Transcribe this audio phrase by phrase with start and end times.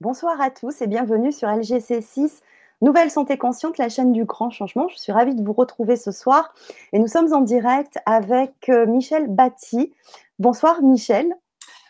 [0.00, 2.42] Bonsoir à tous et bienvenue sur LGC6,
[2.82, 4.86] Nouvelle Santé Consciente, la chaîne du grand changement.
[4.86, 6.54] Je suis ravie de vous retrouver ce soir
[6.92, 9.92] et nous sommes en direct avec euh, Michel Batty.
[10.38, 11.34] Bonsoir Michel.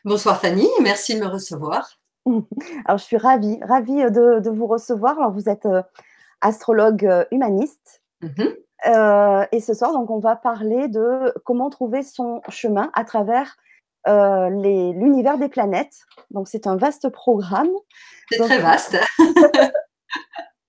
[0.07, 1.99] Bonsoir Fanny, merci de me recevoir.
[2.87, 5.19] Alors je suis ravie, ravie de, de vous recevoir.
[5.19, 5.83] Alors vous êtes euh,
[6.41, 8.01] astrologue euh, humaniste.
[8.23, 8.55] Mhm.
[9.53, 13.59] et ce soir, donc, on va parler de comment trouver son chemin à travers
[14.07, 16.05] euh, l'univers des planètes.
[16.31, 17.71] Donc c'est un vaste programme.
[18.31, 18.97] C'est très vaste.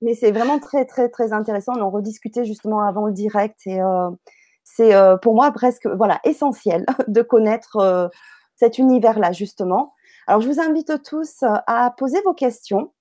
[0.01, 1.73] mais c'est vraiment très très très intéressant.
[1.77, 4.09] On en rediscutait justement avant le direct et euh,
[4.63, 8.09] c'est euh, pour moi presque voilà essentiel de connaître
[8.55, 9.93] cet univers-là justement.
[10.27, 12.91] Alors je vous invite tous à poser vos questions,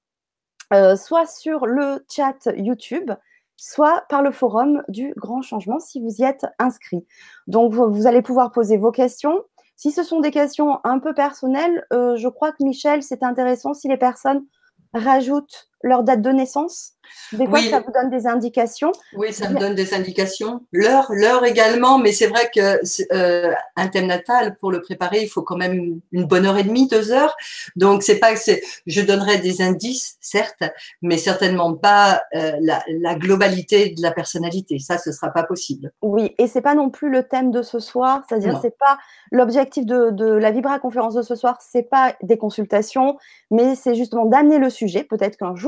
[0.97, 3.11] soit sur le chat YouTube,
[3.57, 7.07] soit par le forum du Grand Changement si vous y êtes inscrit.
[7.49, 9.43] Donc vous allez pouvoir poser vos questions.
[9.79, 13.75] Si ce sont des questions un peu personnelles, euh, je crois que Michel, c'est intéressant
[13.75, 14.45] si les personnes
[14.93, 16.95] rajoutent leur date de naissance?
[17.33, 18.93] Des fois, ça vous donne des indications.
[19.15, 20.63] Oui, ça me donne des indications.
[20.73, 22.81] L'heure, l'heure également, mais c'est vrai que
[23.13, 26.65] euh, un thème natal pour le préparer, il faut quand même une bonne heure et
[26.65, 27.37] demie, deux heures.
[27.77, 28.41] Donc c'est pas que
[28.87, 30.63] je donnerai des indices, certes,
[31.03, 34.79] mais certainement pas euh, la, globalité de la personnalité.
[34.79, 35.93] Ça, ce sera pas possible.
[36.03, 38.23] Oui, et c'est pas non plus le thème de ce soir.
[38.29, 38.99] C'est-à-dire, c'est pas
[39.33, 41.59] l'objectif de, de la Vibra conférence de ce soir.
[41.61, 43.19] C'est pas des consultations,
[43.51, 45.05] mais c'est justement d'amener le sujet.
[45.05, 45.68] Peut-être qu'un jour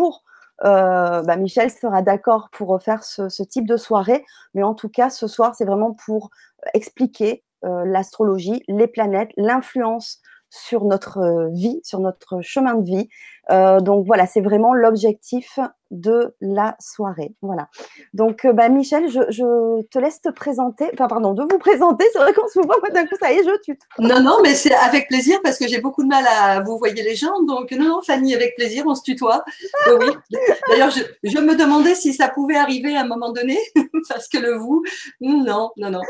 [0.65, 4.25] euh, bah, Michel sera d'accord pour faire ce, type de soirée.
[4.55, 6.31] Mais en tout cas, ce soir, c'est vraiment pour
[6.75, 13.09] expliquer euh, l'astrologie, les planètes, l'influence sur notre euh, vie, sur notre chemin de vie.
[13.51, 15.59] Euh, donc voilà, c'est vraiment l'objectif
[15.91, 17.35] de la soirée.
[17.43, 17.69] Voilà.
[18.15, 22.05] Donc euh, bah, Michel, je, te laisse te présenter, enfin pardon, de vous présenter.
[22.13, 23.79] C'est vrai qu'on se voit, d'un coup, ça y est, je tue.
[23.99, 27.03] Non, non, mais c'est avec plaisir parce que j'ai beaucoup de mal à vous voyez
[27.03, 27.43] les gens.
[27.43, 29.45] Donc non, non, Fanny, avec plaisir, on se tutoie.
[29.89, 30.39] oui.
[30.69, 33.59] D'ailleurs, je, je, me demandais si ça pouvait arriver à un moment donné
[34.09, 34.83] parce que le vous,
[35.21, 36.03] non, non, non.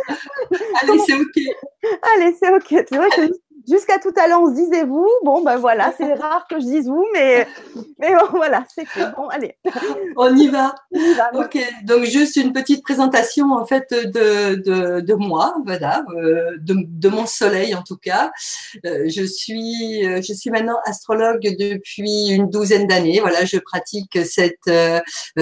[0.83, 1.39] Allez, c'est ok.
[2.15, 3.41] Allez, c'est ok.
[3.69, 5.09] Jusqu'à tout à l'heure, on se disait vous.
[5.25, 7.47] Bon, ben voilà, c'est rare que je dise vous, mais,
[7.99, 9.57] mais bon, voilà, c'est Bon, allez.
[10.17, 10.75] On y va.
[11.35, 16.75] ok, donc juste une petite présentation en fait de, de, de moi, voilà, euh, de,
[16.87, 18.31] de, mon soleil en tout cas.
[18.85, 23.21] Euh, je suis, euh, je suis maintenant astrologue depuis une douzaine d'années.
[23.21, 24.71] Voilà, je pratique cette,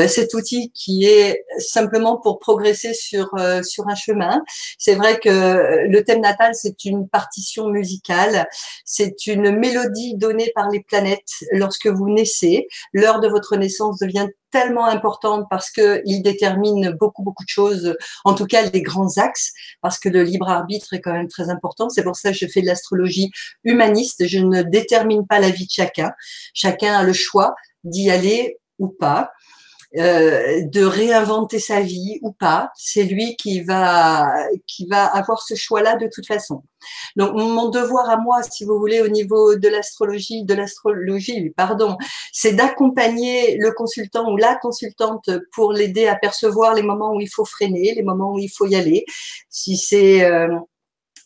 [0.08, 3.30] cet outil qui est simplement pour progresser sur,
[3.62, 4.42] sur un chemin.
[4.78, 8.07] C'est vrai que le thème natal, c'est une partition musicale
[8.84, 12.68] c'est une mélodie donnée par les planètes lorsque vous naissez.
[12.92, 17.96] L'heure de votre naissance devient tellement importante parce que il détermine beaucoup beaucoup de choses,
[18.24, 19.52] en tout cas les grands axes,
[19.82, 21.88] parce que le libre arbitre est quand même très important.
[21.90, 23.30] C'est pour ça que je fais de l'astrologie
[23.64, 24.26] humaniste.
[24.26, 26.12] Je ne détermine pas la vie de chacun.
[26.54, 27.54] Chacun a le choix
[27.84, 29.30] d'y aller ou pas.
[29.96, 34.30] Euh, de réinventer sa vie ou pas, c'est lui qui va
[34.66, 36.62] qui va avoir ce choix-là de toute façon.
[37.16, 41.96] Donc mon devoir à moi, si vous voulez, au niveau de l'astrologie, de l'astrologie, pardon,
[42.34, 47.30] c'est d'accompagner le consultant ou la consultante pour l'aider à percevoir les moments où il
[47.30, 49.06] faut freiner, les moments où il faut y aller.
[49.48, 50.48] Si c'est euh,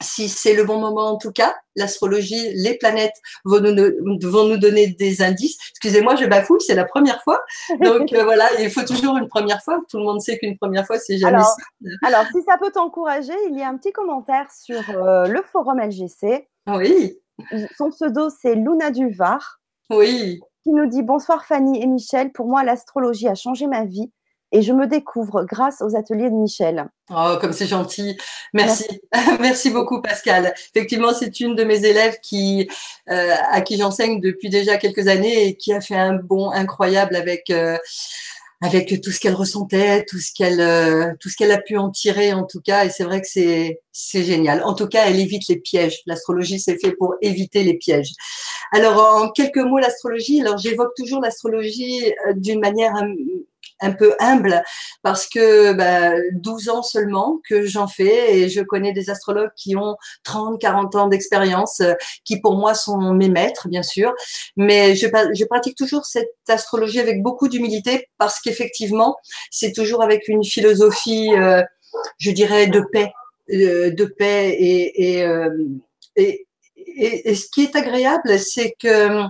[0.02, 3.14] si c'est le bon moment en tout cas, l'astrologie, les planètes
[3.44, 5.56] vont nous, vont nous donner des indices.
[5.70, 7.40] Excusez-moi, je bafouille, c'est la première fois.
[7.80, 9.80] Donc euh, voilà, il faut toujours une première fois.
[9.88, 11.56] Tout le monde sait qu'une première fois, c'est jamais alors,
[12.04, 15.80] alors, si ça peut t'encourager, il y a un petit commentaire sur euh, le forum
[15.80, 16.48] LGC.
[16.66, 17.18] Oui.
[17.76, 19.60] Son pseudo, c'est Luna Duvar.
[19.90, 20.40] Oui.
[20.62, 22.32] Qui nous dit Bonsoir Fanny et Michel.
[22.32, 24.12] Pour moi, l'astrologie a changé ma vie
[24.52, 26.86] et je me découvre grâce aux ateliers de Michel.
[27.10, 28.16] Oh, comme c'est gentil.
[28.52, 28.86] Merci.
[29.40, 29.70] Merci.
[29.70, 30.54] beaucoup, Pascal.
[30.74, 32.68] Effectivement, c'est une de mes élèves qui,
[33.10, 37.16] euh, à qui j'enseigne depuis déjà quelques années et qui a fait un bond incroyable
[37.16, 37.78] avec, euh,
[38.60, 41.90] avec tout ce qu'elle ressentait, tout ce qu'elle, euh, tout ce qu'elle a pu en
[41.90, 42.84] tirer, en tout cas.
[42.84, 44.62] Et c'est vrai que c'est, c'est génial.
[44.64, 46.02] En tout cas, elle évite les pièges.
[46.04, 48.12] L'astrologie, c'est fait pour éviter les pièges.
[48.72, 50.42] Alors, en quelques mots, l'astrologie.
[50.42, 52.94] Alors, j'évoque toujours l'astrologie d'une manière
[53.80, 54.62] un peu humble
[55.02, 59.76] parce que bah, 12 ans seulement que j'en fais et je connais des astrologues qui
[59.76, 61.94] ont 30, 40 ans d'expérience, euh,
[62.24, 64.12] qui pour moi sont mes maîtres, bien sûr.
[64.56, 69.16] Mais je, je pratique toujours cette astrologie avec beaucoup d'humilité parce qu'effectivement,
[69.50, 71.62] c'est toujours avec une philosophie, euh,
[72.18, 73.12] je dirais, de paix,
[73.50, 75.26] euh, de paix et, et,
[76.16, 76.46] et,
[77.30, 79.26] et ce qui est agréable, c'est que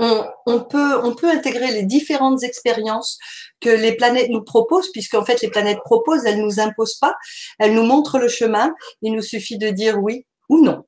[0.00, 3.18] on, peut, on peut intégrer les différentes expériences
[3.60, 7.16] que les planètes nous proposent, puisqu'en fait les planètes proposent, elles nous imposent pas,
[7.58, 8.74] elles nous montrent le chemin.
[9.02, 10.84] Il nous suffit de dire oui ou non.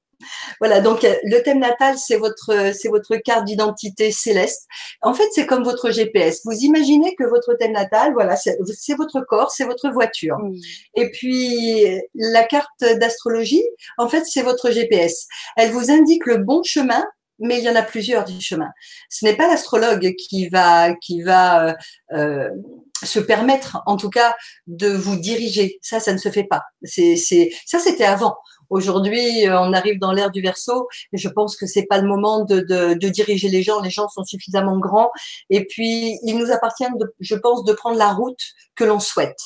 [0.60, 4.66] Voilà, donc euh, le thème natal, c'est votre, c'est votre carte d'identité céleste.
[5.02, 6.40] En fait, c'est comme votre GPS.
[6.44, 8.56] Vous imaginez que votre thème natal, voilà, c'est
[8.96, 10.38] votre corps, c'est votre voiture.
[10.38, 10.54] Mmh.
[10.94, 11.84] Et puis,
[12.14, 13.64] la carte d'astrologie,
[13.98, 15.26] en fait, c'est votre GPS.
[15.56, 17.04] Elle vous indique le bon chemin
[17.38, 18.70] mais il y en a plusieurs du chemin.
[19.10, 21.74] Ce n'est pas l'astrologue qui va qui va euh,
[22.12, 22.50] euh
[23.02, 24.34] se permettre, en tout cas,
[24.66, 25.78] de vous diriger.
[25.82, 26.62] Ça, ça ne se fait pas.
[26.82, 28.36] C'est c'est ça, c'était avant.
[28.70, 32.08] Aujourd'hui, euh, on arrive dans l'ère du verso et je pense que c'est pas le
[32.08, 33.80] moment de, de, de, diriger les gens.
[33.80, 35.10] Les gens sont suffisamment grands
[35.50, 38.40] et puis il nous appartient, de, je pense, de prendre la route
[38.74, 39.38] que l'on souhaite.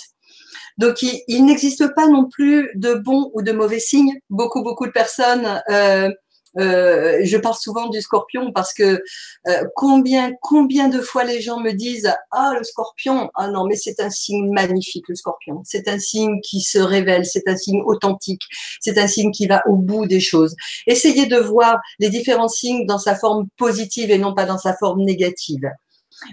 [0.78, 4.18] Donc, il, il n'existe pas non plus de bons ou de mauvais signes.
[4.30, 6.10] Beaucoup, beaucoup de personnes euh,
[6.56, 9.02] euh, je parle souvent du scorpion parce que
[9.46, 13.76] euh, combien, combien de fois les gens me disent ah le scorpion ah non mais
[13.76, 17.82] c'est un signe magnifique le scorpion c'est un signe qui se révèle c'est un signe
[17.84, 18.42] authentique
[18.80, 20.54] c'est un signe qui va au bout des choses
[20.86, 24.74] essayez de voir les différents signes dans sa forme positive et non pas dans sa
[24.74, 25.68] forme négative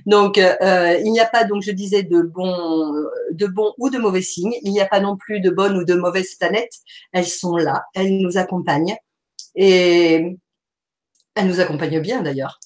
[0.06, 3.97] donc, euh, il n'y a pas, donc je disais, de bons, de bons ou de
[3.97, 4.56] mauvais signes.
[4.63, 6.73] Il n'y a pas non plus de bonnes ou de mauvaises planètes.
[7.13, 8.95] Elles sont là, elles nous accompagnent.
[9.56, 10.38] Et
[11.36, 12.60] elle nous accompagne bien d'ailleurs.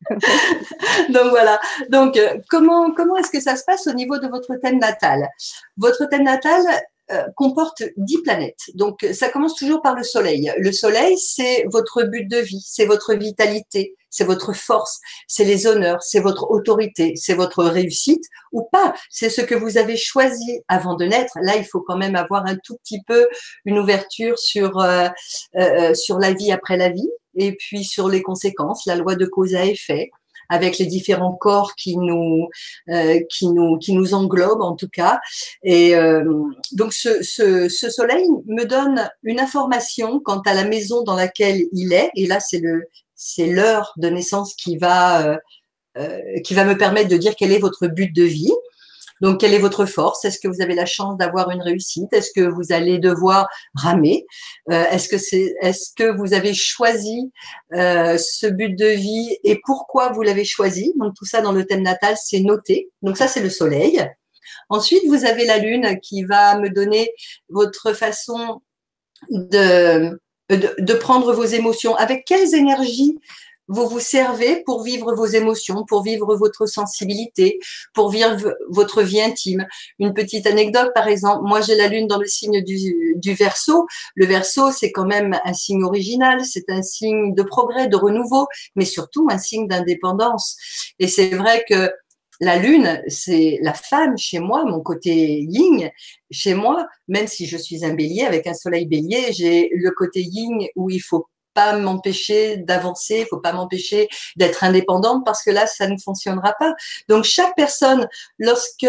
[0.10, 1.60] Donc voilà.
[1.90, 5.28] Donc euh, comment comment est-ce que ça se passe au niveau de votre thème natal?
[5.76, 6.62] Votre thème natal
[7.36, 8.70] comporte dix planètes.
[8.74, 10.52] Donc ça commence toujours par le Soleil.
[10.58, 15.66] Le Soleil, c'est votre but de vie, c'est votre vitalité, c'est votre force, c'est les
[15.66, 18.94] honneurs, c'est votre autorité, c'est votre réussite ou pas.
[19.10, 21.38] C'est ce que vous avez choisi avant de naître.
[21.42, 23.26] Là, il faut quand même avoir un tout petit peu
[23.64, 25.08] une ouverture sur euh,
[25.56, 29.26] euh, sur la vie après la vie et puis sur les conséquences, la loi de
[29.26, 30.10] cause à effet
[30.52, 32.48] avec les différents corps qui nous
[32.90, 35.20] euh, qui nous qui nous englobent en tout cas
[35.62, 36.24] et euh,
[36.72, 41.62] donc ce, ce, ce, soleil me donne une information quant à la maison dans laquelle
[41.72, 42.88] il est et là c'est le
[43.22, 45.36] c'est l'heure de naissance qui va, euh,
[45.96, 48.52] euh, qui va me permettre de dire quel est votre but de vie.
[49.22, 50.24] Donc, quelle est votre force?
[50.26, 52.12] Est-ce que vous avez la chance d'avoir une réussite?
[52.12, 54.26] Est-ce que vous allez devoir ramer?
[54.70, 57.32] Euh, Est-ce que c'est, est-ce que vous avez choisi
[57.72, 60.92] ce but de vie et pourquoi vous l'avez choisi?
[60.98, 62.90] Donc, tout ça dans le thème natal, c'est noté.
[63.00, 64.06] Donc, ça, c'est le soleil.
[64.68, 67.12] Ensuite, vous avez la lune qui va me donner
[67.48, 68.60] votre façon
[69.30, 70.18] de
[70.56, 71.94] de, prendre vos émotions.
[71.96, 73.18] Avec quelles énergies
[73.68, 77.58] vous vous servez pour vivre vos émotions, pour vivre votre sensibilité,
[77.94, 79.66] pour vivre votre vie intime.
[79.98, 83.86] Une petite anecdote, par exemple, moi j'ai la lune dans le signe du, du verso.
[84.14, 88.46] Le verso, c'est quand même un signe original, c'est un signe de progrès, de renouveau,
[88.76, 90.56] mais surtout un signe d'indépendance.
[90.98, 91.90] Et c'est vrai que
[92.42, 95.90] la lune, c'est la femme chez moi, mon côté yin.
[96.30, 100.22] Chez moi, même si je suis un bélier avec un soleil bélier, j'ai le côté
[100.22, 105.50] yin où il faut pas m'empêcher d'avancer, il faut pas m'empêcher d'être indépendante parce que
[105.50, 106.74] là, ça ne fonctionnera pas.
[107.08, 108.08] Donc, chaque personne,
[108.38, 108.86] lorsque,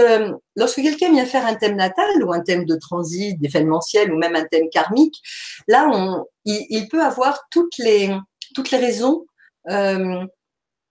[0.56, 4.36] lorsque quelqu'un vient faire un thème natal ou un thème de transit, d'événementiel ou même
[4.36, 5.22] un thème karmique,
[5.68, 8.16] là, on, il, peut avoir toutes les,
[8.54, 9.26] toutes les raisons
[9.70, 10.26] euh,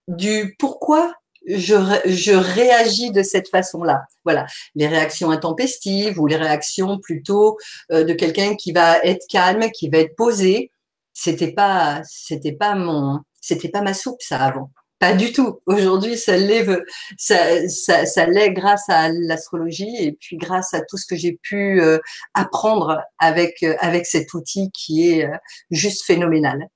[0.08, 1.14] du pourquoi
[1.46, 1.74] je,
[2.06, 4.04] je réagis de cette façon-là.
[4.24, 7.58] Voilà, les réactions intempestives ou les réactions plutôt
[7.90, 10.70] euh, de quelqu'un qui va être calme, qui va être posé.
[11.12, 14.70] C'était pas, c'était pas mon, c'était pas ma soupe ça avant.
[14.98, 15.60] Pas du tout.
[15.66, 16.80] Aujourd'hui, ça lève,
[17.18, 21.38] ça, ça, ça l'est grâce à l'astrologie et puis grâce à tout ce que j'ai
[21.42, 21.98] pu euh,
[22.34, 25.28] apprendre avec euh, avec cet outil qui est
[25.70, 26.68] juste phénoménal.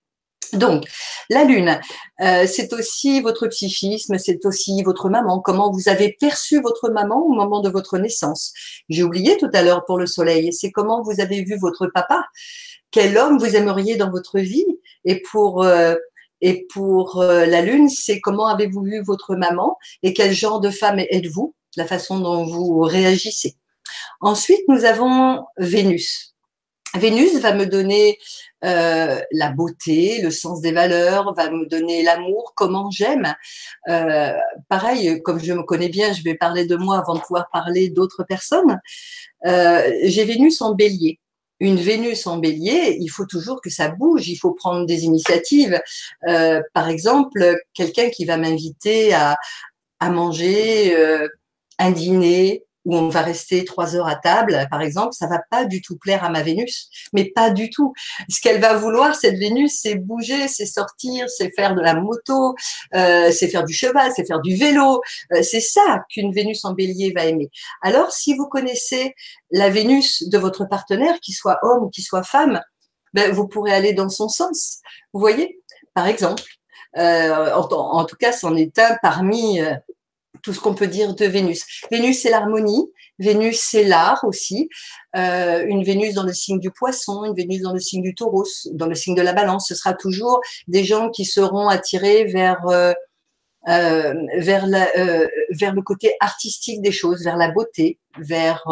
[0.52, 0.84] Donc,
[1.30, 1.80] la lune,
[2.20, 7.24] euh, c'est aussi votre psychisme, c'est aussi votre maman, comment vous avez perçu votre maman
[7.24, 8.52] au moment de votre naissance?
[8.88, 12.24] J'ai oublié tout à l'heure pour le soleil, c'est comment vous avez vu votre papa,
[12.90, 14.66] quel homme vous aimeriez dans votre vie?
[15.04, 15.94] Et pour, euh,
[16.40, 19.76] et pour euh, la lune, c'est comment avez-vous vu votre maman?
[20.02, 23.56] Et quel genre de femme êtes-vous, la façon dont vous réagissez.
[24.20, 26.34] Ensuite, nous avons Vénus.
[26.94, 28.18] Vénus va me donner
[28.64, 33.34] euh, la beauté, le sens des valeurs, va me donner l'amour, comment j'aime.
[33.88, 34.32] Euh,
[34.68, 37.90] pareil, comme je me connais bien, je vais parler de moi avant de pouvoir parler
[37.90, 38.80] d'autres personnes.
[39.46, 41.20] Euh, j'ai Vénus en bélier.
[41.60, 45.80] Une Vénus en bélier, il faut toujours que ça bouge, il faut prendre des initiatives.
[46.74, 49.36] par exemple, quelqu'un qui va m'inviter à,
[50.00, 50.94] à manger
[51.78, 55.66] un dîner où on va rester trois heures à table, par exemple, ça va pas
[55.66, 57.92] du tout plaire à ma Vénus, mais pas du tout.
[58.30, 62.54] Ce qu'elle va vouloir, cette Vénus, c'est bouger, c'est sortir, c'est faire de la moto,
[62.94, 65.02] euh, c'est faire du cheval, c'est faire du vélo.
[65.34, 67.50] Euh, c'est ça qu'une Vénus en bélier va aimer.
[67.82, 69.14] Alors, si vous connaissez
[69.50, 72.62] la Vénus de votre partenaire, qu'il soit homme ou qu'il soit femme,
[73.12, 74.78] ben, vous pourrez aller dans son sens.
[75.12, 75.60] Vous voyez,
[75.94, 76.44] par exemple,
[76.98, 79.74] euh, en, tout cas, c'en est un parmi euh,
[80.46, 81.66] tout ce qu'on peut dire de Vénus.
[81.90, 82.92] Vénus, c'est l'harmonie.
[83.18, 84.68] Vénus, c'est l'art aussi.
[85.16, 88.44] Euh, une Vénus dans le signe du poisson, une Vénus dans le signe du taureau,
[88.70, 89.66] dans le signe de la balance.
[89.66, 92.64] Ce sera toujours des gens qui seront attirés vers
[93.66, 94.88] vers, la,
[95.50, 98.62] vers le côté artistique des choses, vers la beauté, vers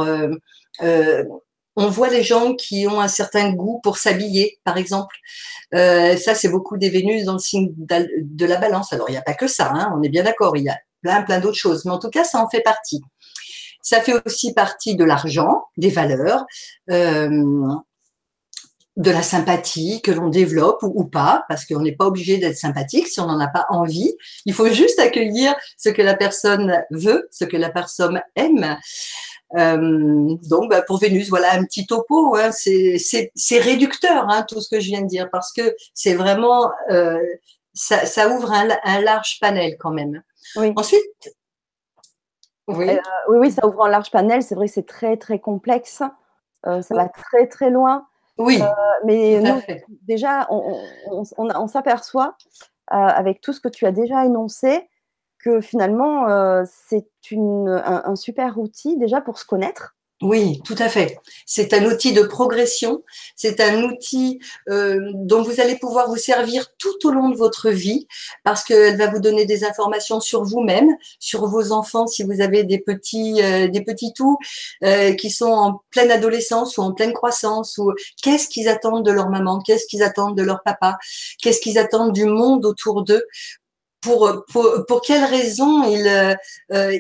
[1.77, 5.17] on voit les gens qui ont un certain goût pour s'habiller, par exemple.
[5.75, 8.93] Euh, ça, c'est beaucoup des Vénus dans le signe de la balance.
[8.93, 10.79] Alors, il n'y a pas que ça, hein, on est bien d'accord, il y a
[11.05, 11.85] plein, plein d'autres choses.
[11.85, 13.03] Mais en tout cas, ça en fait partie.
[13.83, 16.47] Ça fait aussi partie de l'argent, des valeurs,
[16.91, 17.29] euh,
[18.97, 23.09] de la sympathie que l'on développe ou, pas, parce qu'on n'est pas obligé d'être sympathique
[23.09, 24.15] si on n'en a pas envie.
[24.47, 28.79] Il faut juste accueillir ce que la personne veut, ce que la personne aime.
[29.57, 32.37] Euh, donc, bah, pour Vénus, voilà un petit topo.
[32.37, 36.71] Hein, c'est réducteur, hein, tout ce que je viens de dire, parce que c'est vraiment,
[36.91, 37.19] euh,
[37.75, 40.23] ça, ouvre un, large panel quand même.
[40.57, 40.73] Oui.
[40.77, 41.35] Ensuite,
[42.67, 42.89] oui.
[42.91, 42.99] Euh,
[43.29, 44.43] oui, oui, ça ouvre un large panel.
[44.43, 46.03] C'est vrai que c'est très, très complexe.
[46.67, 48.07] Euh, ça va très, très loin.
[48.39, 48.61] Oui.
[48.61, 48.67] Euh,
[49.05, 49.61] mais nous,
[50.03, 52.37] déjà, on, on, on, on s'aperçoit
[52.89, 54.89] avec tout ce que tu as déjà énoncé
[55.39, 56.27] que finalement,
[56.67, 59.97] c'est un, un, super outil déjà pour se connaître.
[60.23, 61.19] Oui, tout à fait.
[61.45, 63.03] C'est un outil de progression.
[63.35, 64.39] C'est un outil
[64.71, 68.07] euh, dont vous allez pouvoir vous servir tout au long de votre vie
[68.45, 72.63] parce qu'elle va vous donner des informations sur vous-même, sur vos enfants si vous avez
[72.63, 74.39] des petits, euh, des petits tout
[74.85, 77.93] euh, qui sont en pleine adolescence ou en pleine croissance ou
[78.23, 80.97] qu'est-ce qu'ils attendent de leur maman, qu'est-ce qu'ils attendent de leur papa,
[81.43, 83.25] qu'est-ce qu'ils attendent du monde autour d'eux
[84.01, 86.37] pour, pour, pour quelles raisons ils,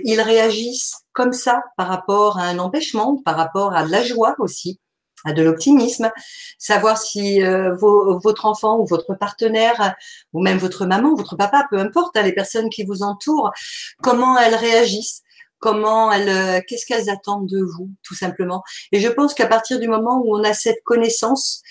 [0.04, 4.34] ils réagissent comme ça par rapport à un empêchement, par rapport à de la joie
[4.38, 4.80] aussi,
[5.24, 6.10] à de l'optimisme,
[6.58, 9.94] savoir si euh, votre enfant ou votre partenaire
[10.32, 13.50] ou même votre maman, votre papa, peu importe, hein, les personnes qui vous entourent,
[14.02, 15.22] comment elles réagissent,
[15.58, 18.62] comment elles, euh, qu'est-ce qu'elles attendent de vous, tout simplement.
[18.92, 21.62] Et je pense qu'à partir du moment où on a cette connaissance,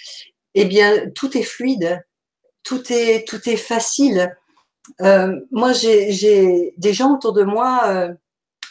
[0.56, 2.04] eh bien, tout est fluide,
[2.64, 4.36] tout est, tout est facile.
[5.02, 8.14] Euh, moi, j'ai des gens autour de moi euh,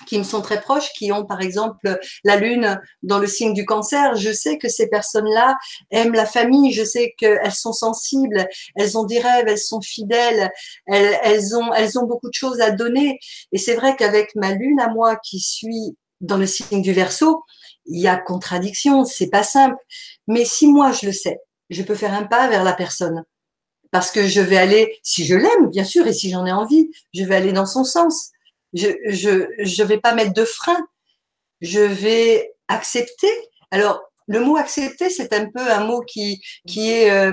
[0.07, 3.65] qui me sont très proches, qui ont par exemple la lune dans le signe du
[3.65, 4.15] cancer.
[4.17, 5.57] Je sais que ces personnes-là
[5.91, 10.51] aiment la famille, je sais qu'elles sont sensibles, elles ont des rêves, elles sont fidèles,
[10.87, 13.19] elles, ont, ont beaucoup de choses à donner.
[13.53, 17.43] Et c'est vrai qu'avec ma lune à moi qui suis dans le signe du verso,
[17.87, 19.77] il y a contradiction, c'est pas simple.
[20.29, 21.39] Mais si moi je le sais,
[21.71, 23.25] je peux faire un pas vers la personne
[23.93, 26.91] parce que je vais aller, si je l'aime, bien sûr, et si j'en ai envie,
[27.15, 28.31] je vais aller dans son sens.
[28.73, 28.89] Je
[29.59, 30.87] je vais pas mettre de frein.
[31.61, 33.31] Je vais accepter.
[33.71, 37.33] Alors le mot accepter, c'est un peu un mot qui qui est euh,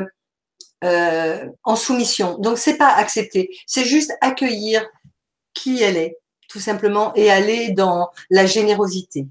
[0.84, 2.38] euh, en soumission.
[2.40, 4.86] Donc c'est pas accepter, c'est juste accueillir
[5.54, 6.18] qui elle est,
[6.50, 9.28] tout simplement, et aller dans la générosité.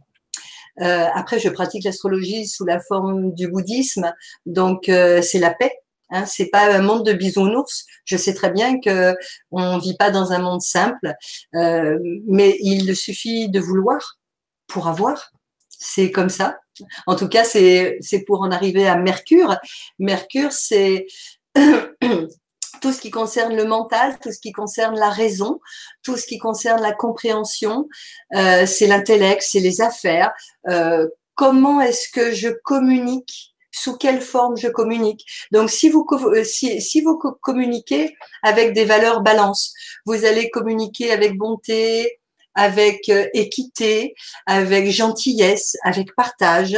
[0.80, 4.12] Euh, après, je pratique l'astrologie sous la forme du bouddhisme,
[4.46, 5.72] donc c'est la paix.
[6.10, 7.86] Hein, c'est pas un monde de bisounours.
[8.04, 9.14] Je sais très bien que
[9.50, 11.14] on vit pas dans un monde simple,
[11.54, 14.18] euh, mais il suffit de vouloir
[14.66, 15.32] pour avoir.
[15.68, 16.58] C'est comme ça.
[17.06, 19.56] En tout cas, c'est pour en arriver à Mercure.
[19.98, 21.06] Mercure, c'est
[21.54, 25.60] tout ce qui concerne le mental, tout ce qui concerne la raison,
[26.02, 27.88] tout ce qui concerne la compréhension,
[28.34, 30.32] euh, c'est l'intellect, c'est les affaires.
[30.68, 33.47] Euh, comment est-ce que je communique
[33.78, 35.24] sous quelle forme je communique.
[35.52, 39.72] Donc, si vous, euh, si, si vous communiquez avec des valeurs balance,
[40.06, 42.18] vous allez communiquer avec bonté,
[42.58, 44.14] avec euh, équité,
[44.46, 46.76] avec gentillesse, avec partage,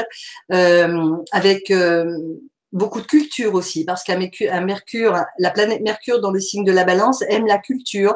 [0.53, 2.19] euh, avec euh,
[2.73, 4.19] beaucoup de culture aussi, parce qu'un
[4.61, 8.15] Mercure, la planète Mercure dans le signe de la balance aime la culture,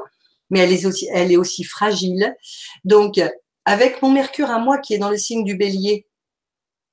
[0.51, 2.37] mais elle est aussi, elle est aussi fragile.
[2.85, 3.19] Donc,
[3.65, 6.07] avec mon Mercure à moi qui est dans le signe du bélier,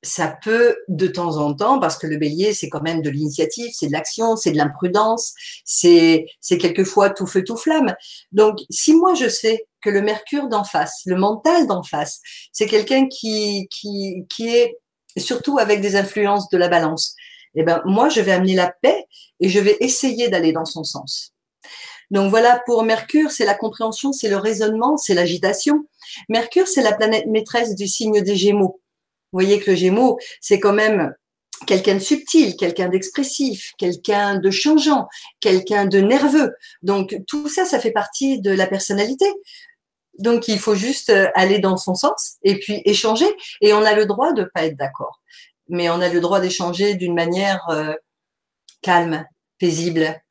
[0.03, 3.71] ça peut de temps en temps, parce que le bélier, c'est quand même de l'initiative,
[3.73, 7.93] c'est de l'action, c'est de l'imprudence, c'est, quelquefois tout feu, tout flamme.
[8.31, 12.19] Donc, si moi je sais que le mercure d'en face, le mental d'en face,
[12.51, 14.77] c'est quelqu'un qui, qui, qui est
[15.17, 17.15] surtout avec des influences de la balance,
[17.55, 19.05] eh ben, moi, je vais amener la paix
[19.39, 21.33] et je vais essayer d'aller dans son sens.
[22.11, 25.85] Donc voilà, pour Mercure, c'est la compréhension, c'est le raisonnement, c'est l'agitation.
[26.27, 28.80] Mercure, c'est la planète maîtresse du signe des Gémeaux.
[29.31, 31.13] Vous voyez que le Gémeaux, c'est quand même
[31.65, 35.07] quelqu'un de subtil, quelqu'un d'expressif, quelqu'un de changeant,
[35.39, 36.53] quelqu'un de nerveux.
[36.81, 39.25] Donc tout ça, ça fait partie de la personnalité.
[40.19, 43.27] Donc il faut juste euh, aller dans son sens et puis échanger.
[43.61, 45.21] Et on a le droit de pas être d'accord,
[45.67, 47.93] mais on a le droit d'échanger d'une manière euh,
[48.81, 49.25] calme,
[49.59, 50.21] paisible,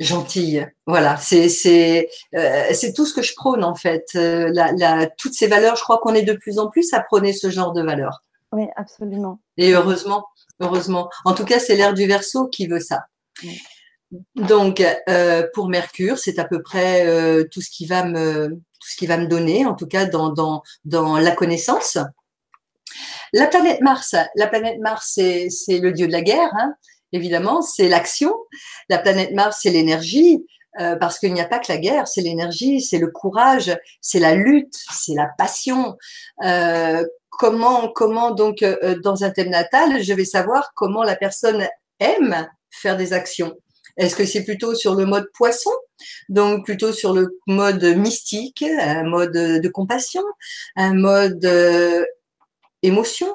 [0.00, 0.68] gentille.
[0.86, 4.06] Voilà, euh, c'est tout ce que je prône en fait.
[5.18, 7.72] Toutes ces valeurs, je crois qu'on est de plus en plus à prôner ce genre
[7.72, 8.22] de valeurs.
[8.54, 9.40] Oui, absolument.
[9.56, 10.26] Et heureusement,
[10.60, 11.10] heureusement.
[11.24, 13.06] En tout cas, c'est l'ère du Verseau qui veut ça.
[14.36, 18.90] Donc, euh, pour Mercure, c'est à peu près euh, tout ce qui va me tout
[18.90, 21.98] ce qui va me donner, en tout cas dans dans dans la connaissance.
[23.32, 26.50] La planète Mars, la planète Mars, c'est c'est le dieu de la guerre.
[26.54, 26.74] Hein
[27.10, 28.32] évidemment, c'est l'action.
[28.88, 30.44] La planète Mars, c'est l'énergie,
[30.80, 34.18] euh, parce qu'il n'y a pas que la guerre, c'est l'énergie, c'est le courage, c'est
[34.18, 35.96] la lutte, c'est la passion.
[36.44, 41.66] Euh, comment, comment donc euh, dans un thème natal, je vais savoir comment la personne
[42.00, 43.54] aime faire des actions.
[43.96, 45.70] Est-ce que c'est plutôt sur le mode poisson,
[46.28, 50.24] donc plutôt sur le mode mystique, un mode de compassion,
[50.74, 51.48] un mode
[52.82, 53.32] émotion,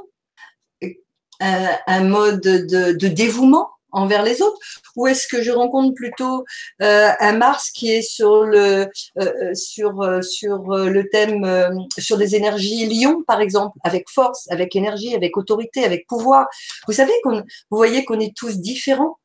[1.41, 3.69] euh, un mode de, de, dévouement?
[3.91, 4.57] Envers les autres
[4.95, 6.45] ou est-ce que je rencontre plutôt
[6.81, 8.87] euh, un Mars qui est sur le
[9.19, 15.15] euh, sur sur le thème sur des énergies lion par exemple avec force avec énergie
[15.15, 16.47] avec autorité avec pouvoir.
[16.87, 19.17] Vous savez qu'on vous voyez qu'on est tous différents.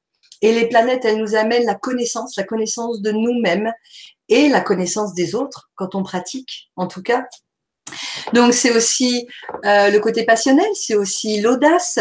[0.43, 3.73] Et les planètes elles nous amènent la connaissance la connaissance de nous-mêmes
[4.29, 7.25] et la connaissance des autres quand on pratique en tout cas.
[8.33, 9.29] Donc c'est aussi
[9.65, 11.99] euh, le côté passionnel, c'est aussi l'audace,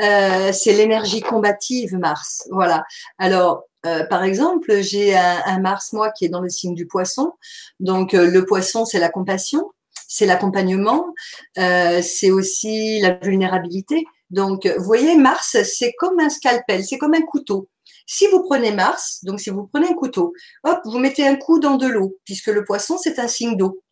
[0.00, 2.46] euh, c'est l'énergie combative Mars.
[2.50, 2.84] Voilà.
[3.18, 7.32] Alors euh, par exemple, j'ai un, Mars moi qui est dans le signe du Poisson.
[7.80, 9.70] Donc le Poisson c'est la compassion,
[10.08, 11.14] c'est l'accompagnement,
[11.56, 14.04] c'est aussi la vulnérabilité.
[14.30, 17.68] Donc vous voyez Mars c'est comme un scalpel, c'est comme un couteau.
[18.08, 20.32] Si vous prenez Mars, donc si vous prenez un couteau,
[20.64, 23.82] hop, vous mettez un coup dans de l'eau, puisque le poisson, c'est un signe d'eau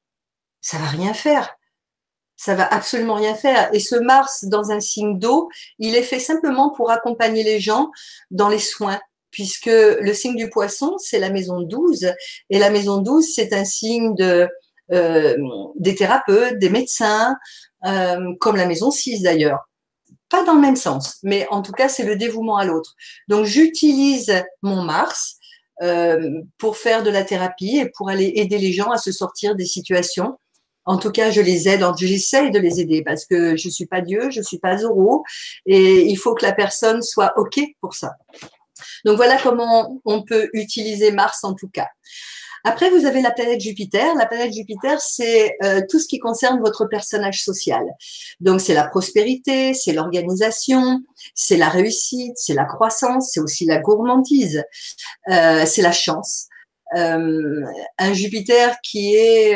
[0.65, 1.55] ça va rien faire.
[2.37, 3.73] Ça va absolument rien faire.
[3.73, 5.49] Et ce Mars dans un signe d'eau,
[5.79, 7.91] il est fait simplement pour accompagner les gens
[8.31, 9.01] dans les soins,
[9.31, 12.13] puisque le signe du poisson, c'est la maison 12.
[12.51, 14.49] Et la maison 12, c'est un signe de,
[14.93, 15.37] euh,
[15.77, 17.37] des thérapeutes, des médecins,
[17.87, 19.69] euh, comme la maison 6 d'ailleurs.
[20.29, 22.95] Pas dans le même sens, mais en tout cas, c'est le dévouement à l'autre.
[23.29, 25.37] Donc, j'utilise mon Mars
[25.83, 29.55] euh, pour faire de la thérapie et pour aller aider les gens à se sortir
[29.55, 30.39] des situations
[30.87, 34.01] en tout cas, je les aide, j'essaye de les aider parce que je suis pas
[34.01, 35.25] Dieu, je suis pas Zoro
[35.67, 38.13] et il faut que la personne soit OK pour ça.
[39.05, 41.89] Donc voilà comment on peut utiliser Mars en tout cas.
[42.67, 44.15] Après, vous avez la planète Jupiter.
[44.15, 47.85] La planète Jupiter, c'est euh, tout ce qui concerne votre personnage social.
[48.41, 51.03] Donc, c'est la prospérité, c'est l'organisation,
[51.35, 54.65] c'est la réussite, c'est la croissance, c'est aussi la gourmandise,
[55.31, 56.49] euh, c'est la chance.
[56.97, 57.63] Euh,
[57.99, 59.55] un Jupiter qui est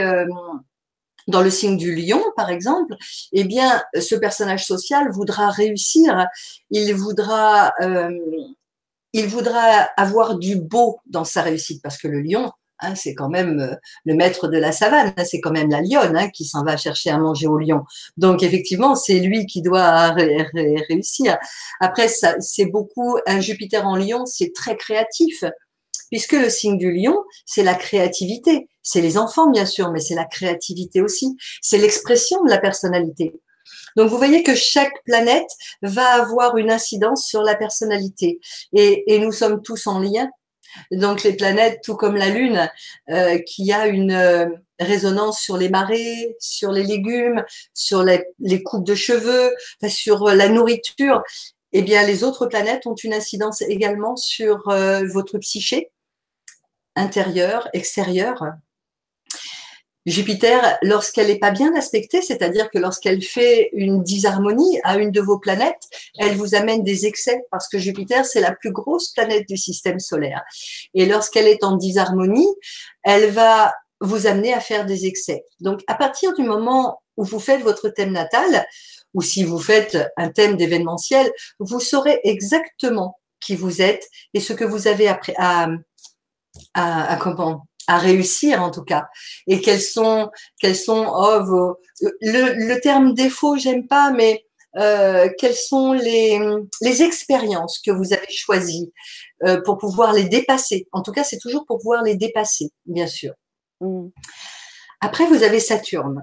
[1.28, 2.96] dans le signe du lion, par exemple,
[3.32, 6.26] eh bien, ce personnage social voudra réussir,
[6.70, 8.10] il voudra, euh,
[9.12, 9.60] il voudra
[9.96, 13.74] avoir du beau dans sa réussite, parce que le lion, hein, c'est quand même euh,
[14.06, 16.78] le maître de la savane, hein, c'est quand même la lionne hein, qui s'en va
[16.78, 17.84] chercher à manger au lion.
[18.16, 20.14] Donc, effectivement, c'est lui qui doit
[20.88, 21.36] réussir.
[21.80, 25.44] Après, c'est beaucoup, un Jupiter en lion, c'est très créatif
[26.10, 27.16] puisque le signe du lion,
[27.46, 28.68] c'est la créativité.
[28.82, 31.36] C'est les enfants, bien sûr, mais c'est la créativité aussi.
[31.60, 33.34] C'est l'expression de la personnalité.
[33.96, 35.50] Donc, vous voyez que chaque planète
[35.82, 38.40] va avoir une incidence sur la personnalité.
[38.72, 40.28] Et, nous sommes tous en lien.
[40.92, 42.70] Donc, les planètes, tout comme la Lune,
[43.10, 44.46] euh, qui a une euh,
[44.78, 47.44] résonance sur les marées, sur les légumes,
[47.74, 49.52] sur les, coupes de cheveux,
[49.88, 51.22] sur la nourriture,
[51.72, 55.90] eh bien, les autres planètes ont une incidence également sur euh, votre psyché,
[56.98, 58.44] intérieure, extérieure.
[60.06, 65.20] Jupiter, lorsqu'elle n'est pas bien aspectée, c'est-à-dire que lorsqu'elle fait une disharmonie à une de
[65.20, 65.82] vos planètes,
[66.18, 69.98] elle vous amène des excès parce que Jupiter, c'est la plus grosse planète du système
[69.98, 70.42] solaire.
[70.94, 72.48] Et lorsqu'elle est en disharmonie,
[73.02, 75.44] elle va vous amener à faire des excès.
[75.60, 78.64] Donc, à partir du moment où vous faites votre thème natal,
[79.12, 84.52] ou si vous faites un thème d'événementiel, vous saurez exactement qui vous êtes et ce
[84.52, 85.68] que vous avez à,
[86.74, 89.08] à, comment à réussir en tout cas
[89.46, 91.76] et quels sont quels sont oh, vos,
[92.20, 94.44] le, le terme défaut j'aime pas mais
[94.76, 96.38] euh, quelles sont les,
[96.82, 98.92] les expériences que vous avez choisies
[99.44, 100.86] euh, pour pouvoir les dépasser?
[100.92, 103.32] En tout cas c'est toujours pour pouvoir les dépasser bien sûr
[103.80, 104.08] mmh.
[105.00, 106.22] après vous avez Saturne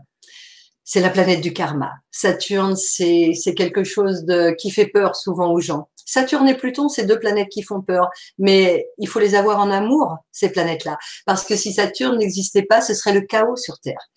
[0.86, 1.94] c'est la planète du karma.
[2.12, 5.90] Saturne, c'est quelque chose de, qui fait peur souvent aux gens.
[6.06, 9.72] Saturne et Pluton, c'est deux planètes qui font peur, mais il faut les avoir en
[9.72, 10.98] amour, ces planètes-là.
[11.26, 14.10] Parce que si Saturne n'existait pas, ce serait le chaos sur Terre.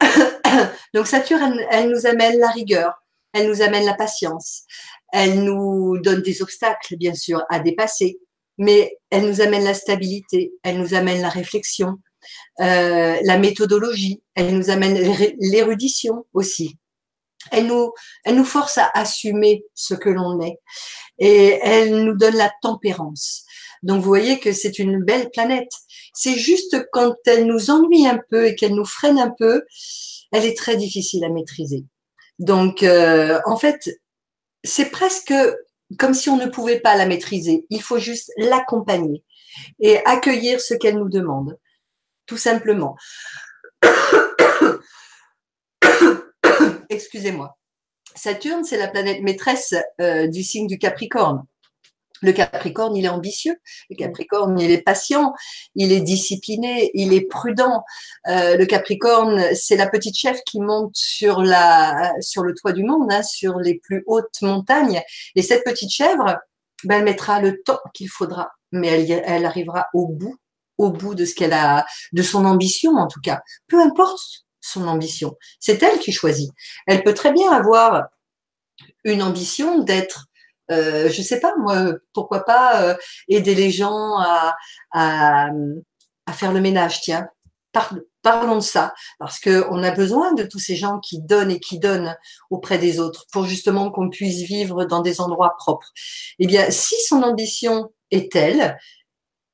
[0.94, 2.94] Donc Saturne, elle, nous amène la rigueur,
[3.32, 4.64] elle nous amène la patience,
[5.12, 8.18] elle nous donne des obstacles, bien sûr, à dépasser,
[8.58, 11.98] mais elle nous amène la stabilité, elle nous amène la réflexion,
[12.60, 14.98] euh, la méthodologie, elle nous amène
[15.38, 16.76] l'érudition aussi.
[17.50, 20.58] Elle nous, force à assumer ce que l'on est
[21.18, 23.44] et elle nous donne la tempérance.
[23.82, 25.70] Donc vous voyez que c'est une belle planète.
[26.14, 29.64] C'est juste quand elle nous ennuie un peu et qu'elle nous freine un peu,
[30.32, 31.84] elle est très difficile à maîtriser.
[32.38, 33.88] Donc euh, en fait,
[34.64, 35.34] c'est presque
[35.98, 37.66] comme si on ne pouvait pas la maîtriser.
[37.70, 39.24] Il faut juste l'accompagner
[39.80, 41.58] et accueillir ce qu'elle nous demande,
[42.26, 42.96] tout simplement.
[46.90, 47.56] Excusez-moi.
[48.16, 51.44] Saturne, c'est la planète maîtresse euh, du signe du Capricorne.
[52.22, 53.56] Le Capricorne, il est ambitieux.
[53.88, 55.32] Le Capricorne, il est patient.
[55.74, 56.90] Il est discipliné.
[56.94, 57.84] Il est prudent.
[58.26, 62.82] Euh, le Capricorne, c'est la petite chef qui monte sur la sur le toit du
[62.82, 65.00] monde, hein, sur les plus hautes montagnes.
[65.34, 66.36] Et cette petite chèvre,
[66.84, 70.36] ben, elle mettra le temps qu'il faudra, mais elle, elle arrivera au bout,
[70.76, 73.40] au bout de ce qu'elle a, de son ambition en tout cas.
[73.66, 76.50] Peu importe son ambition, c'est elle qui choisit.
[76.86, 78.08] Elle peut très bien avoir
[79.04, 80.26] une ambition d'être
[80.70, 82.94] euh, je sais pas, moi, pourquoi pas euh,
[83.28, 84.18] aider les gens
[84.92, 85.50] à,
[86.32, 87.28] faire le ménage, tiens.
[88.22, 91.78] parlons de ça, parce qu'on a besoin de tous ces gens qui donnent et qui
[91.78, 92.16] donnent
[92.50, 95.90] auprès des autres pour justement qu'on puisse vivre dans des endroits propres.
[96.38, 98.78] Eh bien, si son ambition est telle,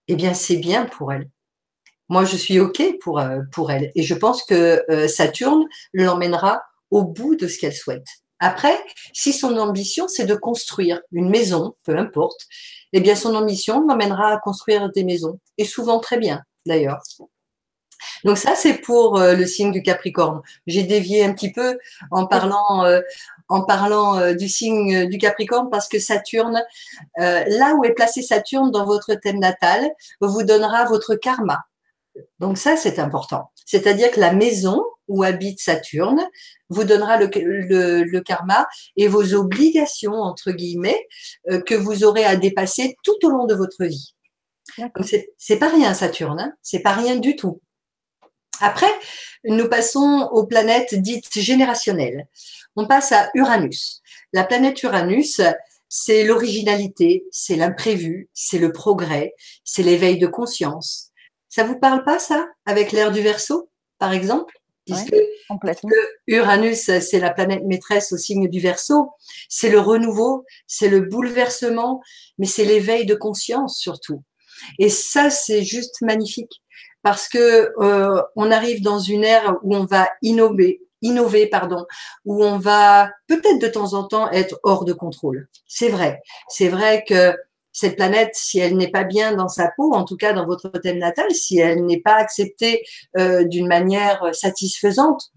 [0.09, 1.31] eh bien, c'est bien pour elle.
[2.09, 3.91] Moi, je suis OK pour, euh, pour elle.
[3.95, 8.07] Et je pense que Saturne l'emmènera au bout de ce qu'elle souhaite.
[8.39, 8.79] Après,
[9.13, 12.47] si son ambition, c'est de construire une maison, peu importe,
[12.93, 15.41] eh bien, son ambition l'emmènera à construire des maisons.
[15.59, 17.01] Et souvent très bien, d'ailleurs.
[18.25, 20.43] Donc ça, c'est pour euh, le signe du Capricorne.
[20.67, 21.79] J'ai dévié un petit peu
[22.11, 23.01] en parlant, euh,
[23.49, 26.63] en parlant euh, du signe du Capricorne parce que Saturne,
[27.17, 29.91] là où est placé Saturne dans votre thème natal,
[30.21, 31.65] vous donnera votre karma.
[32.39, 33.51] Donc ça, c'est important.
[33.65, 36.21] C'est-à-dire que la maison où habite Saturne
[36.69, 41.07] vous donnera le, karma et vos obligations, entre guillemets,
[41.51, 44.15] euh, que vous aurez à dépasser tout au long de votre vie.
[45.39, 47.61] C'est pas rien Saturne, hein c'est pas rien du tout.
[48.61, 48.93] Après,
[49.45, 52.27] nous passons aux planètes dites générationnelles.
[52.75, 54.03] On passe à Uranus.
[54.33, 55.41] La planète Uranus,
[55.89, 61.06] c'est l'originalité, c'est l'imprévu, c'est le progrès, c'est l'éveil de conscience.
[61.57, 64.61] Ça vous parle pas ça avec l'ère du Verseau, par exemple?
[64.85, 65.17] Puisque,
[66.27, 69.09] Uranus, c'est la planète maîtresse au signe du Verseau.
[69.49, 72.03] C'est le renouveau, c'est le bouleversement,
[72.37, 74.23] mais c'est l'éveil de conscience surtout.
[74.79, 76.61] Et ça, c'est juste magnifique
[77.03, 81.87] parce que euh, on arrive dans une ère où on va innover, innover, pardon,
[82.27, 85.49] où on va peut-être de temps en temps être hors de contrôle.
[85.67, 86.21] C'est vrai.
[86.49, 87.35] C'est vrai que
[87.77, 90.71] cette planète, si elle n'est pas bien dans sa peau, en tout cas dans votre
[90.71, 92.83] thème natal, si elle n'est pas acceptée
[93.19, 95.31] euh, d'une manière satisfaisante,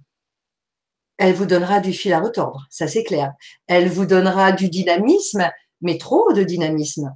[1.18, 3.34] elle vous donnera du fil à retordre, ça c'est clair.
[3.68, 7.14] Elle vous donnera du dynamisme, mais trop de dynamisme.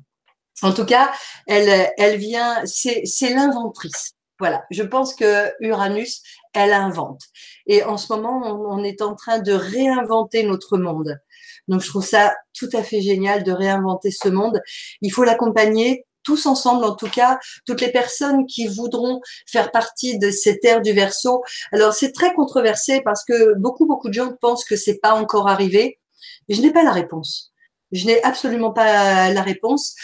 [0.62, 1.14] En tout cas,
[1.48, 4.16] elle, elle vient, c'est l'inventrice.
[4.40, 6.22] Voilà, je pense que Uranus,
[6.54, 7.22] elle invente.
[7.66, 11.18] Et en ce moment, on est en train de réinventer notre monde.
[11.68, 14.62] Donc, je trouve ça tout à fait génial de réinventer ce monde.
[15.02, 20.18] Il faut l'accompagner tous ensemble, en tout cas, toutes les personnes qui voudront faire partie
[20.18, 21.44] de cette ère du verso.
[21.72, 25.50] Alors, c'est très controversé parce que beaucoup, beaucoup de gens pensent que c'est pas encore
[25.50, 26.00] arrivé.
[26.50, 27.52] Je n'ai pas la réponse.
[27.92, 29.96] Je n'ai absolument pas la réponse.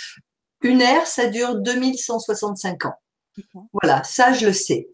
[0.62, 2.96] Une ère, ça dure 2165 ans.
[3.74, 4.90] Voilà, ça je le sais.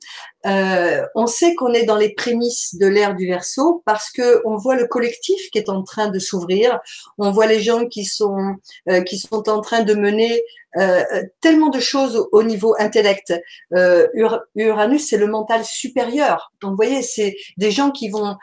[0.45, 4.57] Euh, on sait qu'on est dans les prémices de l'ère du verso parce que on
[4.57, 6.79] voit le collectif qui est en train de s'ouvrir,
[7.17, 8.55] on voit les gens qui sont
[8.89, 10.41] euh, qui sont en train de mener
[10.77, 11.03] euh,
[11.41, 13.33] tellement de choses au, niveau intellect.
[13.71, 16.51] Uranus, c'est le mental supérieur.
[16.61, 18.35] Donc vous voyez, c'est des gens qui vont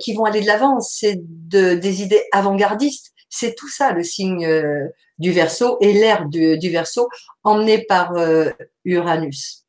[0.00, 3.12] qui vont aller de l'avant, c'est de, des idées avant-gardistes.
[3.28, 4.46] C'est tout ça le signe
[5.18, 7.08] du Verseau et l'ère du, du Verseau
[7.44, 8.50] emmenée par euh,
[8.84, 9.66] Uranus.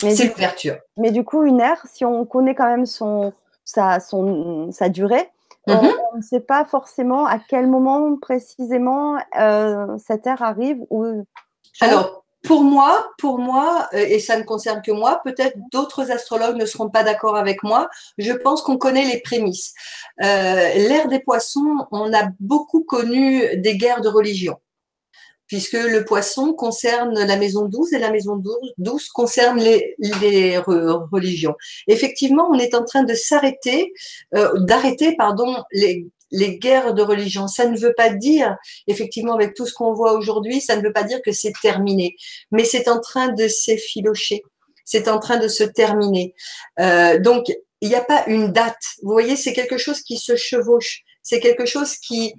[0.00, 0.78] C'est l'ouverture.
[0.96, 3.32] Mais du coup, une ère, si on connaît quand même son,
[3.64, 5.28] sa, son, sa durée,
[5.66, 5.92] on mhm.
[6.16, 10.78] ne sait pas forcément à quel moment précisément euh, cette ère arrive.
[10.90, 11.24] Ou...
[11.80, 16.56] Alors, pour moi, pour moi, euh, et ça ne concerne que moi, peut-être d'autres astrologues
[16.56, 17.88] ne seront pas d'accord avec moi.
[18.18, 19.72] Je pense qu'on connaît les prémices.
[20.20, 24.58] Euh, L'ère des poissons, on a beaucoup connu des guerres de religion
[25.52, 28.40] puisque le poisson concerne la maison douce et la maison
[28.78, 31.54] douce concerne les, religions.
[31.88, 33.92] Effectivement, on est en train de s'arrêter,
[34.34, 37.48] euh, d'arrêter, pardon, les, les guerres de religion.
[37.48, 40.94] Ça ne veut pas dire, effectivement, avec tout ce qu'on voit aujourd'hui, ça ne veut
[40.94, 42.16] pas dire que c'est terminé,
[42.50, 44.40] mais c'est en train de s'effilocher,
[44.86, 46.34] c'est en train de se terminer.
[46.80, 48.82] Euh, donc, il n'y a pas une date.
[49.02, 52.32] Vous voyez, c'est quelque chose qui se chevauche, c'est quelque chose qui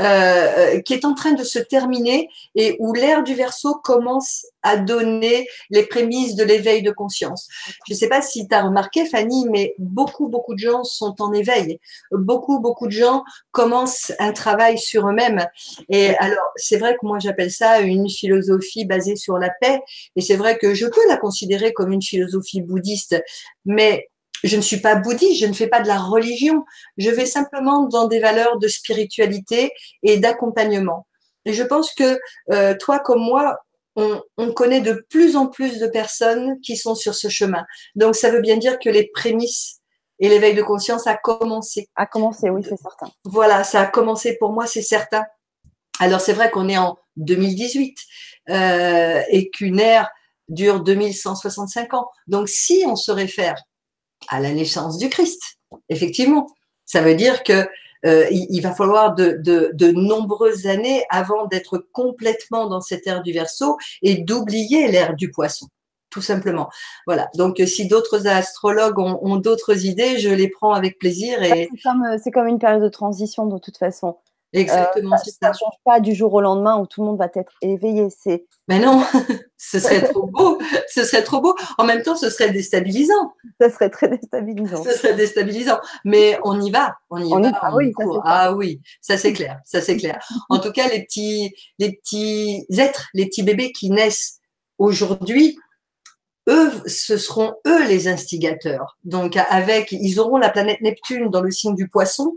[0.00, 4.76] euh, qui est en train de se terminer et où l'ère du verso commence à
[4.76, 7.48] donner les prémices de l'éveil de conscience.
[7.86, 11.14] Je ne sais pas si tu as remarqué, Fanny, mais beaucoup, beaucoup de gens sont
[11.20, 11.78] en éveil.
[12.12, 15.46] Beaucoup, beaucoup de gens commencent un travail sur eux-mêmes.
[15.88, 19.80] Et alors, c'est vrai que moi, j'appelle ça une philosophie basée sur la paix.
[20.16, 23.22] Et c'est vrai que je peux la considérer comme une philosophie bouddhiste.
[23.64, 24.08] Mais
[24.44, 26.64] je ne suis pas bouddhiste, je ne fais pas de la religion.
[26.96, 29.72] Je vais simplement dans des valeurs de spiritualité
[30.02, 31.06] et d'accompagnement.
[31.44, 32.18] Et je pense que
[32.50, 33.58] euh, toi comme moi,
[33.96, 37.64] on, on, connaît de plus en plus de personnes qui sont sur ce chemin.
[37.96, 39.80] Donc ça veut bien dire que les prémices
[40.20, 41.88] et l'éveil de conscience a commencé.
[41.96, 43.10] A commencé, oui, c'est certain.
[43.24, 45.24] Voilà, ça a commencé pour moi, c'est certain.
[45.98, 47.96] Alors c'est vrai qu'on est en 2018
[48.50, 50.10] euh, et qu'une ère
[50.48, 52.08] dure 2165 ans.
[52.26, 53.56] Donc si on se réfère
[54.28, 55.42] à la naissance du Christ.
[55.88, 56.46] Effectivement,
[56.84, 57.68] ça veut dire que
[58.06, 63.32] euh, il, va falloir de, de, nombreuses années avant d'être complètement dans cette ère du
[63.32, 65.66] Verseau et d'oublier l'ère du Poisson,
[66.08, 66.70] tout simplement.
[67.06, 67.28] Voilà.
[67.34, 71.42] Donc, si d'autres astrologues ont, d'autres idées, je les prends avec plaisir.
[71.42, 74.16] Et c'est comme, comme une période de transition de toute façon.
[74.52, 77.28] Exactement, euh, ça ne change pas du jour au lendemain où tout le monde va
[77.34, 78.08] être éveillé.
[78.10, 78.46] C'est...
[78.66, 79.04] Mais non,
[79.56, 80.58] ce serait trop beau.
[80.88, 81.54] Ce serait trop beau.
[81.78, 83.34] En même temps, ce serait déstabilisant.
[83.60, 84.82] Ce serait très déstabilisant.
[84.82, 85.78] Ce serait déstabilisant.
[86.04, 86.96] Mais on y va.
[87.10, 87.58] On y va.
[87.60, 87.92] ah, oui,
[88.24, 89.60] ah oui, ça c'est clair.
[89.64, 90.18] Ça c'est clair.
[90.48, 94.40] En tout cas, les petits, les petits êtres, les petits bébés qui naissent
[94.78, 95.56] aujourd'hui,
[96.48, 98.98] eux, ce seront eux les instigateurs.
[99.04, 102.36] Donc, avec, ils auront la planète Neptune dans le signe du poisson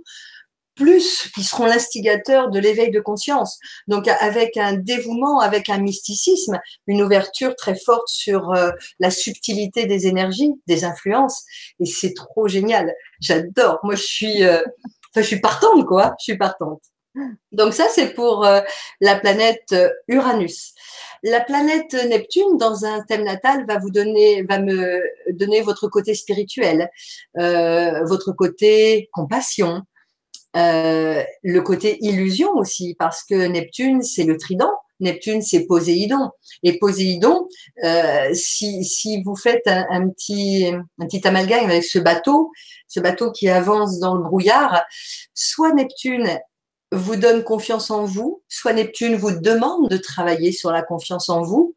[0.76, 3.60] plus qui seront l'instigateur de l'éveil de conscience.
[3.88, 9.86] Donc avec un dévouement, avec un mysticisme, une ouverture très forte sur euh, la subtilité
[9.86, 11.44] des énergies, des influences.
[11.80, 12.94] Et c'est trop génial.
[13.20, 13.80] J'adore.
[13.84, 14.62] Moi, je suis, euh,
[15.16, 16.16] je suis partante, quoi.
[16.20, 16.82] Je suis partante.
[17.52, 18.62] Donc ça, c'est pour euh,
[19.00, 19.76] la planète
[20.08, 20.74] Uranus.
[21.22, 26.16] La planète Neptune, dans un thème natal, va vous donner, va me donner votre côté
[26.16, 26.90] spirituel,
[27.36, 29.84] votre côté compassion,
[30.56, 34.72] euh, le côté illusion aussi, parce que Neptune, c'est le trident.
[35.00, 36.32] Neptune, c'est Poséidon.
[36.62, 37.48] Et Poséidon,
[37.84, 40.68] euh, si, si vous faites un, petit,
[41.00, 42.52] un petit amalgame avec ce bateau,
[42.88, 44.84] ce bateau qui avance dans le brouillard,
[45.34, 46.40] soit Neptune
[46.92, 51.42] vous donne confiance en vous, soit Neptune vous demande de travailler sur la confiance en
[51.42, 51.76] vous,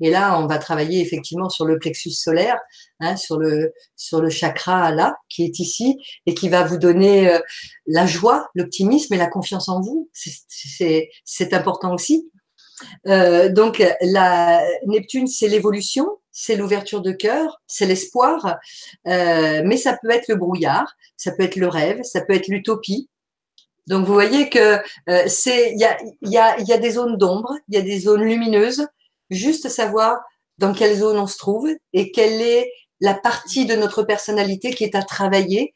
[0.00, 2.58] et là, on va travailler effectivement sur le plexus solaire,
[3.00, 7.32] hein, sur le sur le chakra là qui est ici et qui va vous donner
[7.32, 7.40] euh,
[7.86, 10.08] la joie, l'optimisme et la confiance en vous.
[10.12, 12.30] C'est important aussi.
[13.06, 18.58] Euh, donc la Neptune, c'est l'évolution, c'est l'ouverture de cœur, c'est l'espoir,
[19.08, 22.48] euh, mais ça peut être le brouillard, ça peut être le rêve, ça peut être
[22.48, 23.08] l'utopie.
[23.88, 27.16] Donc vous voyez que euh, c'est il y a, y, a, y a des zones
[27.16, 28.86] d'ombre, il y a des zones lumineuses,
[29.30, 30.18] juste savoir
[30.58, 34.84] dans quelle zone on se trouve et quelle est la partie de notre personnalité qui
[34.84, 35.74] est à travailler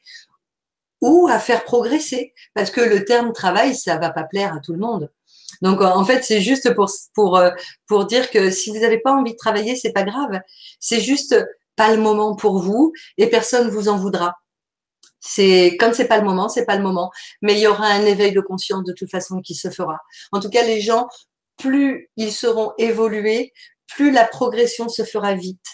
[1.01, 2.35] ou à faire progresser.
[2.55, 5.11] Parce que le terme travail, ça va pas plaire à tout le monde.
[5.61, 7.51] Donc en fait, c'est juste pour pour euh,
[7.87, 10.41] pour dire que si vous n'avez pas envie de travailler, c'est pas grave.
[10.81, 11.37] C'est juste
[11.77, 14.35] pas le moment pour vous et personne vous en voudra.
[15.21, 17.11] C'est comme c'est pas le moment, c'est pas le moment.
[17.43, 19.99] Mais il y aura un éveil de conscience de toute façon qui se fera.
[20.33, 21.09] En tout cas, les gens
[21.57, 23.53] plus ils seront évolués,
[23.89, 25.67] plus la progression se fera vite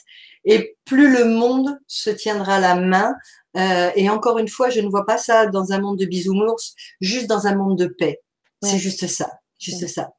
[0.45, 3.15] et plus le monde se tiendra la main.
[3.57, 6.75] Euh, et encore une fois, je ne vois pas ça dans un monde de bisounours,
[7.01, 8.21] juste dans un monde de paix.
[8.63, 10.11] C'est juste ça, juste ça.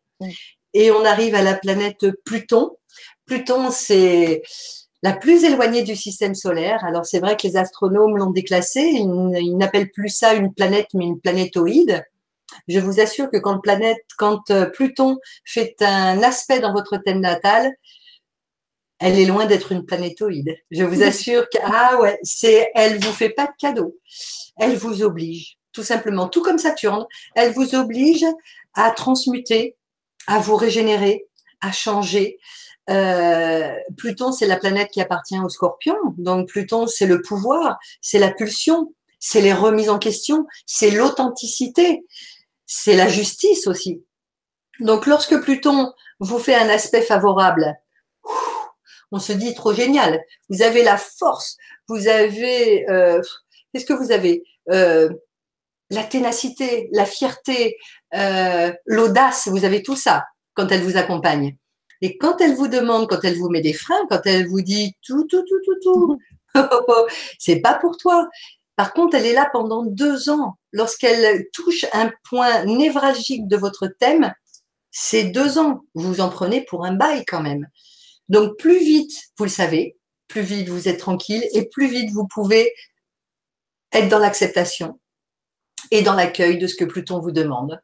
[0.74, 2.78] Et on arrive à la planète Pluton.
[3.26, 4.44] Pluton, c'est
[5.02, 6.84] la plus éloignée du système solaire.
[6.86, 8.88] Alors c'est vrai que les astronomes l'ont déclassée.
[8.88, 12.04] ils n'appellent plus ça une planète, mais une planétoïde.
[12.68, 17.22] Je vous assure que quand planète, quand euh, Pluton fait un aspect dans votre thème
[17.22, 17.72] natal,
[19.00, 20.56] elle est loin d'être une planétoïde.
[20.72, 23.98] Je vous assure que ah ouais, c'est elle vous fait pas de cadeau.
[24.58, 28.26] Elle vous oblige, tout simplement, tout comme Saturne, elle vous oblige
[28.74, 29.76] à transmuter,
[30.28, 31.26] à vous régénérer,
[31.62, 32.38] à changer.
[32.90, 35.96] Euh, Pluton, c'est la planète qui appartient au Scorpion.
[36.18, 42.04] Donc Pluton, c'est le pouvoir, c'est la pulsion, c'est les remises en question, c'est l'authenticité
[42.72, 44.06] c'est la justice aussi.
[44.80, 47.76] Donc lorsque Pluton vous fait un aspect favorable,
[49.12, 50.24] on se dit trop génial.
[50.50, 53.22] Vous avez la force, vous avez, euh,
[53.74, 55.10] qu'est-ce que vous avez euh,
[55.90, 57.76] la ténacité, la fierté,
[58.14, 61.58] euh, l'audace, vous avez tout ça quand elle vous accompagne.
[62.02, 64.94] Et quand elle vous demande, quand elle vous met des freins, quand elle vous dit
[65.02, 66.20] tout, tout, tout, tout, tout,
[67.40, 68.30] c'est pas pour toi.
[68.76, 70.59] Par contre, elle est là pendant deux ans.
[70.72, 74.34] Lorsqu'elle touche un point névralgique de votre thème,
[74.92, 75.82] c'est deux ans.
[75.96, 77.68] Vous en prenez pour un bail quand même.
[78.28, 82.28] Donc, plus vite, vous le savez, plus vite vous êtes tranquille et plus vite vous
[82.28, 82.74] pouvez
[83.92, 85.00] être dans l'acceptation
[85.92, 87.82] et dans l'accueil de ce que Pluton vous demande.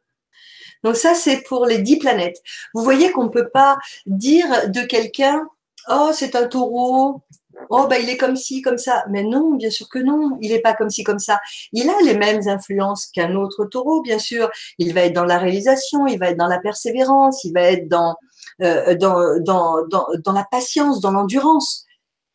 [0.83, 2.37] Donc ça, c'est pour les dix planètes.
[2.73, 5.47] Vous voyez qu'on ne peut pas dire de quelqu'un,
[5.89, 7.23] oh, c'est un taureau,
[7.69, 9.05] oh, bah, il est comme ci, comme ça.
[9.09, 11.39] Mais non, bien sûr que non, il n'est pas comme ci, comme ça.
[11.71, 14.49] Il a les mêmes influences qu'un autre taureau, bien sûr.
[14.77, 17.87] Il va être dans la réalisation, il va être dans la persévérance, il va être
[17.87, 18.15] dans,
[18.61, 21.85] euh, dans, dans, dans, dans la patience, dans l'endurance.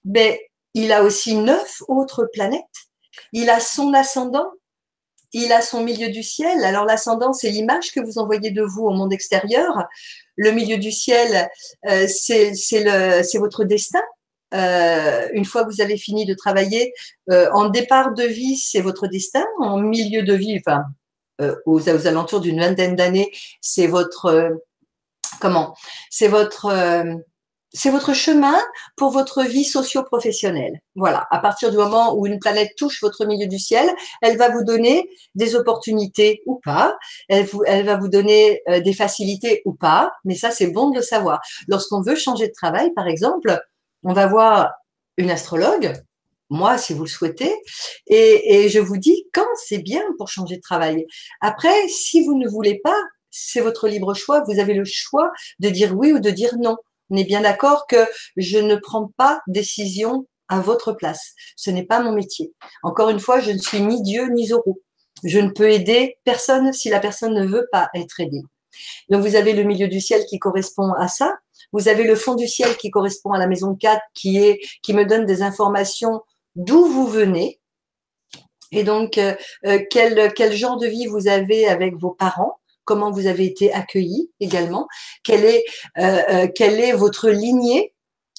[0.04, 0.40] Mais
[0.74, 2.64] il a aussi neuf autres planètes.
[3.32, 4.50] Il a son ascendant,
[5.32, 6.64] il a son milieu du ciel.
[6.64, 9.84] Alors l'ascendant, c'est l'image que vous envoyez de vous au monde extérieur.
[10.36, 11.48] Le milieu du ciel,
[11.88, 14.02] euh, c'est votre destin.
[14.54, 16.92] Euh, une fois que vous avez fini de travailler,
[17.30, 19.44] euh, en départ de vie, c'est votre destin.
[19.60, 20.84] En milieu de vie, enfin,
[21.66, 24.58] aux, aux, alentours d'une vingtaine d'années, c'est votre
[25.40, 25.74] comment?
[26.10, 26.70] C'est votre
[27.72, 28.58] c'est votre chemin
[28.96, 30.80] pour votre vie socio-professionnelle.
[30.96, 33.88] Voilà, à partir du moment où une planète touche votre milieu du ciel,
[34.22, 36.96] elle va vous donner des opportunités ou pas,
[37.28, 40.90] elle, vous, elle va vous donner euh, des facilités ou pas, mais ça c'est bon
[40.90, 41.40] de le savoir.
[41.68, 43.60] Lorsqu'on veut changer de travail, par exemple,
[44.02, 44.72] on va voir
[45.16, 45.92] une astrologue,
[46.48, 47.54] moi si vous le souhaitez,
[48.06, 51.06] et, je vous dis quand c'est bien pour changer de travail.
[51.40, 52.96] Après, si vous ne voulez pas,
[53.30, 56.76] c'est votre libre choix, vous avez le choix de dire oui ou de dire non.
[57.10, 61.32] On est bien d'accord que je ne prends pas décision à votre place.
[61.56, 62.52] Ce n'est pas mon métier.
[62.82, 64.80] Encore une fois, je ne suis ni Dieu ni Zorro.
[65.24, 68.42] Je ne peux aider personne si la personne ne veut pas être aidée.
[69.08, 71.36] Donc vous avez le milieu du ciel qui correspond à ça.
[71.72, 74.92] Vous avez le fond du ciel qui correspond à la maison 4 qui est qui
[74.94, 76.22] me donne des informations
[76.56, 77.60] d'où vous venez.
[78.72, 79.34] Et donc euh,
[79.66, 83.72] euh, quel quel genre de vie vous avez avec vos parents comment vous avez été
[83.72, 84.88] accueilli également,
[85.22, 85.64] quelle est,
[85.98, 87.94] euh, quelle est votre lignée.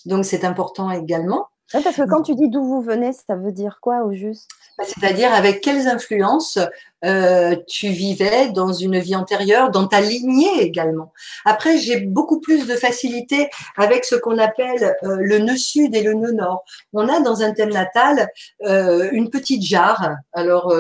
[0.05, 1.47] Donc, c'est important également.
[1.71, 4.49] parce que quand tu dis d'où vous venez, ça veut dire quoi au juste?
[4.83, 6.59] C'est-à-dire avec quelles influences
[7.03, 11.13] euh, tu vivais dans une vie antérieure, dans ta lignée également.
[11.45, 16.03] Après, j'ai beaucoup plus de facilité avec ce qu'on appelle euh, le nœud sud et
[16.03, 16.63] le nœud nord.
[16.93, 18.29] On a dans un thème natal
[18.63, 20.15] euh, une petite jarre.
[20.33, 20.73] Alors,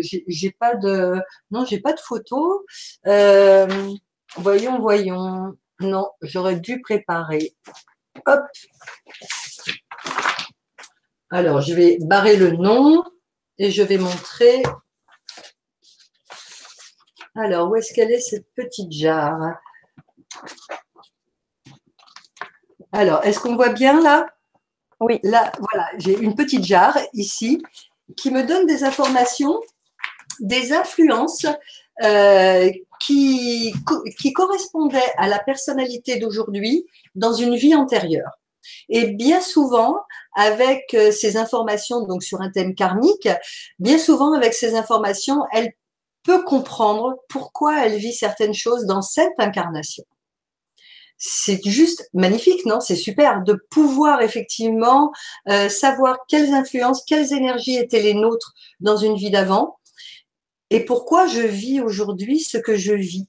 [0.00, 2.64] j'ai pas de, non, j'ai pas de photo.
[4.36, 5.56] voyons, voyons.
[5.80, 7.54] Non, j'aurais dû préparer.
[8.26, 8.42] Hop.
[11.30, 13.02] Alors, je vais barrer le nom
[13.58, 14.62] et je vais montrer
[17.34, 19.56] alors, où est-ce qu'elle est cette petite jarre?
[22.92, 24.26] Alors, est-ce qu'on voit bien là?
[25.00, 25.18] Oui.
[25.22, 27.60] Là, voilà, j'ai une petite jarre ici
[28.16, 29.60] qui me donne des informations,
[30.40, 31.46] des influences
[32.02, 32.70] euh,
[33.00, 33.74] qui,
[34.20, 38.38] qui correspondaient à la personnalité d'aujourd'hui dans une vie antérieure.
[38.88, 39.98] Et bien souvent,
[40.34, 43.28] avec euh, ces informations, donc sur un thème karmique,
[43.78, 45.72] bien souvent avec ces informations, elle
[46.24, 50.04] peut comprendre pourquoi elle vit certaines choses dans cette incarnation.
[51.16, 52.80] C'est juste magnifique, non?
[52.80, 55.12] C'est super de pouvoir effectivement
[55.48, 59.76] euh, savoir quelles influences, quelles énergies étaient les nôtres dans une vie d'avant
[60.70, 63.28] et pourquoi je vis aujourd'hui ce que je vis.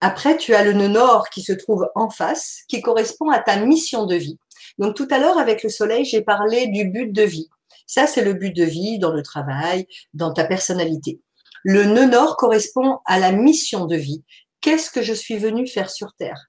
[0.00, 3.56] Après, tu as le nœud nord qui se trouve en face, qui correspond à ta
[3.56, 4.38] mission de vie.
[4.78, 7.48] Donc tout à l'heure, avec le soleil, j'ai parlé du but de vie.
[7.86, 11.20] Ça, c'est le but de vie dans le travail, dans ta personnalité.
[11.64, 14.24] Le nœud nord correspond à la mission de vie.
[14.60, 16.46] Qu'est-ce que je suis venu faire sur Terre?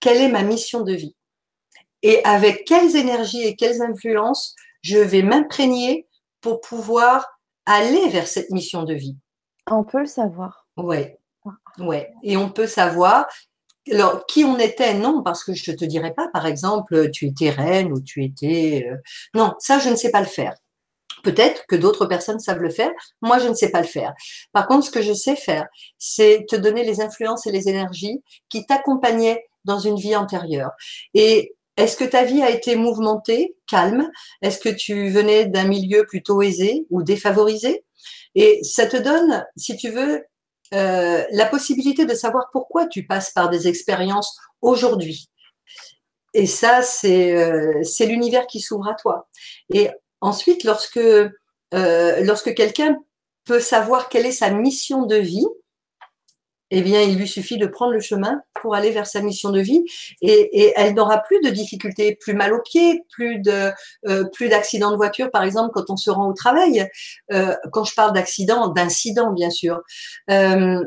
[0.00, 1.16] Quelle est ma mission de vie?
[2.02, 6.06] Et avec quelles énergies et quelles influences je vais m'imprégner
[6.40, 7.26] pour pouvoir
[7.66, 9.16] aller vers cette mission de vie?
[9.70, 10.66] On peut le savoir.
[10.76, 11.18] Ouais.
[11.78, 12.10] Ouais.
[12.22, 13.26] Et on peut savoir
[13.90, 17.26] alors, qui on était, non, parce que je ne te dirais pas, par exemple, tu
[17.26, 18.86] étais reine ou tu étais...
[18.88, 18.96] Euh,
[19.34, 20.54] non, ça, je ne sais pas le faire.
[21.22, 22.90] Peut-être que d'autres personnes savent le faire.
[23.22, 24.12] Moi, je ne sais pas le faire.
[24.52, 25.66] Par contre, ce que je sais faire,
[25.98, 30.70] c'est te donner les influences et les énergies qui t'accompagnaient dans une vie antérieure.
[31.14, 34.10] Et est-ce que ta vie a été mouvementée, calme?
[34.42, 37.84] Est-ce que tu venais d'un milieu plutôt aisé ou défavorisé?
[38.34, 40.24] Et ça te donne, si tu veux,
[40.72, 45.30] euh, la possibilité de savoir pourquoi tu passes par des expériences aujourd'hui.
[46.32, 49.28] Et ça, c'est euh, l'univers qui s'ouvre à toi.
[49.74, 49.90] Et
[50.20, 51.30] Ensuite, lorsque, euh,
[51.72, 52.96] lorsque quelqu'un
[53.44, 55.46] peut savoir quelle est sa mission de vie,
[56.72, 59.58] eh bien, il lui suffit de prendre le chemin pour aller vers sa mission de
[59.58, 59.82] vie
[60.20, 63.72] et, elle n'aura plus de difficultés, plus mal aux pieds, plus de
[64.06, 66.88] euh, plus d'accidents de voiture, par exemple, quand on se rend au travail.
[67.32, 69.80] Euh, quand je parle d'accident, d'incident, bien sûr,
[70.28, 70.86] elle,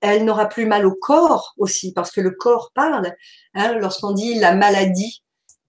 [0.00, 3.12] elle n'aura plus mal au corps aussi, parce que le corps parle.
[3.52, 5.22] Hein, Lorsqu'on dit la maladie,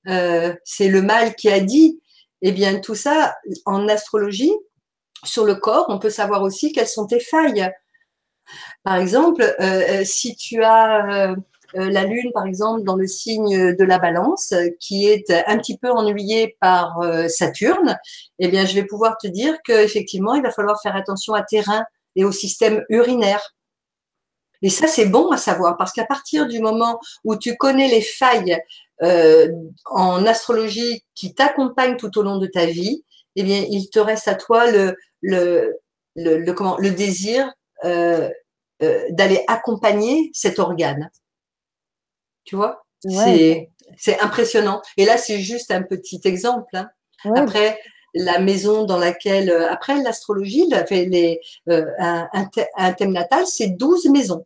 [0.05, 2.00] c'est le mal qui a dit.
[2.41, 3.35] Eh bien, tout ça,
[3.65, 4.53] en astrologie,
[5.23, 7.71] sur le corps, on peut savoir aussi quelles sont tes failles
[8.83, 11.35] par exemple, euh, euh, si tu as euh,
[11.73, 15.89] la Lune, par exemple, dans le signe de la balance, qui est un petit peu
[15.89, 17.97] ennuyée par Saturne,
[18.39, 21.61] eh bien, je vais pouvoir te dire qu'effectivement, il va falloir faire attention à tes
[21.61, 21.85] reins
[22.17, 23.55] et au système urinaire.
[24.61, 28.01] Et ça, c'est bon à savoir, parce qu'à partir du moment où tu connais les
[28.01, 28.59] failles
[29.01, 33.03] en astrologie qui t'accompagnent tout au long de ta vie,
[33.35, 35.79] eh bien, il te reste à toi le, le,
[36.15, 37.51] le, comment, le désir
[37.83, 38.29] euh,
[39.11, 41.11] d'aller accompagner cet organe.
[42.45, 42.83] Tu vois?
[43.03, 44.81] C'est impressionnant.
[44.97, 46.75] Et là, c'est juste un petit exemple.
[46.75, 46.89] Hein.
[47.35, 47.79] Après,
[48.15, 51.39] la maison dans laquelle, euh, après l'astrologie, les,
[51.69, 52.27] euh, un,
[52.75, 54.45] un, thème natal, c'est 12 maisons.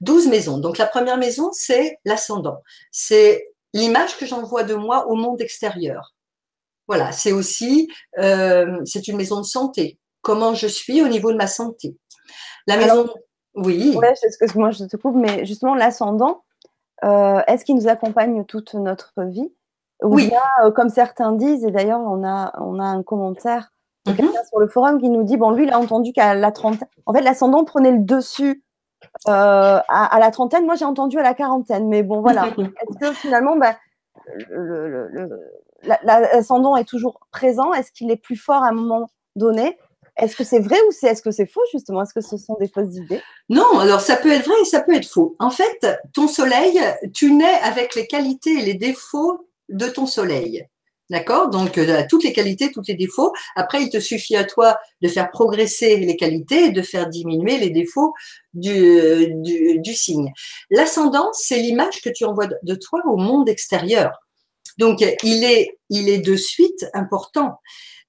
[0.00, 0.58] 12 maisons.
[0.58, 2.62] Donc la première maison, c'est l'ascendant.
[2.90, 6.14] C'est l'image que j'envoie de moi au monde extérieur.
[6.86, 9.98] Voilà, c'est aussi, c'est une maison de santé.
[10.22, 11.96] Comment je suis au niveau de ma santé.
[12.66, 13.08] La maison.
[13.54, 13.94] oui.
[13.96, 16.44] Ouais, excuse-moi, je te coupe, mais justement, l'ascendant,
[17.04, 19.52] euh, est-ce qu'il nous accompagne toute notre vie?
[20.02, 20.30] Oui.
[20.62, 23.72] Euh, comme certains disent, et d'ailleurs, on a, on a un commentaire
[24.06, 24.30] mhm.
[24.48, 27.12] sur le forum qui nous dit bon, lui, il a entendu qu'à la trentaine, en
[27.12, 28.62] fait, l'ascendant prenait le dessus
[29.28, 30.64] euh, à, la trentaine.
[30.64, 32.46] Moi, j'ai entendu à la quarantaine, mais bon, voilà.
[32.58, 33.76] est-ce que finalement, bah,
[36.02, 37.72] l'ascendant est toujours présent?
[37.72, 39.78] Est-ce qu'il est plus fort à un moment donné?
[40.16, 42.02] Est-ce que c'est vrai ou c'est est-ce que c'est faux justement?
[42.02, 43.22] Est-ce que ce sont des fausses idées?
[43.48, 45.36] Non, alors ça peut être vrai et ça peut être faux.
[45.38, 46.80] En fait, ton soleil,
[47.14, 50.66] tu nais avec les qualités et les défauts de ton soleil.
[51.10, 51.48] D'accord?
[51.48, 53.32] Donc, euh, toutes les qualités, tous les défauts.
[53.56, 57.58] Après, il te suffit à toi de faire progresser les qualités et de faire diminuer
[57.58, 58.12] les défauts
[58.52, 60.32] du, du, signe.
[60.70, 64.10] L'ascendant, c'est l'image que tu envoies de toi au monde extérieur.
[64.76, 67.58] Donc, il est, il est de suite important.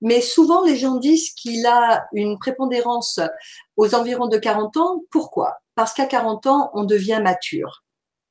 [0.02, 3.20] Mais souvent, les gens disent qu'il a une prépondérance
[3.78, 5.04] aux environs de 40 ans.
[5.10, 5.58] Pourquoi?
[5.76, 7.84] Parce qu'à 40 ans, on devient mature.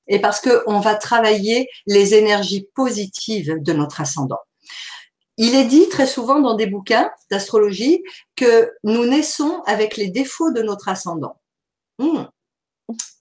[0.07, 4.39] Et parce qu'on va travailler les énergies positives de notre ascendant.
[5.39, 8.03] Il est dit très souvent dans des bouquins d'astrologie
[8.35, 11.41] que nous naissons avec les défauts de notre ascendant.
[11.99, 12.25] Hmm.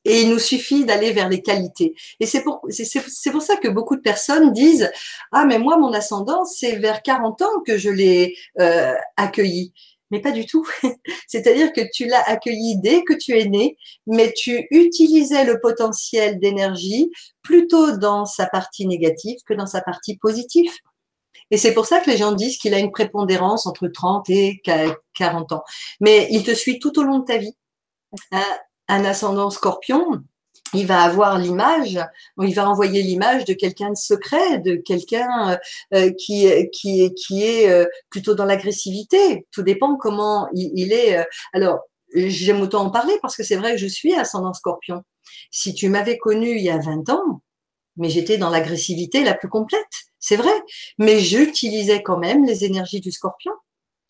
[0.04, 1.94] Et il nous suffit d'aller vers les qualités.
[2.20, 4.92] Et c'est pour, ça que beaucoup de personnes disent
[5.32, 9.74] Ah, mais moi, mon ascendant, c'est vers 40 ans que je l'ai euh, accueilli.
[10.10, 10.66] Mais pas du tout.
[11.28, 16.40] C'est-à-dire que tu l'as accueilli dès que tu es né, mais tu utilisais le potentiel
[16.40, 17.12] d'énergie
[17.42, 20.72] plutôt dans sa partie négative que dans sa partie positive.
[21.52, 24.62] Et c'est pour ça que les gens disent qu'il a une prépondérance entre 30 et
[25.14, 25.64] 40 ans.
[26.02, 27.56] Mais il te suit tout au long de ta vie.
[28.32, 28.44] Hein,
[28.88, 30.24] un ascendant scorpion,
[30.74, 32.00] il va avoir l'image,
[32.42, 35.58] il va envoyer l'image de quelqu'un de secret, de quelqu'un euh,
[35.94, 39.46] euh, qui, qui, qui est euh, plutôt dans l'agressivité.
[39.52, 41.26] Tout dépend comment il, est.
[41.54, 41.80] Alors,
[42.14, 45.04] j'aime autant en parler parce que c'est vrai que je suis ascendant scorpion.
[45.52, 47.42] Si tu m'avais connu il y a 20 ans,
[47.98, 49.82] mais j'étais dans l'agressivité la plus complète,
[50.20, 50.54] c'est vrai.
[50.98, 53.52] Mais j'utilisais quand même les énergies du scorpion.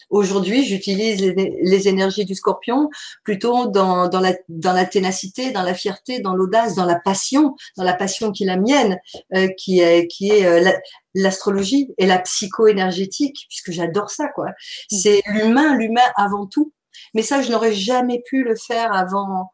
[0.10, 2.90] Aujourd'hui, j'utilise les, énergies du scorpion
[3.26, 7.56] plutôt dans, dans, la, dans la ténacité, dans la fierté, dans l'audace, dans la passion,
[7.76, 9.00] dans la passion qui est la mienne,
[9.36, 10.72] euh, qui est, qui est euh,
[11.14, 14.48] l'astrologie et la psycho-énergétique, puisque j'adore ça, quoi.
[14.92, 14.98] Mm.
[14.98, 16.72] C'est l'humain, l'humain avant tout.
[17.14, 19.52] Mais ça, je n'aurais jamais pu le faire avant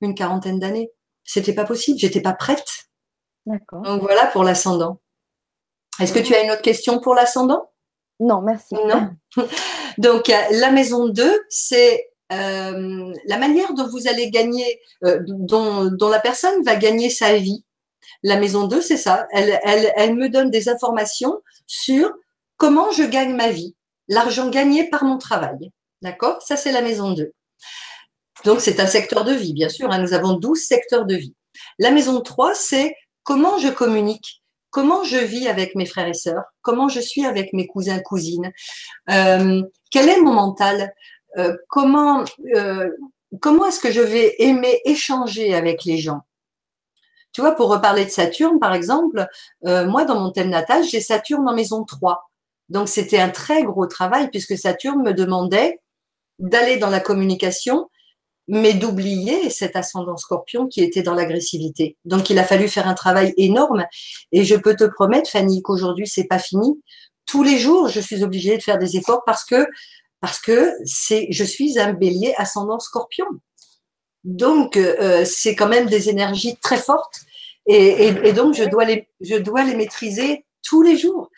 [0.00, 0.90] une quarantaine d'années.
[1.24, 2.86] C'était pas possible, j'étais pas prête.
[3.46, 3.82] D'accord.
[3.82, 5.00] Donc voilà pour l'ascendant.
[6.00, 7.70] Est-ce que tu as une autre question pour l'ascendant?
[8.20, 8.74] Non, merci.
[8.74, 9.10] Non.
[9.98, 16.20] Donc, la maison 2, c'est euh, la manière dont vous allez gagner, euh, dont, la
[16.20, 17.64] personne va gagner sa vie.
[18.22, 19.26] La maison 2, c'est ça.
[19.32, 22.12] Elle, elle, elle me donne des informations sur
[22.56, 23.74] comment je gagne ma vie,
[24.08, 25.70] l'argent gagné par mon travail.
[26.02, 26.42] D'accord?
[26.42, 27.32] Ça, c'est la maison 2.
[28.44, 29.90] Donc, c'est un secteur de vie, bien sûr.
[29.90, 29.98] Hein.
[29.98, 31.34] nous avons 12 secteurs de vie.
[31.78, 32.94] La maison 3, c'est
[33.26, 34.42] comment je communique?
[34.70, 38.52] Comment je vis avec mes frères et sœurs, comment je suis avec mes cousins, cousines,
[39.10, 40.94] euh, quel est mon mental,
[41.38, 42.24] euh, comment,
[42.54, 42.90] euh,
[43.40, 46.20] comment est-ce que je vais aimer échanger avec les gens?
[47.32, 49.26] Tu vois, pour reparler de Saturne, par exemple,
[49.62, 52.30] moi, dans mon thème natal, j'ai Saturne en maison 3.
[52.70, 55.80] Donc, c'était un très gros travail puisque Saturne me demandait
[56.38, 57.90] d'aller dans la communication,
[58.48, 61.96] mais d'oublier cet ascendant scorpion qui était dans l'agressivité.
[62.04, 63.86] Donc il a fallu faire un travail énorme
[64.32, 66.80] et je peux te promettre Fanny qu'aujourd'hui c'est pas fini.
[67.26, 69.66] Tous les jours, je suis obligée de faire des efforts parce que
[70.20, 73.26] parce que c'est je suis un bélier ascendant scorpion.
[74.24, 77.20] Donc euh, c'est quand même des énergies très fortes
[77.66, 81.30] et, et, et donc je dois les je dois les maîtriser tous les jours.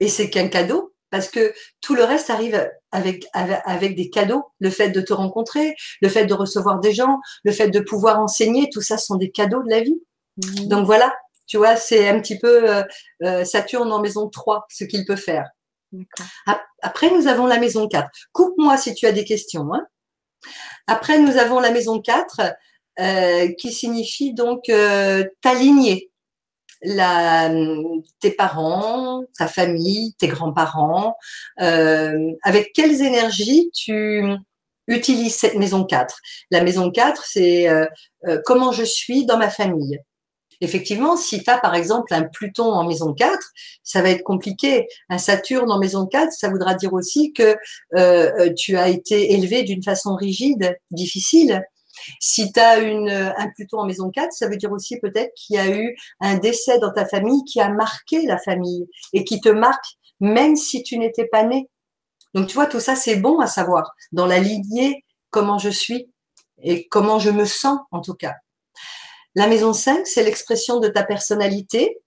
[0.00, 4.44] Et c'est qu'un cadeau parce que tout le reste arrive avec, avec, des cadeaux.
[4.60, 8.20] Le fait de te rencontrer, le fait de recevoir des gens, le fait de pouvoir
[8.20, 10.00] enseigner, tout ça sont des cadeaux de la vie.
[10.36, 10.68] Mhm.
[10.68, 11.14] Donc voilà,
[11.46, 12.82] tu vois, c'est un petit peu euh,
[13.24, 15.48] euh, Saturne en maison 3, ce qu'il peut faire.
[16.82, 18.08] Après, nous avons la maison 4.
[18.32, 19.72] Coupe-moi si tu as des questions.
[19.72, 19.86] Hein.
[20.86, 22.40] Après, nous avons la maison 4
[23.00, 24.70] euh, qui signifie donc
[25.40, 26.07] t'aligner
[26.82, 27.50] la,
[28.20, 31.16] tes parents, ta famille, tes grands-parents,
[31.60, 34.22] euh, avec quelles énergies tu
[34.88, 36.18] utilises cette maison 4.
[36.50, 37.86] La maison 4, c'est euh,
[38.26, 40.00] euh, comment je suis dans ma famille.
[40.60, 43.38] Effectivement, si tu par exemple un Pluton en maison 4,
[43.84, 44.88] ça va être compliqué.
[45.08, 47.56] Un Saturne en maison 4, ça voudra dire aussi que
[47.94, 51.62] euh, tu as été élevé d'une façon rigide, difficile.
[52.20, 55.56] Si tu as une, un Pluton en maison 4, ça veut dire aussi peut-être qu'il
[55.56, 59.40] y a eu un décès dans ta famille qui a marqué la famille et qui
[59.40, 61.68] te marque même si tu n'étais pas né.
[62.34, 63.94] Donc tu vois, tout ça, c'est bon à savoir.
[64.12, 66.10] Dans la lignée, comment je suis
[66.62, 68.34] et comment je me sens en tout cas.
[69.34, 71.98] La maison 5, c'est l'expression de ta personnalité,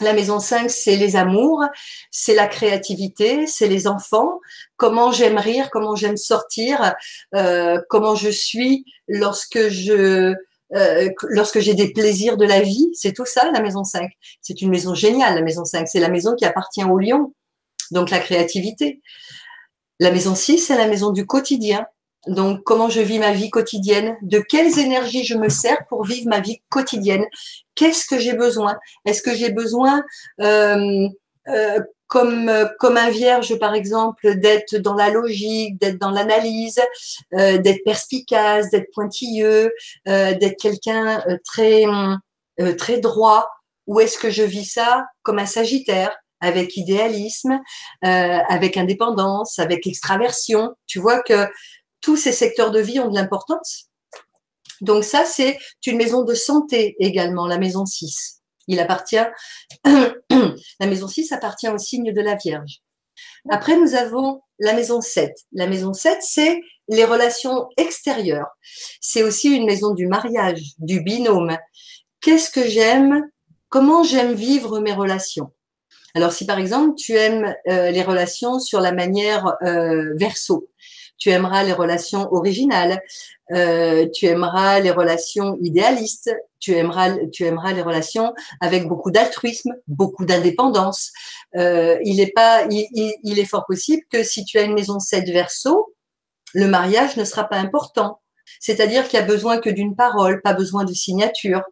[0.00, 1.64] la maison 5, c'est les amours,
[2.10, 4.40] c'est la créativité, c'est les enfants,
[4.76, 6.94] comment j'aime rire, comment j'aime sortir,
[7.34, 10.34] euh, comment je suis lorsque je
[10.72, 14.08] euh, lorsque j'ai des plaisirs de la vie, c'est tout ça la maison 5.
[14.40, 17.34] C'est une maison géniale la maison 5, c'est la maison qui appartient au lion.
[17.90, 19.02] Donc la créativité.
[19.98, 21.86] La maison 6, c'est la maison du quotidien.
[22.26, 26.28] Donc, comment je vis ma vie quotidienne, de quelles énergies je me sers pour vivre
[26.28, 27.24] ma vie quotidienne,
[27.74, 28.76] qu'est-ce que j'ai besoin?
[29.06, 30.02] Est-ce que j'ai besoin,
[30.40, 31.08] euh,
[31.48, 36.80] euh, comme, comme un vierge par exemple, d'être dans la logique, d'être dans l'analyse,
[37.34, 39.72] euh, d'être perspicace, d'être pointilleux,
[40.04, 41.84] d'être quelqu'un très,
[42.76, 43.48] très droit?
[43.86, 47.60] Ou est-ce que je vis ça comme un sagittaire avec idéalisme,
[48.02, 50.74] avec indépendance, avec extraversion?
[50.86, 51.46] Tu vois que
[52.00, 53.90] tous ces secteurs de vie ont de l'importance.
[54.80, 58.40] Donc ça, c'est une maison de santé également, la maison 6.
[58.66, 59.16] Il appartient,
[59.84, 62.80] la maison 6 appartient au signe de la Vierge.
[63.50, 65.34] Après, nous avons la maison 7.
[65.52, 68.48] La maison 7, c'est les relations extérieures.
[69.00, 71.56] C'est aussi une maison du mariage, du binôme.
[72.20, 73.28] Qu'est-ce que j'aime?
[73.68, 75.52] Comment j'aime vivre mes relations?
[76.14, 80.68] Alors, si par exemple, tu aimes euh, les relations sur la manière euh, verso,
[81.20, 83.00] tu aimeras les relations originales,
[83.52, 89.74] euh, tu aimeras les relations idéalistes, tu aimeras, tu aimeras les relations avec beaucoup d'altruisme,
[89.86, 91.12] beaucoup d'indépendance.
[91.56, 92.88] Euh, il est pas, il,
[93.22, 95.94] il, est fort possible que si tu as une maison 7 verso,
[96.54, 98.20] le mariage ne sera pas important.
[98.58, 101.62] C'est-à-dire qu'il y a besoin que d'une parole, pas besoin de signature.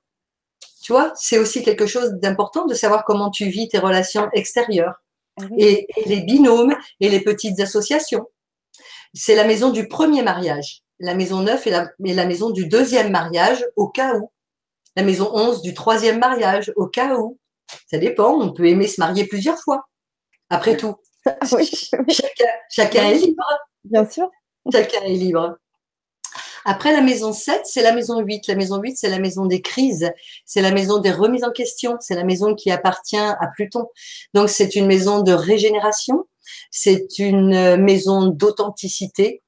[0.82, 5.02] Tu vois, c'est aussi quelque chose d'important de savoir comment tu vis tes relations extérieures.
[5.40, 8.26] Ah et les binômes et les petites associations.
[9.14, 10.82] C'est la maison du premier mariage.
[11.00, 14.30] La maison 9 est la, la maison du deuxième mariage au cas où.
[14.96, 17.38] La maison 11 du troisième mariage au cas où.
[17.90, 19.88] Ça dépend, on peut aimer se marier plusieurs fois.
[20.50, 20.96] Après tout,
[22.70, 23.44] chacun, est libre.
[23.84, 24.30] Bien sûr.
[24.72, 25.56] Chacun est libre.
[26.64, 28.46] Après la maison 7, c'est la maison 8.
[28.48, 30.10] La maison 8, c'est la maison des crises,
[30.44, 33.86] c'est la maison des remises en question, c'est la maison qui appartient à Pluton.
[34.34, 36.26] Donc c'est une maison de régénération,
[36.70, 39.42] c'est une maison d'authenticité.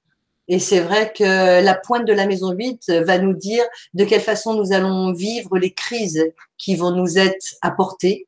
[0.48, 4.20] Et c'est vrai que la pointe de la maison 8 va nous dire de quelle
[4.20, 6.24] façon nous allons vivre les crises
[6.58, 8.26] qui vont nous être apportées.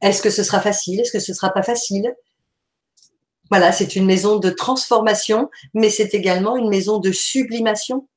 [0.00, 1.00] Est-ce que ce sera facile?
[1.00, 2.14] Est-ce que ce sera pas facile?
[3.50, 8.08] Voilà, c'est une maison de transformation, mais c'est également une maison de sublimation.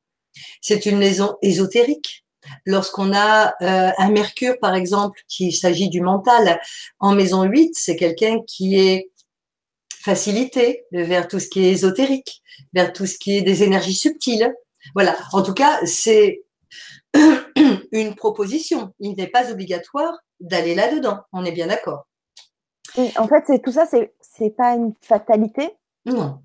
[0.61, 2.23] C'est une maison ésotérique.
[2.65, 6.59] Lorsqu'on a euh, un Mercure, par exemple, qui s'agit du mental,
[6.99, 9.09] en maison 8, c'est quelqu'un qui est
[10.03, 12.43] facilité vers tout ce qui est ésotérique,
[12.73, 14.53] vers tout ce qui est des énergies subtiles.
[14.93, 15.15] Voilà.
[15.31, 16.43] En tout cas, c'est
[17.91, 18.93] une proposition.
[18.99, 21.21] Il n'est pas obligatoire d'aller là-dedans.
[21.31, 22.05] On est bien d'accord.
[23.17, 25.75] En fait, c'est tout ça, c'est c'est pas une fatalité?
[26.05, 26.39] Non.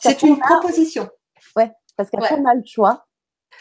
[0.00, 1.08] C'est une proposition.
[1.56, 3.06] Ouais, parce qu'après on a le choix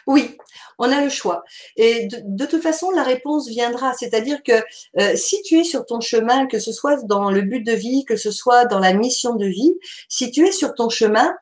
[0.07, 0.37] oui,
[0.77, 1.43] on a le choix.
[1.75, 3.93] Et de, toute façon, la réponse viendra.
[3.93, 4.63] C'est-à-dire que
[4.99, 8.05] euh, si tu es sur ton chemin, que ce soit dans le but de vie,
[8.05, 9.75] que ce soit dans la mission de vie,
[10.07, 11.35] si tu es sur ton chemin,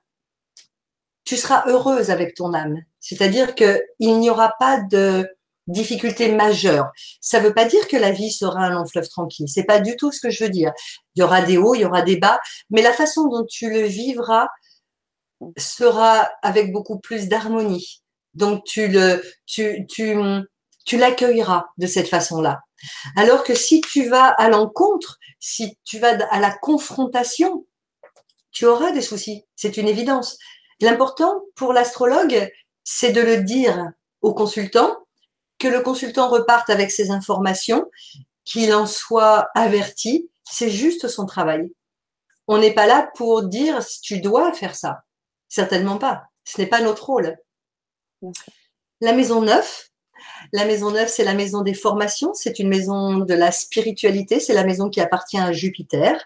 [1.24, 2.78] tu seras heureuse avec ton âme.
[3.00, 5.28] C'est-à-dire qu'il n'y aura pas de
[5.68, 6.90] difficultés majeures.
[7.22, 9.48] Ça ne veut pas dire que la vie sera un long fleuve tranquille.
[9.50, 10.72] C'est pas du tout ce que je veux dire.
[11.16, 12.40] Il y aura des hauts, il y aura des bas,
[12.70, 14.48] mais la façon dont tu le vivras
[15.58, 18.02] sera avec beaucoup plus d'harmonie.
[18.38, 20.16] Donc tu le, tu, tu,
[20.86, 22.62] tu l'accueilleras de cette façon-là.
[23.16, 27.66] Alors que si tu vas à l'encontre, si tu vas à la confrontation,
[28.52, 29.46] tu auras des soucis.
[29.56, 30.38] C'est une évidence.
[30.80, 32.52] L'important pour l'astrologue,
[32.84, 34.96] c'est de le dire au consultant,
[35.58, 37.90] que le consultant reparte avec ses informations,
[38.46, 40.30] qu'il en soit averti.
[40.44, 41.72] C'est juste son travail.
[42.48, 45.00] On n'est pas là pour dire si tu dois faire ça.
[45.50, 46.26] Certainement pas.
[46.46, 47.36] Ce n'est pas notre rôle.
[49.02, 49.88] La maison neuve,
[50.54, 54.54] la maison neuve, c'est la maison des formations, c'est une maison de la spiritualité, c'est
[54.54, 56.24] la maison qui appartient à Jupiter.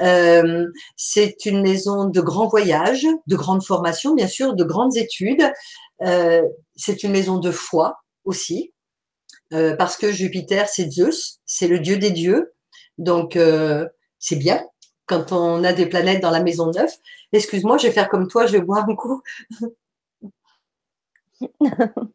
[0.00, 0.66] Euh,
[0.96, 5.50] c'est une maison de grands voyages, de grandes formations, bien sûr, de grandes études.
[6.02, 6.42] Euh,
[6.76, 8.72] c'est une maison de foi aussi,
[9.52, 12.52] euh, parce que Jupiter, c'est Zeus, c'est le dieu des dieux.
[12.98, 13.38] Donc,
[14.18, 14.64] c'est bien
[15.06, 16.90] quand on a des planètes dans la maison neuve.
[17.32, 19.22] Excuse-moi, je vais faire comme toi, je vais boire un coup.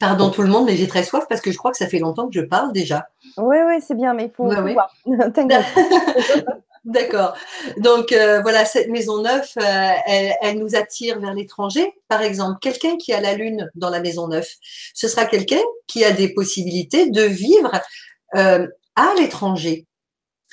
[0.00, 1.98] Pardon tout le monde, mais j'ai très soif parce que je crois que ça fait
[1.98, 3.08] longtemps que je parle déjà.
[3.36, 4.48] Oui, oui, c'est bien, mais il faut,
[6.84, 7.34] D'accord.
[7.78, 9.90] Donc euh, voilà, cette maison neuve, euh,
[10.42, 11.94] elle, nous attire vers l'étranger.
[12.08, 14.46] Par exemple, quelqu'un qui a la lune dans la maison neuve,
[14.92, 17.72] ce sera quelqu'un qui a des possibilités de vivre
[18.34, 18.66] euh,
[18.96, 19.86] à l'étranger.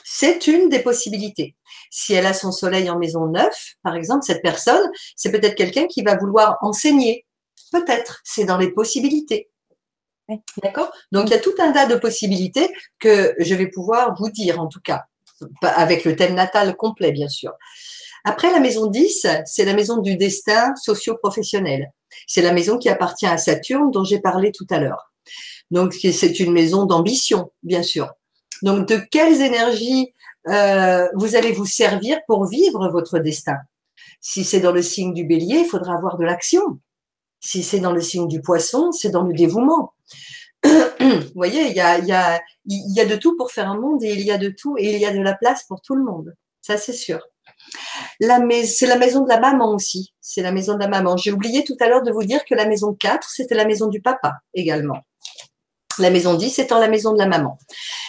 [0.04, 1.56] C'est une des possibilités.
[1.90, 3.50] Si elle a son soleil en maison neuve,
[3.84, 7.26] par exemple, cette personne, c'est peut-être quelqu'un qui va vouloir enseigner,
[7.72, 9.50] Peut-être, c'est dans les possibilités.
[10.62, 10.92] D'accord?
[11.12, 14.60] Donc, il y a tout un tas de possibilités que je vais pouvoir vous dire,
[14.60, 15.06] en tout cas,
[15.62, 17.54] avec le thème natal complet, bien sûr.
[18.24, 21.92] Après, la maison 10, c'est la maison du destin socio-professionnel.
[22.28, 25.12] C'est la maison qui appartient à Saturne, dont j'ai parlé tout à l'heure.
[25.72, 28.14] Donc, c'est une maison d'ambition, bien sûr.
[28.62, 30.14] Donc, de quelles énergies
[30.48, 33.58] euh, vous allez vous servir pour vivre votre destin?
[34.20, 36.80] Si c'est dans le signe du bélier, il faudra avoir de l'action.
[37.40, 39.94] Si c'est dans le signe du poisson, c'est dans le dévouement.
[40.64, 44.04] Vous voyez, il y a, y, a, y a de tout pour faire un monde
[44.04, 45.96] et il y a de tout et il y a de la place pour tout
[45.96, 46.36] le monde.
[46.62, 47.20] Ça, c'est sûr.
[48.20, 50.14] C'est la maison de la maman aussi.
[50.22, 51.18] C'est la maison de la maman.
[51.18, 53.88] J'ai oublié tout à l'heure de vous dire que la maison 4, c'était la maison
[53.88, 55.00] du papa également.
[56.02, 57.58] La maison 10 étant la maison de la maman.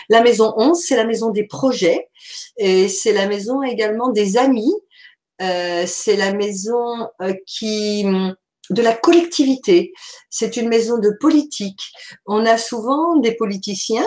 [0.09, 2.09] La maison 11, c'est la maison des projets
[2.57, 4.73] et c'est la maison également des amis.
[5.41, 8.05] Euh, c'est la maison euh, qui
[8.71, 9.93] de la collectivité.
[10.31, 11.91] C'est une maison de politique.
[12.27, 14.07] On a souvent des politiciens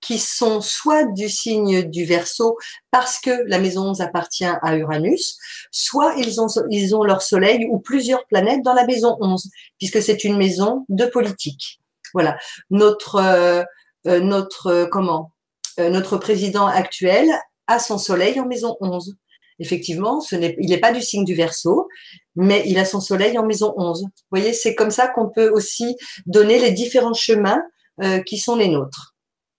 [0.00, 2.58] qui sont soit du signe du Verseau
[2.90, 5.38] parce que la maison 11 appartient à Uranus,
[5.70, 10.02] soit ils ont, ils ont leur soleil ou plusieurs planètes dans la maison 11, puisque
[10.02, 11.80] c'est une maison de politique.
[12.14, 12.38] Voilà.
[12.70, 13.62] Notre, euh,
[14.06, 15.32] euh, notre, euh, comment,
[15.78, 17.28] notre président actuel
[17.66, 19.16] a son soleil en maison 11
[19.58, 21.88] effectivement, ce n'est, il n'est pas du signe du Verseau,
[22.36, 24.02] mais il a son soleil en maison 11.
[24.02, 25.96] Vous voyez, c'est comme ça qu'on peut aussi
[26.26, 27.62] donner les différents chemins
[28.02, 29.14] euh, qui sont les nôtres.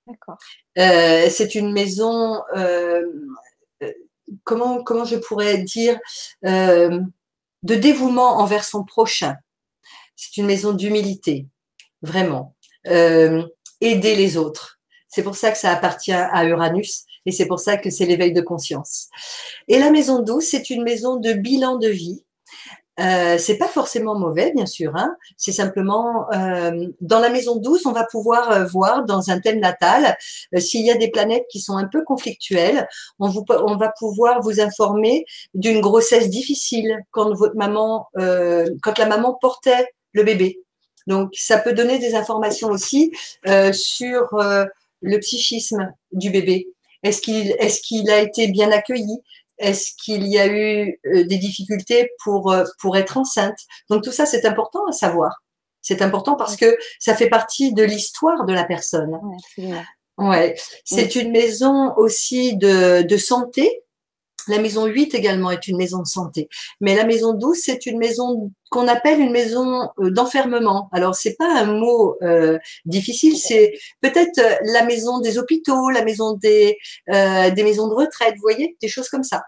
[0.07, 0.37] D'accord.
[0.77, 3.01] Euh, c'est une maison, euh,
[4.43, 5.97] comment, comment je pourrais dire,
[6.43, 9.35] de dévouement envers son prochain.
[10.15, 11.47] C'est une maison d'humilité,
[12.05, 12.55] vraiment.
[13.81, 14.79] aider les autres.
[15.07, 18.33] C'est pour ça que ça appartient à Uranus et c'est pour ça que c'est l'éveil
[18.33, 19.07] de conscience.
[19.67, 22.23] Et la maison douce, c'est une maison de bilan de vie.
[22.99, 24.93] Euh, c'est pas forcément mauvais, bien sûr.
[24.95, 25.15] Hein.
[25.35, 29.59] C'est simplement euh, dans la maison douce, on va pouvoir euh, voir dans un thème
[29.59, 30.17] natal
[30.53, 32.87] euh, s'il y a des planètes qui sont un peu conflictuelles.
[33.19, 38.97] On, vous, on va pouvoir vous informer d'une grossesse difficile quand votre maman, euh, quand
[38.97, 40.61] la maman portait le bébé.
[41.07, 43.11] Donc, ça peut donner des informations aussi
[43.73, 44.37] sur
[45.01, 46.67] le psychisme du bébé.
[47.03, 49.21] Est-ce qu'il est qu'il a été bien accueilli?
[49.57, 53.57] Est-ce qu'il y a eu euh, des difficultés pour, euh, pour être enceinte?
[53.89, 55.43] Donc tout ça, c'est important à savoir.
[55.81, 59.17] C'est important parce que ça fait partie de l'histoire de la personne.
[60.17, 63.83] Ouais, c'est une maison aussi de, de santé
[64.47, 66.49] la maison 8 également est une maison de santé.
[66.81, 70.89] Mais la maison 12, c'est une maison qu'on appelle une maison euh, d'enfermement.
[70.91, 76.03] Alors, c'est pas un mot euh, difficile, c'est peut-être euh, la maison des hôpitaux, la
[76.03, 76.77] maison des,
[77.07, 79.43] des maisons de retraite, vous voyez, des choses comme ça.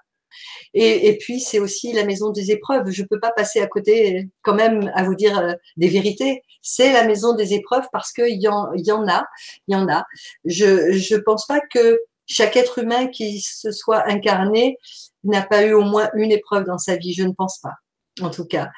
[0.73, 2.89] Et, et puis, c'est aussi la maison des épreuves.
[2.91, 6.43] Je peux pas passer à côté quand même à vous dire des vérités.
[6.61, 9.25] C'est la maison des épreuves parce qu'il y en, y en a,
[9.67, 10.05] y en a.
[10.45, 14.77] Je je pense pas que chaque être humain qui se soit incarné
[15.23, 17.73] n'a pas eu au moins une épreuve dans sa vie, je ne pense pas.
[18.21, 18.69] en tout cas.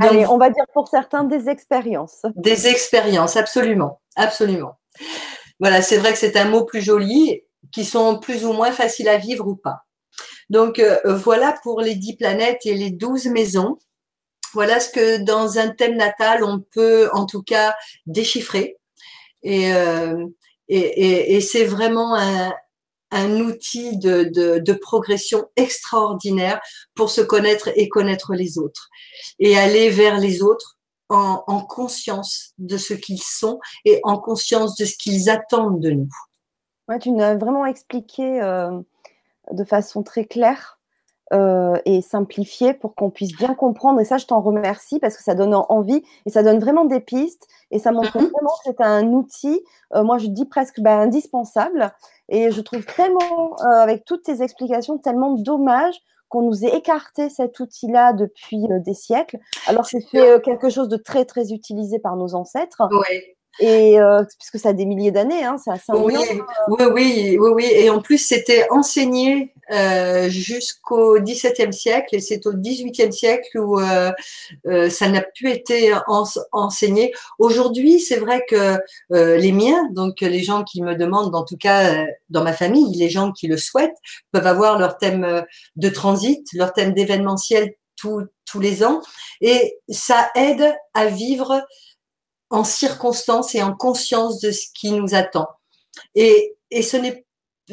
[0.00, 2.22] Allez, on va dire pour certains des expériences.
[2.36, 4.78] Des expériences, absolument, absolument.
[5.60, 7.42] Voilà, c'est vrai que c'est un mot plus joli,
[7.72, 9.84] qui sont plus ou moins faciles à vivre ou pas.
[10.50, 13.78] Donc euh, voilà pour les dix planètes et les douze maisons.
[14.54, 17.74] Voilà ce que dans un thème natal, on peut en tout cas
[18.06, 18.78] déchiffrer.
[19.42, 20.26] Et, euh,
[20.68, 22.52] et, et, c'est vraiment un,
[23.10, 26.60] un outil de, de, de, progression extraordinaire
[26.94, 28.88] pour se connaître et connaître les autres.
[29.38, 30.78] Et aller vers les autres
[31.08, 35.90] en, en conscience de ce qu'ils sont et en conscience de ce qu'ils attendent de
[35.90, 36.10] nous.
[36.88, 38.78] Ouais, tu nous as vraiment expliqué euh,
[39.52, 40.78] de façon très claire
[41.34, 44.00] euh, et simplifié pour qu'on puisse bien comprendre.
[44.00, 47.00] Et ça, je t'en remercie parce que ça donne envie et ça donne vraiment des
[47.00, 48.28] pistes et ça montre mhm.
[48.28, 49.62] vraiment que c'est un outil,
[49.94, 51.92] euh, moi je dis presque bah, indispensable.
[52.28, 55.96] Et je trouve tellement, euh, avec toutes tes explications, tellement dommage
[56.28, 61.24] qu'on nous ait écarté cet outil-là depuis des siècles, alors c'est quelque chose de très
[61.24, 62.82] très utilisé par nos ancêtres.
[62.90, 63.37] Oui.
[63.60, 66.14] Et euh, puisque ça a des milliers d'années, hein, c'est assez oui,
[66.68, 67.66] oui, oui, oui, oui.
[67.72, 73.78] Et en plus, c'était enseigné euh, jusqu'au XVIIe siècle et c'est au XVIIIe siècle où
[73.78, 74.12] euh,
[74.66, 75.92] euh, ça n'a plus été
[76.52, 77.12] enseigné.
[77.38, 78.78] Aujourd'hui, c'est vrai que
[79.12, 82.96] euh, les miens, donc les gens qui me demandent, en tout cas dans ma famille,
[82.96, 83.96] les gens qui le souhaitent,
[84.32, 85.44] peuvent avoir leur thème
[85.76, 89.02] de transit, leur thème d'événementiel tous les ans
[89.40, 91.66] et ça aide à vivre
[92.50, 95.46] en circonstance et en conscience de ce qui nous attend.
[96.14, 97.24] Et, et ce n'est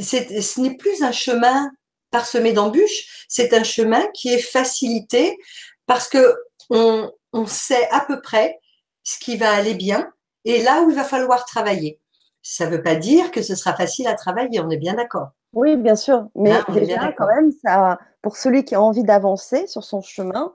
[0.01, 1.71] ce n'est plus un chemin
[2.11, 5.37] parsemé d'embûches, c'est un chemin qui est facilité
[5.85, 6.35] parce que
[6.69, 8.59] on, on sait à peu près
[9.03, 10.11] ce qui va aller bien
[10.45, 11.99] et là où il va falloir travailler.
[12.41, 15.29] Ça ne veut pas dire que ce sera facile à travailler, on est bien d'accord.
[15.53, 19.67] Oui, bien sûr, mais ah, déjà quand même, ça, pour celui qui a envie d'avancer
[19.67, 20.53] sur son chemin,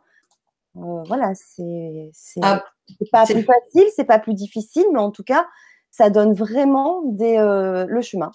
[0.80, 2.10] euh, voilà, c'est
[2.42, 2.62] ah,
[3.12, 5.46] pas plus facile, c'est pas plus difficile, mais en tout cas,
[5.90, 8.30] ça donne vraiment des, euh, le chemin.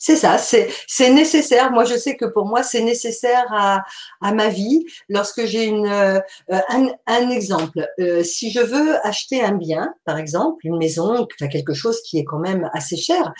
[0.00, 1.72] C'est ça, c'est nécessaire.
[1.72, 4.84] Moi, je sais que pour moi, c'est nécessaire à, ma vie.
[5.08, 6.20] Lorsque j'ai une euh,
[6.50, 11.48] un, un, exemple, euh, si je veux acheter un bien, par exemple, une maison, enfin
[11.48, 13.32] quelque chose qui est quand même assez cher,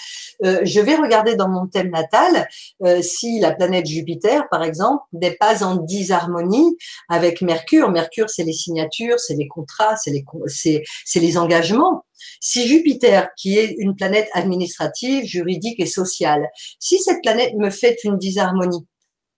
[0.44, 2.48] euh, je vais regarder dans mon thème natal
[2.84, 6.76] euh, si la planète Jupiter, par exemple, n'est pas en disharmonie
[7.08, 7.90] avec Mercure.
[7.90, 12.04] Mercure, c'est les signatures, c'est les contrats, c'est les c'est les engagements.
[12.40, 16.48] Si Jupiter, qui est une planète administrative, juridique et sociale,
[16.78, 18.86] si cette planète me fait une disharmonie,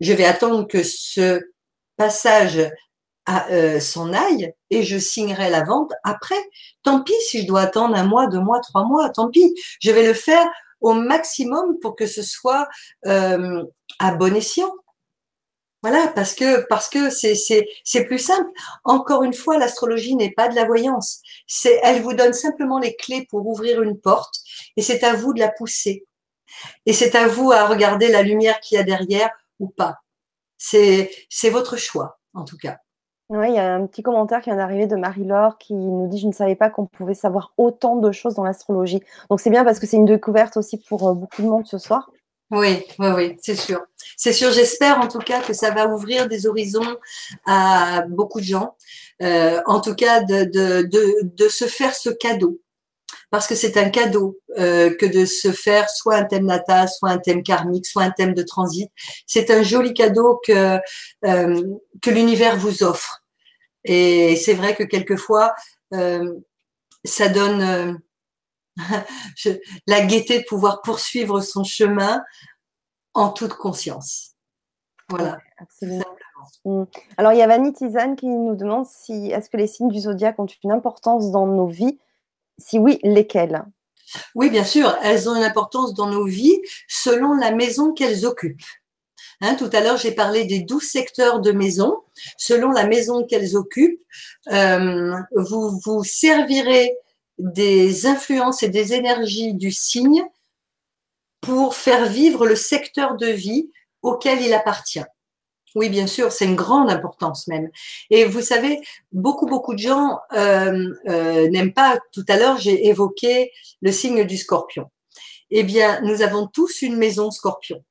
[0.01, 1.41] je vais attendre que ce
[1.97, 2.70] passage
[3.51, 6.43] euh, s'en aille et je signerai la vente après.
[6.83, 9.55] Tant pis si je dois attendre un mois, deux mois, trois mois, tant pis.
[9.81, 10.47] Je vais le faire
[10.81, 12.66] au maximum pour que ce soit
[13.07, 13.62] euh,
[13.99, 14.72] à bon escient.
[15.83, 18.51] Voilà, parce que parce que c'est c'est c'est plus simple.
[18.85, 21.20] Encore une fois, l'astrologie n'est pas de la voyance.
[21.47, 24.35] C'est elle vous donne simplement les clés pour ouvrir une porte
[24.76, 26.05] et c'est à vous de la pousser.
[26.87, 29.97] Et c'est à vous à regarder la lumière qu'il y a derrière ou pas.
[30.59, 32.78] C'est c'est votre choix en tout cas.
[33.31, 36.18] Oui, il y a un petit commentaire qui vient d'arriver de Marie-Laure qui nous dit
[36.18, 39.01] Je ne savais pas qu'on pouvait savoir autant de choses dans l'astrologie.
[39.31, 41.78] Donc c'est bien parce que c'est une découverte aussi pour euh, beaucoup de monde ce
[41.78, 42.11] soir.
[42.51, 43.80] Oui, oui, oui, c'est sûr.
[44.16, 46.96] C'est sûr, j'espère en tout cas que ça va ouvrir des horizons
[47.46, 48.76] à beaucoup de gens.
[49.22, 52.61] Euh, en tout cas, de, de, de, de, se faire ce cadeau.
[53.30, 57.11] Parce que c'est un cadeau euh, que de se faire soit un thème natal, soit
[57.11, 58.90] un thème karmique, soit un thème de transit.
[59.26, 60.78] C'est un joli cadeau que,
[61.26, 61.62] euh,
[62.03, 63.22] que l'univers vous offre.
[63.84, 65.55] Et c'est vrai que quelquefois,
[65.92, 68.01] ça donne
[69.87, 72.23] la gaieté de pouvoir poursuivre son chemin
[73.14, 74.37] en toute conscience.
[75.09, 75.39] Voilà.
[75.59, 76.05] absolument.
[76.64, 76.85] Mm.
[77.16, 80.01] Alors, il y a Vanny Tizane qui nous demande si est-ce que les signes du
[80.01, 81.99] zodiaque ont une importance dans nos vies?
[82.59, 83.64] Si oui, lesquels
[84.35, 88.62] Oui, bien sûr, elles ont une importance dans nos vies selon la maison qu'elles occupent.
[89.43, 92.03] Hein, tout à l'heure, j'ai parlé des douze secteurs de maison.
[92.37, 94.03] Selon la maison qu'elles occupent,
[94.53, 96.95] euh, vous vous servirez
[97.41, 100.24] des influences et des énergies du signe
[101.41, 103.70] pour faire vivre le secteur de vie
[104.03, 105.05] auquel il appartient.
[105.76, 107.70] Oui, bien sûr, c'est une grande importance même.
[108.11, 108.80] Et vous savez,
[109.12, 114.24] beaucoup, beaucoup de gens euh, euh, n'aiment pas, tout à l'heure, j'ai évoqué le signe
[114.24, 114.91] du scorpion.
[115.51, 117.84] Eh bien, nous avons tous une maison scorpion.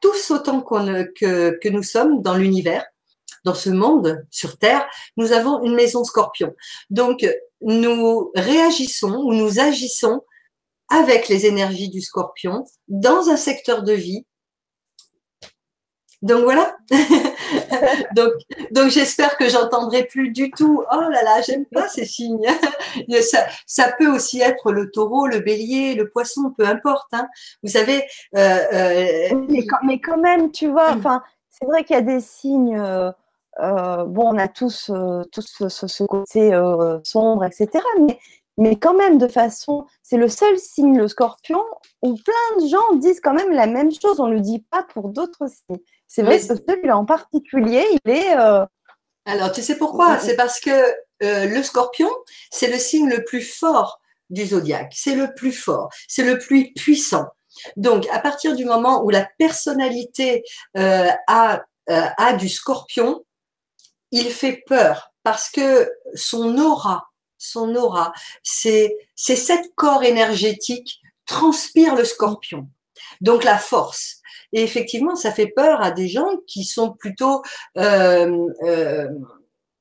[0.00, 2.84] Tous autant que, que nous sommes dans l'univers,
[3.44, 4.86] dans ce monde, sur Terre,
[5.16, 6.54] nous avons une maison scorpion.
[6.90, 7.26] Donc,
[7.60, 10.22] nous réagissons ou nous agissons
[10.88, 14.26] avec les énergies du scorpion dans un secteur de vie.
[16.22, 16.74] Donc voilà,
[18.16, 18.32] donc,
[18.70, 20.82] donc j'espère que j'entendrai plus du tout.
[20.90, 22.46] Oh là là, j'aime pas ces signes.
[23.20, 27.12] ça, ça, peut aussi être le taureau, le bélier, le poisson, peu importe.
[27.12, 27.28] Hein.
[27.62, 28.04] Vous savez.
[28.36, 30.94] Euh, euh, mais, quand, mais, quand, même, tu vois.
[30.94, 30.98] Mm.
[30.98, 32.78] Enfin, c'est vrai qu'il y a des signes.
[32.78, 33.12] Euh,
[33.58, 34.90] bon, on a tous,
[35.32, 36.50] tous ce, ce, côté
[37.04, 37.82] sombre, etc.
[38.00, 38.18] Mais
[38.56, 41.62] mais quand même de façon, c'est le seul signe, le scorpion,
[42.02, 44.20] où plein de gens disent quand même la même chose.
[44.20, 45.80] On ne le dit pas pour d'autres signes.
[46.06, 48.36] C'est vrai que celui-là en particulier, il est.
[48.38, 48.64] Euh,
[49.26, 50.18] Alors, tu sais pourquoi?
[50.18, 52.10] C'est parce que euh, le scorpion,
[52.50, 54.00] c'est le signe le plus fort
[54.30, 54.92] du zodiaque.
[54.94, 57.26] C'est le plus fort, c'est le plus puissant.
[57.76, 60.44] Donc, à partir du moment où la personnalité
[60.76, 63.24] euh, a, a du scorpion,
[64.14, 68.12] il fait peur parce que son aura, son aura,
[68.44, 72.68] c'est sept corps énergétiques transpire le scorpion.
[73.20, 74.20] Donc la force.
[74.52, 77.42] Et effectivement, ça fait peur à des gens qui sont plutôt
[77.76, 79.08] euh, euh,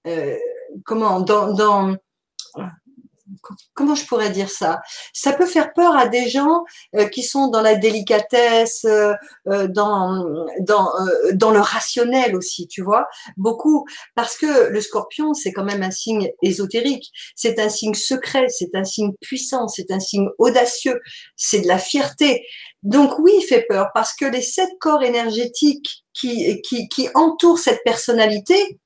[0.08, 0.38] euh,
[0.84, 1.96] comment dans, dans
[3.74, 4.82] comment je pourrais dire ça?
[5.14, 6.64] Ça peut faire peur à des gens
[6.96, 9.14] euh, qui sont dans la délicatesse, euh,
[9.48, 10.26] euh, dans
[10.60, 10.90] dans
[11.34, 13.08] dans le rationnel aussi, tu vois,
[13.38, 18.48] beaucoup parce que le Scorpion c'est quand même un signe ésotérique, c'est un signe secret,
[18.50, 21.00] c'est un signe puissant, c'est un signe audacieux,
[21.36, 22.46] c'est de la fierté.
[22.84, 27.60] Donc oui, il fait peur parce que les sept corps énergétiques qui qui qui entourent
[27.60, 28.80] cette personnalité,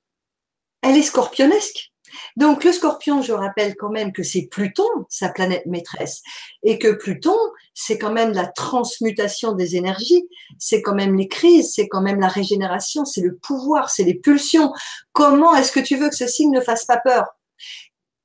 [0.82, 1.92] elle est scorpionesque.
[2.36, 6.22] Donc le scorpion, je rappelle quand même que c'est Pluton, sa planète maîtresse,
[6.64, 7.38] et que Pluton,
[7.74, 10.28] c'est quand même la transmutation des énergies,
[10.58, 14.16] c'est quand même les crises, c'est quand même la régénération, c'est le pouvoir, c'est les
[14.16, 14.74] pulsions.
[15.14, 17.26] Comment est-ce que tu veux que ce signe ne fasse pas peur?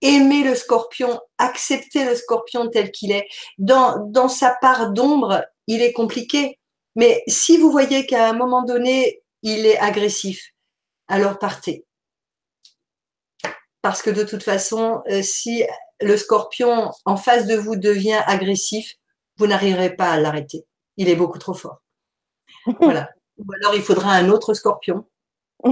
[0.01, 3.29] Aimer le scorpion, accepter le scorpion tel qu'il est.
[3.59, 6.59] Dans, dans sa part d'ombre, il est compliqué.
[6.97, 10.51] Mais si vous voyez qu'à un moment donné, il est agressif,
[11.09, 11.85] alors partez
[13.83, 15.65] parce que de toute façon, euh, si
[16.01, 18.95] le scorpion en face de vous devient agressif,
[19.37, 20.65] vous n'arriverez pas à l'arrêter.
[20.97, 21.83] Il est beaucoup trop fort.
[22.81, 23.11] Voilà.
[23.39, 25.05] Ou alors il faudra un autre scorpion.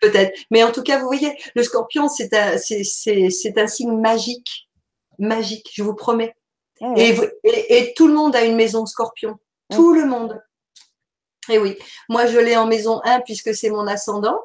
[0.00, 0.38] Peut-être.
[0.50, 4.68] Mais en tout cas, vous voyez, le scorpion, c'est un, c'est, un signe magique.
[5.18, 6.34] Magique, je vous promets.
[6.80, 9.38] Ah et, et, tout le monde a une maison scorpion.
[9.70, 10.40] Tout le monde.
[11.50, 11.76] Et oui,
[12.08, 14.40] moi je l'ai en maison 1 puisque c'est mon ascendant.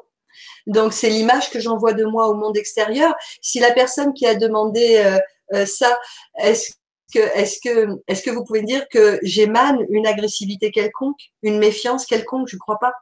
[0.66, 3.14] Donc, c'est l'image que j'envoie de moi au monde extérieur.
[3.40, 5.18] Si la personne qui a demandé euh,
[5.54, 5.96] euh, ça,
[6.38, 6.72] est-ce
[7.14, 12.04] que, est-ce que, est-ce que vous pouvez dire que j'émane une agressivité quelconque, une méfiance
[12.04, 12.48] quelconque?
[12.48, 12.92] Je ne crois pas.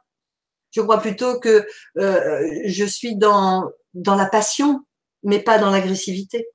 [0.71, 1.65] Je crois plutôt que
[1.97, 4.81] euh, je suis dans, dans la passion,
[5.23, 6.47] mais pas dans l'agressivité.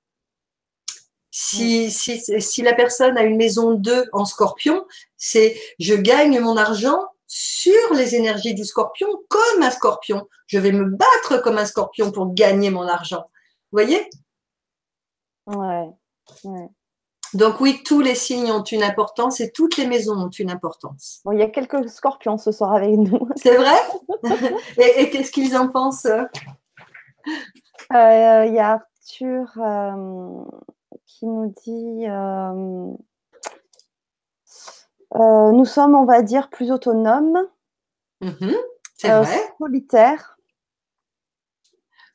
[1.33, 4.85] Si, si, si la personne a une maison 2 en scorpion,
[5.17, 7.01] c'est je gagne mon argent
[7.33, 10.27] sur les énergies du scorpion comme un scorpion.
[10.49, 13.31] Je vais me battre comme un scorpion pour gagner mon argent.
[13.71, 14.11] Vous voyez?
[15.47, 15.91] Ouais,
[17.33, 21.21] Donc oui, tous les signes ont une importance et toutes les maisons ont une importance.
[21.25, 23.29] Bon, il y a quelques scorpions ce soir avec nous.
[23.37, 23.79] C'est vrai?
[24.77, 26.07] Et, qu'est-ce qu'ils en pensent?
[26.07, 26.27] Euh,
[27.93, 30.43] Il y a Arthur euh,
[31.07, 32.93] qui nous dit euh,
[35.17, 37.47] euh, nous sommes, on va dire, plus autonomes.
[38.21, 38.55] Mhm,
[38.97, 39.41] c'est euh, vrai.
[39.59, 40.37] Solitaires.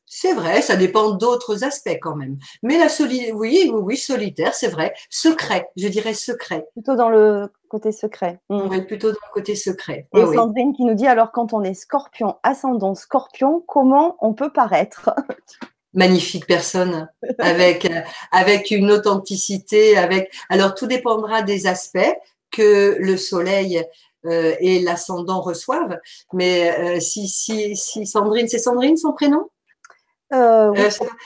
[0.08, 2.38] C'est vrai, ça dépend d'autres aspects quand même.
[2.62, 4.94] Mais la solitaire, oui, oui, oui, solitaire, c'est vrai.
[5.10, 6.64] Secret, je dirais secret.
[6.72, 8.40] Plutôt dans le côté secret.
[8.48, 8.68] Mm.
[8.70, 10.06] Oui, plutôt dans le côté secret.
[10.14, 14.50] Et Sandrine qui nous dit alors quand on est scorpion, ascendant scorpion, comment on peut
[14.50, 15.10] paraître?
[15.92, 17.90] Magnifique personne avec
[18.30, 22.14] avec une authenticité avec alors tout dépendra des aspects
[22.56, 23.84] que le soleil
[24.24, 25.98] euh, et l'ascendant reçoivent.
[26.32, 29.50] Mais euh, si, si, si Sandrine, c'est Sandrine son prénom?
[30.32, 30.72] Euh,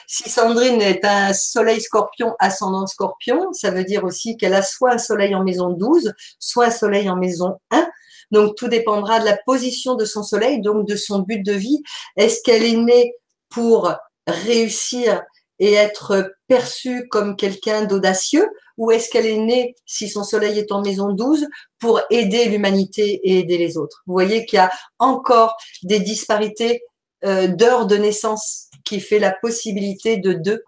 [0.07, 4.93] si Sandrine est un soleil scorpion, ascendant scorpion, ça veut dire aussi qu'elle a soit
[4.93, 7.89] un soleil en maison 12, soit un soleil en maison 1.
[8.31, 11.83] Donc tout dépendra de la position de son soleil, donc de son but de vie.
[12.17, 13.15] Est-ce qu'elle est née
[13.49, 13.91] pour
[14.27, 15.23] réussir
[15.61, 18.49] et être perçue comme quelqu'un d'audacieux
[18.81, 21.47] ou est-ce qu'elle est née, si son soleil est en maison 12,
[21.79, 24.03] pour aider l'humanité et aider les autres?
[24.07, 26.83] Vous voyez qu'il y a encore des disparités
[27.23, 30.65] euh, d'heures de naissance qui fait la possibilité de deux,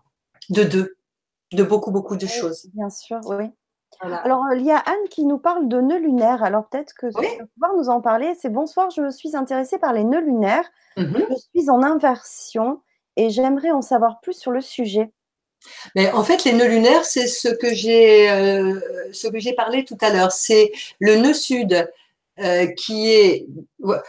[0.50, 0.96] de deux,
[1.52, 2.66] de beaucoup, beaucoup de choses.
[2.74, 3.46] Bien sûr, oui.
[4.00, 6.42] Alors, il y a Anne qui nous parle de nœuds lunaires.
[6.42, 8.34] Alors, peut-être que tu vas pouvoir nous en parler.
[8.38, 10.68] C'est bonsoir, je suis intéressée par les nœuds lunaires.
[10.98, 11.26] Mm-hmm.
[11.30, 12.82] Je suis en inversion
[13.16, 15.10] et j'aimerais en savoir plus sur le sujet.
[15.94, 18.80] Mais en fait, les nœuds lunaires, c'est ce que j'ai euh,
[19.56, 20.32] parlé tout à l'heure.
[20.32, 21.88] C'est le nœud sud
[22.40, 23.46] euh, qui est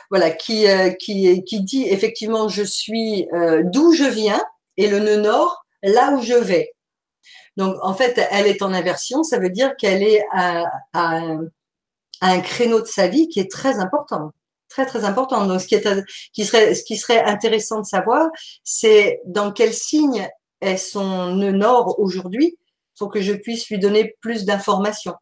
[0.09, 3.27] voilà qui euh, qui dit effectivement je suis
[3.65, 4.41] d'où je viens
[4.77, 6.73] et le nœud nord là où je vais.
[7.57, 10.65] Donc en fait elle est en inversion, ça veut dire qu'elle est à,
[12.21, 14.31] un créneau de sa vie qui est très important,
[14.73, 15.45] très très important.
[15.45, 15.87] Donc ce qui est
[16.33, 18.29] qui serait ce qui serait intéressant de savoir,
[18.63, 20.27] c'est dans quel signe
[20.61, 22.57] est son nœud nord aujourd'hui
[22.97, 25.15] pour que je puisse lui donner plus d'informations.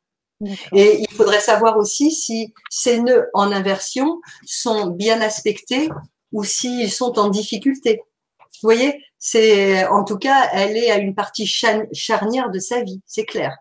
[0.74, 5.90] Et il faudrait savoir aussi si ces nœuds en inversion sont bien aspectés
[6.32, 8.02] ou s'ils sont en difficulté.
[8.40, 13.02] Vous voyez, c'est en tout cas, elle est à une partie charnière de sa vie,
[13.06, 13.56] c'est clair,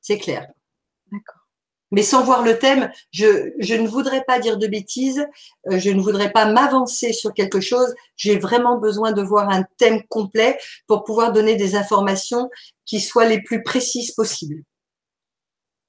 [0.00, 0.46] c'est clair.
[1.94, 5.24] Mais sans voir le thème, je, je, ne voudrais pas dire de bêtises,
[5.70, 7.94] euh, je ne voudrais pas m'avancer sur quelque chose.
[8.16, 12.50] J'ai vraiment besoin de voir un thème complet pour pouvoir donner des informations
[12.84, 14.64] qui soient les plus précises possibles.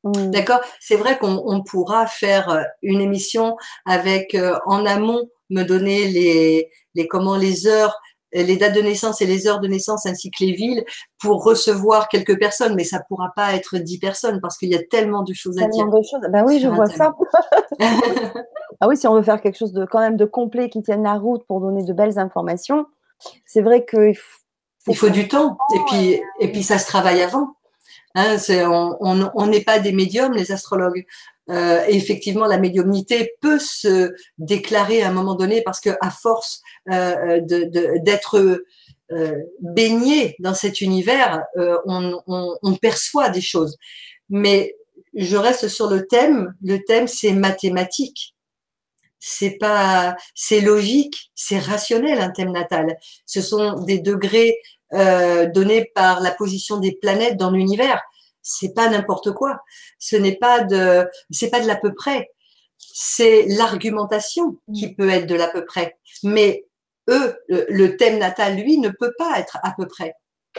[0.04, 0.30] Mmh.
[0.30, 0.62] D'accord?
[0.80, 6.70] C'est vrai qu'on pourra faire euh, une émission avec euh, en amont me donner les,
[6.94, 8.00] les comment les heures
[8.44, 10.84] les dates de naissance et les heures de naissance ainsi que les villes
[11.22, 14.84] pour recevoir quelques personnes, mais ça pourra pas être dix personnes parce qu'il y a
[14.84, 15.86] tellement de choses à dire.
[15.86, 16.22] De choses.
[16.30, 17.14] Ben oui, je vois ça.
[17.82, 21.04] ah oui, si on veut faire quelque chose de quand même de complet qui tienne
[21.04, 22.86] la route pour donner de belles informations,
[23.46, 27.22] c'est vrai qu'il faut, il faut du temps et puis et puis ça se travaille
[27.22, 27.56] avant.
[28.16, 28.38] Hein,
[29.02, 31.06] on n'est pas des médiums, les astrologues.
[31.50, 36.62] Euh, effectivement, la médiumnité peut se déclarer à un moment donné parce que à force
[36.92, 38.64] euh, d'être
[39.12, 43.78] euh, baigné dans cet univers, euh, on, perçoit des choses.
[44.30, 44.76] Mais
[45.14, 46.56] je reste sur le thème.
[46.64, 48.36] Le thème, c'est mathématique.
[49.20, 52.98] C'est pas, c'est logique, c'est rationnel un thème natal.
[53.28, 54.58] Ce sont des degrés
[54.94, 58.02] euh, donnés par la position des planètes dans l'univers.
[58.48, 59.64] C'est pas n'importe quoi.
[59.98, 62.30] Ce n'est pas de, c'est pas de l'à peu près.
[62.78, 64.96] C'est l'argumentation qui mm.
[64.96, 65.98] peut être de l'à peu près.
[66.22, 66.68] Mais
[67.10, 70.14] eux, le, thème natal, lui, ne peut pas être à peu près.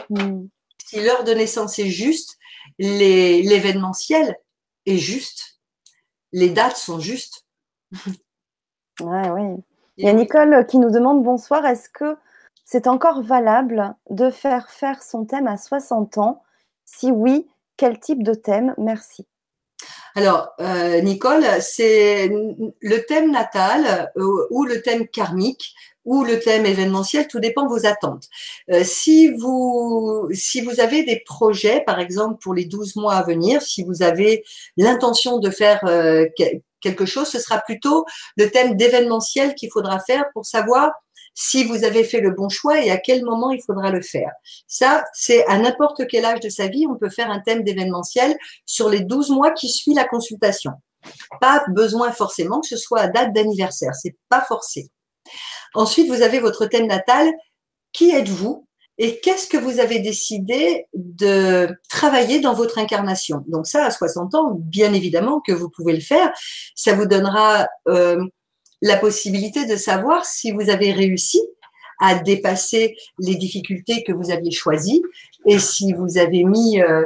[0.09, 0.47] Mm.
[0.85, 2.37] Si l'heure de naissance est juste,
[2.77, 4.37] l'événementiel
[4.85, 5.61] est juste,
[6.33, 7.45] les dates sont justes.
[8.99, 9.63] Ouais, oui.
[9.97, 12.17] Il y a Nicole qui nous demande bonsoir, est-ce que
[12.65, 16.41] c'est encore valable de faire faire son thème à 60 ans?
[16.83, 17.47] Si oui,
[17.77, 18.73] quel type de thème?
[18.77, 19.27] Merci.
[20.15, 25.75] Alors, euh, Nicole, c'est le thème natal euh, ou le thème karmique
[26.05, 28.23] ou le thème événementiel, tout dépend de vos attentes.
[28.71, 33.23] Euh, si, vous, si vous avez des projets, par exemple, pour les 12 mois à
[33.23, 34.43] venir, si vous avez
[34.77, 35.81] l'intention de faire
[36.81, 38.05] quelque chose, ce sera plutôt
[38.37, 40.93] le thème d'événementiel qu'il faudra faire pour savoir
[41.39, 44.31] si vous avez fait le bon choix et à quel moment il faudra le faire.
[44.65, 48.35] Ça, c'est à n'importe quel âge de sa vie, on peut faire un thème d'événementiel
[48.65, 50.71] sur les 12 mois qui suivent la consultation.
[51.39, 54.89] Pas besoin forcément que ce soit à date d'anniversaire, c'est pas forcé.
[55.75, 57.31] Ensuite, vous avez votre thème natal.
[57.93, 58.67] Qui êtes-vous
[58.97, 63.43] et qu'est-ce que vous avez décidé de travailler dans votre incarnation?
[63.47, 66.31] Donc ça, à 60 ans, bien évidemment que vous pouvez le faire.
[66.73, 68.17] Ça vous donnera euh,
[68.81, 71.41] la possibilité de savoir si vous avez réussi
[71.99, 75.01] à dépasser les difficultés que vous aviez choisies
[75.45, 77.03] et si vous avez mis euh,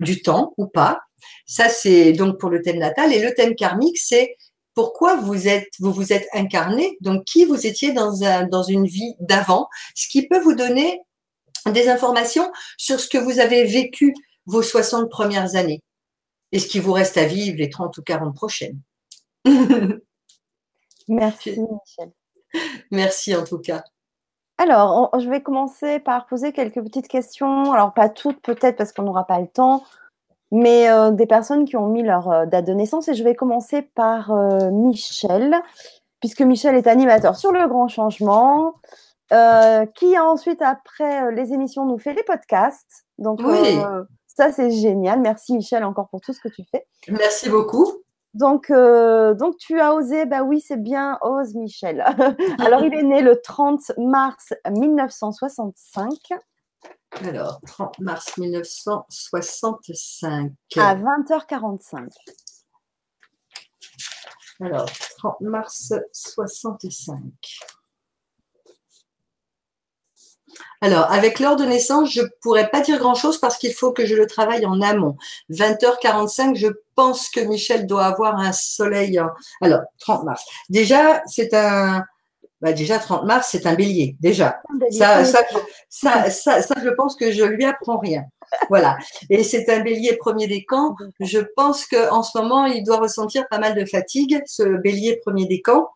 [0.00, 1.00] du temps ou pas.
[1.46, 3.12] Ça, c'est donc pour le thème natal.
[3.12, 4.36] Et le thème karmique, c'est
[4.74, 8.86] pourquoi vous êtes, vous vous êtes incarné, donc qui vous étiez dans, un, dans une
[8.86, 11.00] vie d'avant, ce qui peut vous donner
[11.66, 14.14] des informations sur ce que vous avez vécu
[14.46, 15.82] vos 60 premières années
[16.52, 18.80] et ce qui vous reste à vivre les 30 ou 40 prochaines.
[21.10, 22.12] Merci, Michel.
[22.90, 23.82] Merci en tout cas.
[24.58, 27.72] Alors, je vais commencer par poser quelques petites questions.
[27.72, 29.84] Alors, pas toutes peut-être parce qu'on n'aura pas le temps,
[30.50, 33.08] mais euh, des personnes qui ont mis leur euh, date de naissance.
[33.08, 35.56] Et je vais commencer par euh, Michel,
[36.20, 38.74] puisque Michel est animateur sur le grand changement,
[39.94, 43.06] qui ensuite, après les émissions, nous fait les podcasts.
[43.18, 43.40] Donc,
[44.26, 45.20] ça, c'est génial.
[45.20, 46.86] Merci Michel encore pour tout ce que tu fais.
[47.08, 48.02] Merci beaucoup.
[48.34, 52.00] Donc, euh, donc tu as osé, bah oui, c'est bien, ose Michel.
[52.58, 56.12] Alors, il est né le 30 mars 1965.
[57.24, 60.52] Alors, 30 mars 1965.
[60.76, 62.08] À 20h45.
[64.60, 64.86] Alors,
[65.18, 67.18] 30 mars 65.
[70.80, 74.14] Alors, avec l'heure de naissance, je pourrais pas dire grand-chose parce qu'il faut que je
[74.14, 75.16] le travaille en amont.
[75.50, 76.68] 20h45, je
[77.00, 79.20] pense que Michel doit avoir un soleil.
[79.62, 80.44] Alors, 30 mars.
[80.68, 82.04] Déjà, c'est un,
[82.60, 84.60] bah déjà 30 mars, c'est un bélier, déjà.
[84.90, 85.40] Ça, ça,
[85.88, 88.24] ça, ça, ça, je pense que je lui apprends rien.
[88.68, 88.98] Voilà.
[89.30, 90.94] Et c'est un bélier premier décan.
[91.20, 95.46] Je pense qu'en ce moment, il doit ressentir pas mal de fatigue, ce bélier premier
[95.46, 95.88] décan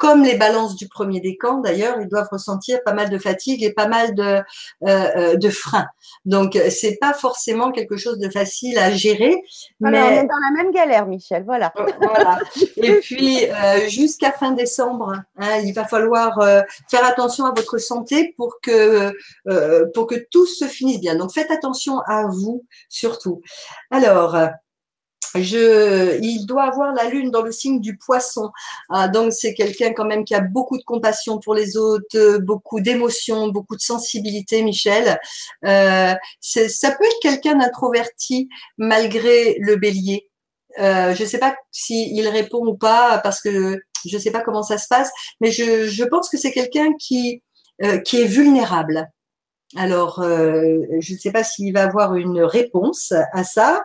[0.00, 3.72] comme les balances du premier décan d'ailleurs, ils doivent ressentir pas mal de fatigue et
[3.72, 4.42] pas mal de, euh,
[4.82, 5.86] euh de freins.
[6.24, 9.42] Donc c'est pas forcément quelque chose de facile à gérer.
[9.80, 9.88] mais...
[9.88, 11.44] On est dans la même galère, Michel.
[11.44, 11.72] Voilà.
[11.78, 12.38] Euh, voilà.
[12.76, 17.78] Et puis euh, jusqu'à fin décembre, hein, il va falloir euh, faire attention à votre
[17.78, 19.12] santé pour que
[19.94, 21.16] pour que tout se finisse bien.
[21.16, 23.42] Donc faites attention à vous surtout.
[23.90, 24.36] Alors
[25.34, 28.50] je, il doit avoir la lune dans le signe du poisson.
[28.90, 32.80] Ah, donc c'est quelqu'un quand même qui a beaucoup de compassion pour les autres, beaucoup
[32.80, 35.18] d'émotions, beaucoup de sensibilité, Michel.
[35.64, 40.28] Euh, ça peut être quelqu'un d'introverti malgré le bélier.
[40.78, 44.40] Euh, je ne sais pas s'il répond ou pas parce que je ne sais pas
[44.40, 45.10] comment ça se passe,
[45.40, 47.42] mais je, je pense que c'est quelqu'un qui,
[47.82, 49.08] euh, qui est vulnérable.
[49.76, 53.84] Alors, euh, je ne sais pas s'il va avoir une réponse à ça.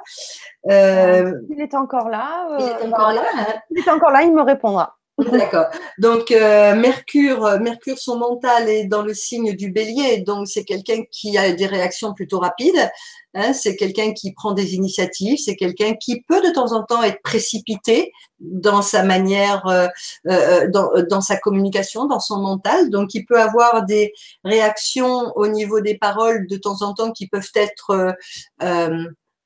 [0.70, 2.48] Euh, il est encore là.
[2.60, 3.24] il est encore là.
[3.36, 3.54] Hein.
[3.70, 4.98] Il est encore là, il me répondra.
[5.32, 5.68] D'accord.
[5.98, 11.04] Donc euh, Mercure, Mercure, son mental est dans le signe du Bélier, donc c'est quelqu'un
[11.10, 12.92] qui a des réactions plutôt rapides.
[13.34, 17.04] Hein, c'est quelqu'un qui prend des initiatives, c'est quelqu'un qui peut de temps en temps
[17.04, 19.88] être précipité dans sa manière, euh,
[20.28, 22.90] euh, dans, dans, sa communication, dans son mental.
[22.90, 24.14] Donc il peut avoir des
[24.44, 28.16] réactions au niveau des paroles de temps en temps qui peuvent être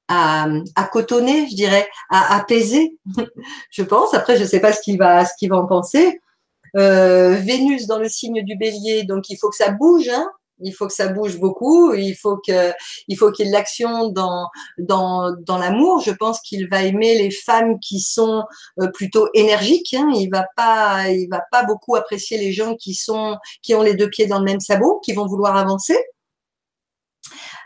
[0.10, 2.98] à, à, cotonner, je dirais, à apaiser,
[3.72, 4.14] je pense.
[4.14, 6.20] Après, je ne sais pas ce qu'il va, ce qu'il va en penser.
[6.76, 10.10] Euh, Vénus dans le signe du Bélier, donc il faut que ça bouge.
[10.10, 10.28] Hein
[10.62, 11.94] il faut que ça bouge beaucoup.
[11.94, 14.48] Il faut qu'il y ait de l'action dans
[14.78, 16.02] dans dans l'amour.
[16.02, 18.44] Je pense qu'il va aimer les femmes qui sont
[18.80, 19.94] euh, plutôt énergiques.
[19.94, 20.10] Hein.
[20.16, 23.96] Il va pas, il va pas beaucoup apprécier les gens qui sont qui ont les
[23.96, 25.98] deux pieds dans le même sabot, qui vont vouloir avancer.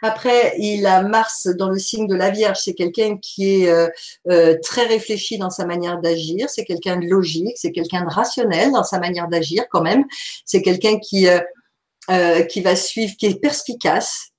[0.01, 2.57] Après, il a Mars dans le signe de la Vierge.
[2.61, 3.87] C'est quelqu'un qui est euh,
[4.29, 6.49] euh, très réfléchi dans sa manière d'agir.
[6.49, 7.55] C'est quelqu'un de logique.
[7.55, 10.05] C'est quelqu'un de rationnel dans sa manière d'agir quand même.
[10.45, 14.29] C'est quelqu'un qui euh, qui va suivre, qui est perspicace.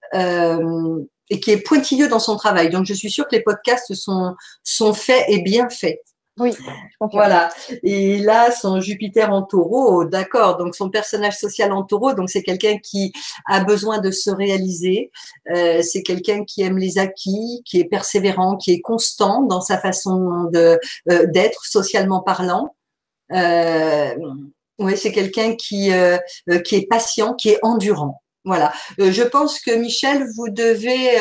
[1.30, 2.68] et qui est pointilleux dans son travail.
[2.68, 6.00] Donc, je suis sûre que les podcasts sont, sont faits et bien faits.
[6.38, 6.52] Oui,
[7.00, 7.48] voilà.
[7.84, 10.56] Et là, son Jupiter en taureau, d'accord.
[10.56, 13.12] Donc, son personnage social en taureau, donc c'est quelqu'un qui
[13.46, 15.12] a besoin de se réaliser.
[15.54, 19.78] Euh, c'est quelqu'un qui aime les acquis, qui est persévérant, qui est constant dans sa
[19.78, 22.74] façon de euh, d'être socialement parlant.
[23.32, 24.14] Euh,
[24.78, 26.18] oui, c'est quelqu'un qui euh,
[26.50, 28.22] euh, qui est patient, qui est endurant.
[28.44, 28.74] Voilà.
[28.98, 31.16] je pense que Michel, vous devez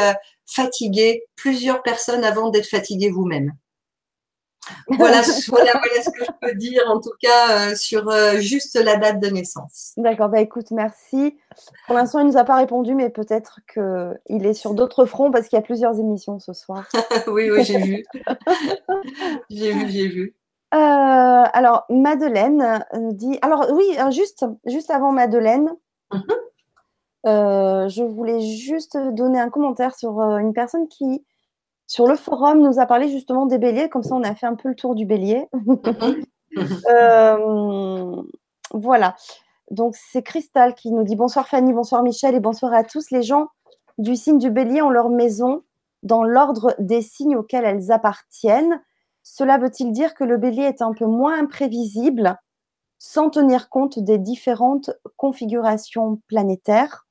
[0.45, 3.53] fatiguer plusieurs personnes avant d'être fatigué vous-même.
[4.87, 8.97] Voilà, voilà, ce que je peux dire en tout cas euh, sur euh, juste la
[8.97, 9.93] date de naissance.
[9.97, 11.37] D'accord, bah écoute, merci.
[11.87, 15.31] Pour l'instant, il ne nous a pas répondu, mais peut-être qu'il est sur d'autres fronts
[15.31, 16.87] parce qu'il y a plusieurs émissions ce soir.
[17.27, 18.03] oui, oui, j'ai vu.
[19.49, 20.35] j'ai vu, j'ai vu.
[20.73, 20.77] Euh,
[21.53, 23.37] alors, Madeleine dit.
[23.41, 25.69] Alors, oui, juste, juste avant Madeleine,
[26.11, 27.89] mm-hmm.
[27.89, 31.23] je voulais juste donner un commentaire sur une personne qui
[31.87, 34.55] sur le forum, nous a parlé justement des béliers, comme ça on a fait un
[34.55, 35.47] peu le tour du bélier.
[36.87, 38.21] Euh,
[38.73, 39.15] voilà.
[39.71, 43.09] Donc c'est Cristal qui nous dit bonsoir Fanny, bonsoir Michel et bonsoir à tous.
[43.09, 43.47] Les gens
[43.97, 45.63] du signe du bélier ont leur maison
[46.03, 48.79] dans l'ordre des signes auxquels elles appartiennent.
[49.23, 52.37] Cela veut-il dire que le bélier est un peu moins imprévisible
[52.99, 57.07] sans tenir compte des différentes configurations planétaires?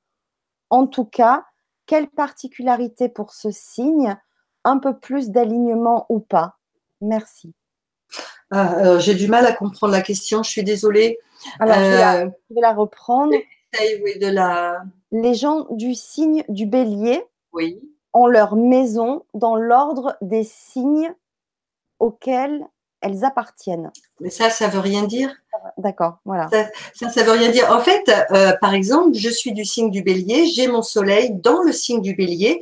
[0.69, 1.43] En tout cas,
[1.85, 4.15] quelle particularité pour ce signe
[4.63, 6.57] un peu plus d'alignement ou pas
[7.01, 7.53] Merci.
[8.51, 11.19] Ah, j'ai du mal à comprendre la question, je suis désolée.
[11.59, 13.33] Alors, je, vais la, euh, reprendre.
[13.33, 14.83] de la...
[15.11, 17.79] Les gens du signe du bélier oui.
[18.13, 21.13] ont leur maison dans l'ordre des signes
[21.99, 22.65] auxquels
[23.01, 23.91] elles appartiennent.
[24.19, 25.35] Mais ça, ça veut rien dire.
[25.77, 26.49] D'accord, voilà.
[26.93, 27.69] Ça, ça, veut rien dire.
[27.71, 31.61] En fait, euh, par exemple, je suis du signe du bélier, j'ai mon soleil dans
[31.61, 32.61] le signe du bélier,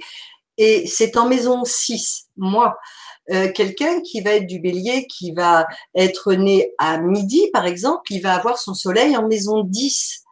[0.58, 2.78] et c'est en maison 6, moi.
[3.30, 8.12] Euh, quelqu'un qui va être du bélier, qui va être né à midi, par exemple,
[8.12, 10.24] il va avoir son soleil en maison 10.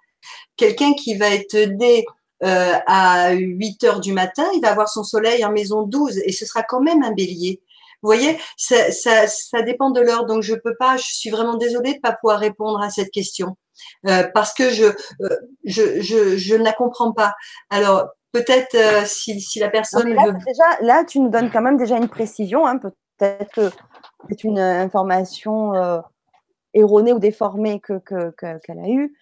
[0.58, 2.06] Quelqu'un qui va être né
[2.44, 6.32] euh, à 8 heures du matin, il va avoir son soleil en maison 12 et
[6.32, 7.62] ce sera quand même un bélier.
[8.02, 11.56] Vous voyez, ça, ça, ça dépend de l'heure, donc je peux pas, je suis vraiment
[11.56, 13.58] désolée de pas pouvoir répondre à cette question.
[14.08, 17.34] Euh, parce que je, euh, je, je, je ne la comprends pas.
[17.70, 21.78] Alors, peut-être euh, si, si, la personne là, déjà, là, tu nous donnes quand même
[21.78, 22.66] déjà une précision.
[22.66, 23.70] Hein, peut-être que
[24.30, 26.00] c'est une information euh,
[26.74, 29.14] erronée ou déformée qu'elle que, qu'elle a eue.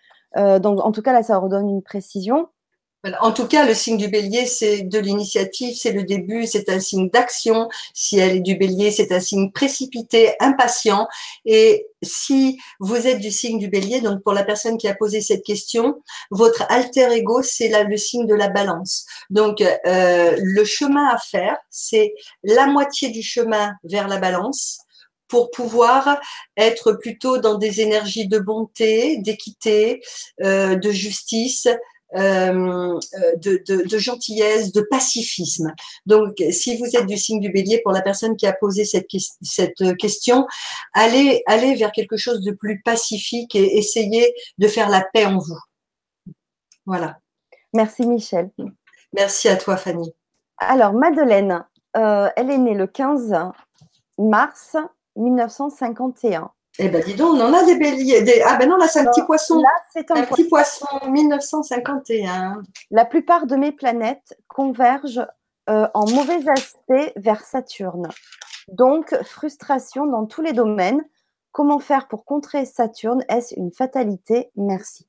[0.59, 2.49] donc, en tout cas, là, ça redonne une précision.
[3.21, 6.79] En tout cas, le signe du bélier, c'est de l'initiative, c'est le début, c'est un
[6.79, 7.69] signe d'action.
[7.93, 11.07] Si elle est du bélier, c'est un signe précipité, impatient.
[11.45, 15.21] Et si vous êtes du signe du bélier, donc pour la personne qui a posé
[15.21, 16.01] cette question,
[16.31, 19.05] votre alter ego, c'est le signe de la balance.
[19.29, 22.13] Donc, euh, le chemin à faire, c'est
[22.43, 24.79] la moitié du chemin vers la balance
[25.27, 26.19] pour pouvoir
[26.55, 30.01] être plutôt dans des énergies de bonté, d'équité,
[30.41, 31.67] euh, de justice,
[32.15, 32.99] euh,
[33.37, 35.73] de, de, gentillesse, de pacifisme.
[36.05, 39.07] Donc, si vous êtes du signe du bélier, pour la personne qui a posé cette,
[39.41, 40.47] cette question,
[40.93, 45.37] allez, allez vers quelque chose de plus pacifique et essayez de faire la paix en
[45.37, 45.59] vous.
[46.85, 47.19] Voilà.
[47.73, 48.51] Merci Michel.
[49.13, 50.13] Merci à toi Fanny.
[50.57, 51.65] Alors, Madeleine,
[51.97, 53.35] euh, elle est née le 15
[54.17, 54.77] mars
[55.15, 56.51] 1951.
[56.79, 58.41] Eh ben dis donc, on en a des béliers.
[58.45, 59.59] Ah ben non, là c'est un petit poisson.
[59.59, 62.61] Là, c'est un, petit poisson 1951.
[62.91, 65.25] La plupart de mes planètes convergent
[65.69, 68.07] euh, en mauvais aspect vers Saturne.
[68.67, 71.03] Donc, frustration dans tous les domaines.
[71.51, 73.23] Comment faire pour contrer Saturne?
[73.29, 74.51] Est-ce une fatalité?
[74.55, 75.06] Merci.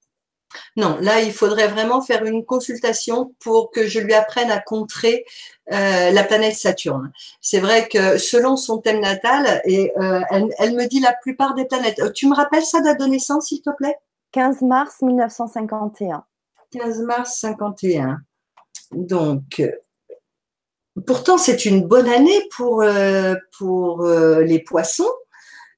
[0.77, 5.25] Non, là, il faudrait vraiment faire une consultation pour que je lui apprenne à contrer
[5.73, 7.13] euh, la planète Saturne.
[7.41, 11.67] C'est vrai que selon son thème natal, et euh, elle, me dit la plupart des
[11.67, 11.99] planètes.
[12.01, 13.97] Euh, tu me rappelles ça date de naissance, s'il te plaît?
[14.33, 16.25] 15 mars 1951.
[16.71, 18.19] 15 mars 51.
[18.93, 19.63] Donc,
[21.07, 22.85] pourtant, c'est une bonne année pour,
[23.59, 25.11] pour les poissons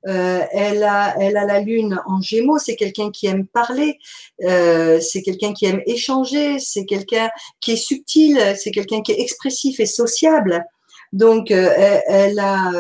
[0.07, 3.99] euh, elle, a, elle a la lune en gémeaux, c'est quelqu'un qui aime parler,
[4.43, 9.21] euh, c'est quelqu'un qui aime échanger, c'est quelqu'un qui est subtil, c'est quelqu'un qui est
[9.21, 10.65] expressif et sociable.
[11.13, 12.73] Donc, euh, elle, a...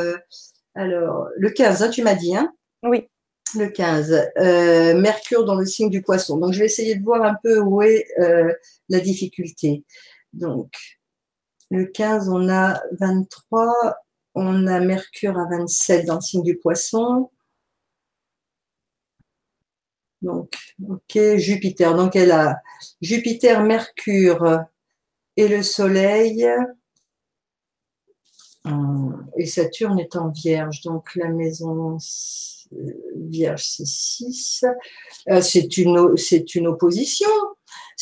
[0.74, 2.52] alors, le 15, hein, tu m'as dit, hein?
[2.82, 3.08] Oui.
[3.56, 4.30] Le 15,
[4.96, 6.38] Mercure dans le signe du poisson.
[6.38, 8.06] Donc, je vais essayer de voir un peu où est
[8.88, 9.84] la difficulté.
[10.32, 10.70] Donc,
[11.70, 13.96] le 15, on a 23,
[14.34, 17.30] on a Mercure à 27 dans le signe du poisson.
[20.22, 20.54] Donc,
[20.86, 21.94] ok, Jupiter.
[21.94, 22.60] Donc, elle a
[23.00, 24.64] Jupiter, Mercure
[25.36, 26.46] et le Soleil.
[29.36, 30.82] Et Saturne est en Vierge.
[30.82, 31.98] Donc, la maison
[33.16, 34.64] Vierge, c'est 6.
[35.28, 37.28] Euh, c'est une, c'est une opposition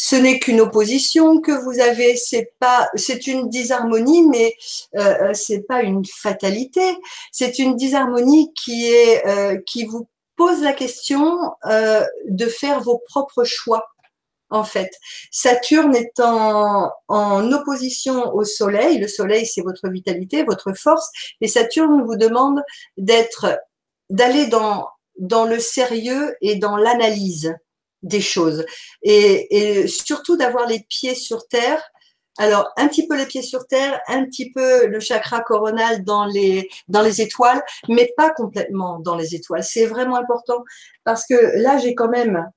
[0.01, 4.55] ce n'est qu'une opposition que vous avez, c'est pas, c'est une disharmonie, mais
[4.95, 6.97] euh, euh, c'est pas une fatalité.
[7.33, 10.07] C'est une disharmonie qui est, euh, qui vous
[10.37, 13.89] pose la question euh, de faire vos propres choix.
[14.51, 14.93] En fait,
[15.33, 18.99] Saturne est en, en opposition au Soleil.
[18.99, 21.11] Le Soleil, c'est votre vitalité, votre force,
[21.41, 22.63] et Saturne vous demande
[22.99, 23.59] d'être,
[24.11, 24.87] d'aller dans
[25.19, 27.53] dans le sérieux et dans l'analyse
[28.03, 28.65] des choses.
[29.03, 31.83] Et, surtout d'avoir les pieds sur terre.
[32.41, 36.25] Alors, un petit peu les pieds sur terre, un petit peu le chakra coronal dans
[36.25, 39.65] les, dans les étoiles, mais pas complètement dans les étoiles.
[39.65, 40.63] C'est vraiment important
[41.03, 42.49] parce que là, j'ai quand même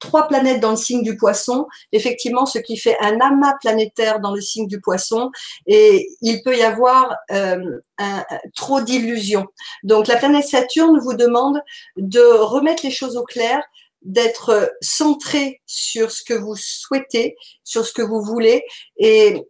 [0.00, 4.34] trois planètes dans le signe du poisson, effectivement, ce qui fait un amas planétaire dans
[4.34, 5.30] le signe du poisson,
[5.66, 8.24] et il peut y avoir euh, un,
[8.56, 9.46] trop d'illusions.
[9.84, 11.60] Donc, la planète Saturne vous demande
[11.96, 13.62] de remettre les choses au clair,
[14.02, 18.64] d'être centré sur ce que vous souhaitez, sur ce que vous voulez
[18.98, 19.42] et,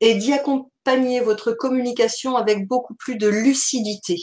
[0.00, 4.18] et d'y accompagner votre communication avec beaucoup plus de lucidité.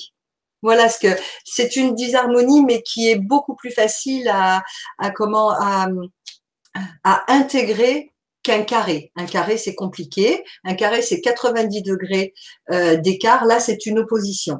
[0.61, 4.63] Voilà ce que c'est une disharmonie, mais qui est beaucoup plus facile à,
[4.97, 5.87] à comment à,
[7.03, 8.13] à intégrer
[8.43, 9.11] qu'un carré.
[9.15, 10.43] Un carré, c'est compliqué.
[10.63, 12.33] Un carré, c'est 90 degrés
[12.71, 13.45] euh, d'écart.
[13.45, 14.57] Là, c'est une opposition.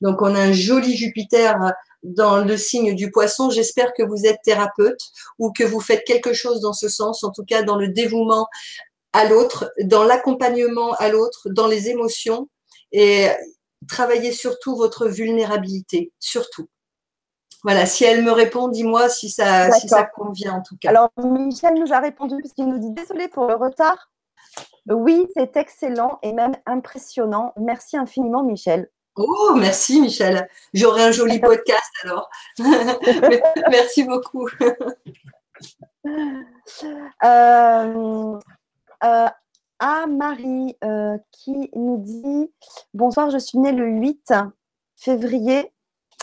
[0.00, 1.56] Donc, on a un joli Jupiter
[2.02, 3.50] dans le signe du poisson.
[3.50, 5.00] J'espère que vous êtes thérapeute
[5.38, 8.48] ou que vous faites quelque chose dans ce sens, en tout cas dans le dévouement
[9.12, 12.48] à l'autre, dans l'accompagnement à l'autre, dans les émotions
[12.92, 13.28] et
[13.88, 16.68] travaillez surtout votre vulnérabilité, surtout.
[17.64, 20.88] Voilà, si elle me répond, dis-moi si ça, si ça convient en tout cas.
[20.88, 24.10] Alors, Michel nous a répondu parce qu'il nous dit désolé pour le retard.
[24.90, 27.52] Oui, c'est excellent et même impressionnant.
[27.56, 28.90] Merci infiniment, Michel.
[29.16, 30.48] Oh, merci Michel.
[30.72, 32.30] J'aurai un joli podcast alors.
[33.70, 34.48] merci beaucoup.
[37.22, 38.40] Euh,
[39.04, 39.28] euh,
[39.78, 42.50] à Marie euh, qui nous dit
[42.92, 44.34] Bonsoir, je suis née le 8
[44.96, 45.72] février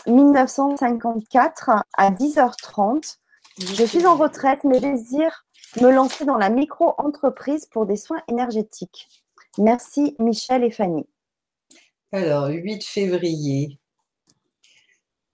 [0.06, 3.18] 1954 à 10h30.
[3.58, 5.46] Je suis en retraite, mais désire
[5.80, 9.08] me lancer dans la micro-entreprise pour des soins énergétiques.
[9.56, 11.06] Merci Michel et Fanny.
[12.12, 13.78] Alors, 8 février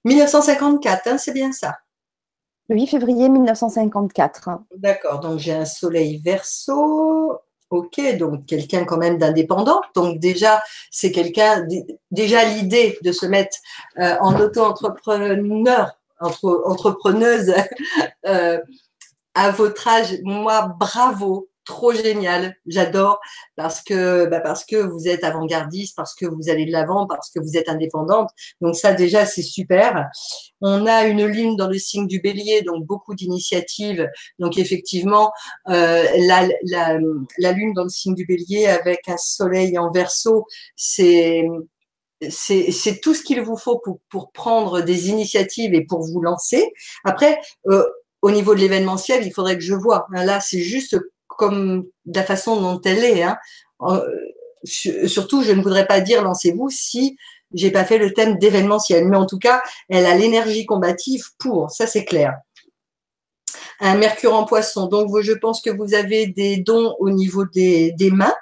[0.05, 1.79] 1954, hein, c'est bien ça?
[2.69, 4.51] Le 8 février 1954.
[4.77, 7.41] D'accord, donc j'ai un soleil verso.
[7.71, 9.81] Ok, donc quelqu'un quand même d'indépendant.
[9.95, 11.67] Donc déjà, c'est quelqu'un,
[12.11, 13.57] déjà l'idée de se mettre
[13.99, 17.55] euh, en auto-entrepreneur, entre, entrepreneuse
[18.27, 18.61] euh,
[19.35, 23.21] à votre âge, moi, bravo, trop génial, j'adore
[23.57, 27.31] parce que bah parce que vous êtes avant-gardiste, parce que vous allez de l'avant, parce
[27.31, 28.31] que vous êtes indépendante.
[28.61, 30.07] Donc ça déjà c'est super.
[30.63, 34.09] On a une lune dans le signe du Bélier, donc beaucoup d'initiatives.
[34.39, 35.33] Donc effectivement
[35.69, 36.99] euh, la, la,
[37.39, 41.45] la lune dans le signe du Bélier avec un soleil en Verseau, c'est
[42.31, 46.73] c'est tout ce qu'il vous faut pour, pour prendre des initiatives et pour vous lancer.
[47.05, 47.39] Après,
[47.69, 47.85] euh,
[48.23, 50.07] au niveau de l'événementiel, il faudrait que je vois.
[50.13, 50.99] Là, c'est juste
[51.37, 53.23] comme la façon dont elle est.
[53.23, 53.39] Hein.
[54.65, 57.17] surtout, je ne voudrais pas dire lancez-vous si
[57.55, 61.71] j'ai pas fait le thème d'événementiel, mais en tout cas, elle a l'énergie combative pour,
[61.71, 62.35] ça c'est clair.
[63.81, 67.95] Un Mercure en Poisson, donc je pense que vous avez des dons au niveau des,
[68.11, 68.35] mains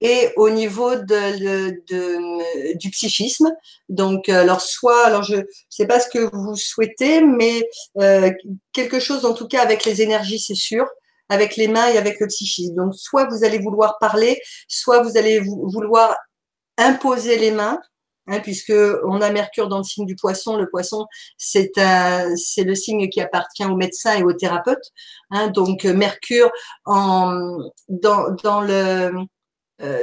[0.00, 3.50] et au niveau du psychisme.
[3.88, 7.66] Donc, alors soit, alors je ne sais pas ce que vous souhaitez, mais
[7.98, 8.30] euh,
[8.72, 10.86] quelque chose en tout cas avec les énergies, c'est sûr
[11.28, 12.74] avec les mains et avec le psychisme.
[12.74, 16.16] Donc, soit vous allez vouloir parler, soit vous allez vouloir
[16.78, 17.80] imposer les mains,
[18.26, 18.72] hein, puisque
[19.04, 20.56] on a Mercure dans le signe du poisson.
[20.56, 21.06] Le poisson,
[21.36, 24.90] c'est le signe qui appartient aux médecins et aux thérapeutes.
[25.30, 26.50] Hein, donc, Mercure
[26.88, 27.58] euh,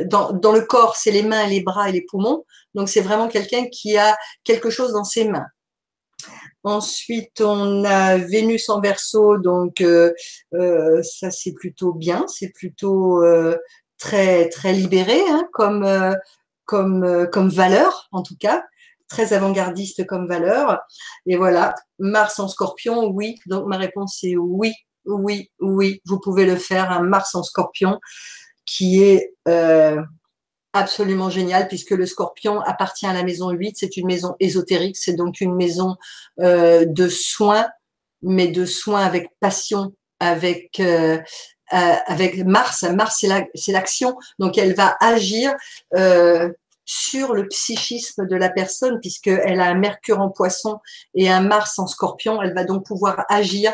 [0.05, 2.45] dans le corps, c'est les mains, les bras et les poumons.
[2.73, 5.47] Donc, c'est vraiment quelqu'un qui a quelque chose dans ses mains.
[6.63, 10.13] Ensuite, on a Vénus en verso, donc euh,
[10.53, 13.57] euh, ça c'est plutôt bien, c'est plutôt euh,
[13.97, 16.15] très très libéré hein, comme
[16.65, 18.63] comme comme valeur en tout cas,
[19.09, 20.79] très avant-gardiste comme valeur.
[21.25, 23.39] Et voilà, Mars en Scorpion, oui.
[23.47, 24.73] Donc ma réponse est oui,
[25.05, 26.01] oui, oui.
[26.05, 27.99] Vous pouvez le faire, un Mars en Scorpion
[28.65, 29.33] qui est
[30.73, 35.13] absolument génial puisque le scorpion appartient à la maison 8, c'est une maison ésotérique, c'est
[35.13, 35.95] donc une maison
[36.39, 37.67] euh, de soins,
[38.21, 41.19] mais de soins avec passion, avec euh,
[41.73, 42.83] euh, avec Mars.
[42.83, 43.25] Mars,
[43.55, 45.53] c'est l'action, donc elle va agir
[46.83, 50.79] sur le psychisme de la personne puisqu'elle a un Mercure en poisson
[51.13, 52.41] et un Mars en scorpion.
[52.41, 53.73] Elle va donc pouvoir agir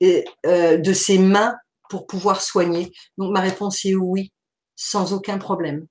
[0.00, 1.54] de ses mains
[1.88, 2.92] pour pouvoir soigner.
[3.18, 4.32] Donc ma réponse est oui,
[4.74, 5.86] sans aucun problème.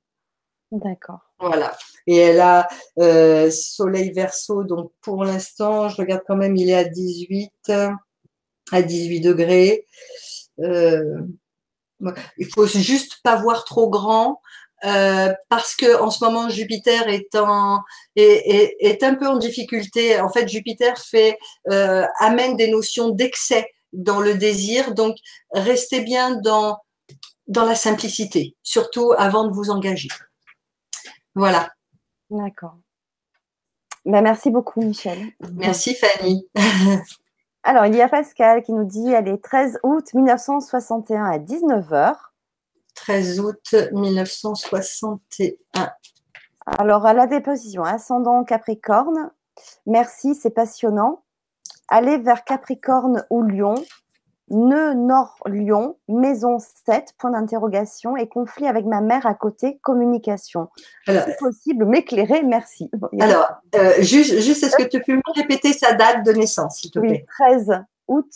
[0.74, 1.20] D'accord.
[1.40, 1.78] Voilà.
[2.08, 2.68] Et elle a
[2.98, 7.72] euh, Soleil Verseau, donc pour l'instant, je regarde quand même, il est à 18,
[8.72, 9.86] à 18 degrés.
[10.60, 11.22] Euh,
[12.38, 14.42] il faut juste pas voir trop grand.
[14.86, 17.80] Euh, parce que en ce moment Jupiter est, en,
[18.18, 20.20] est, est, un peu en difficulté.
[20.20, 21.38] En fait, Jupiter fait
[21.72, 24.94] euh, amène des notions d'excès dans le désir.
[24.94, 25.16] Donc,
[25.52, 26.80] restez bien dans
[27.48, 30.10] dans la simplicité, surtout avant de vous engager.
[31.36, 31.70] Voilà.
[32.30, 32.78] D'accord.
[34.06, 35.18] Ben, merci beaucoup, Michel.
[35.54, 36.48] Merci, Fanny.
[37.64, 42.16] Alors, il y a Pascal qui nous dit elle est 13 août 1961 à 19h.
[42.96, 45.92] 13 août 1961.
[46.66, 49.32] Alors, à la déposition, ascendant Capricorne.
[49.86, 51.24] Merci, c'est passionnant.
[51.88, 53.76] Allez vers Capricorne ou Lion.
[54.50, 60.70] Nœud Nord-Lyon, maison 7, point d'interrogation, et conflit avec ma mère à côté, communication.
[61.06, 62.92] C'est possible, m'éclairer, merci.
[63.20, 66.92] Alors, euh, juste, juste est-ce que tu peux me répéter sa date de naissance, s'il
[66.92, 67.26] te plaît?
[67.40, 68.32] Oui, 13 août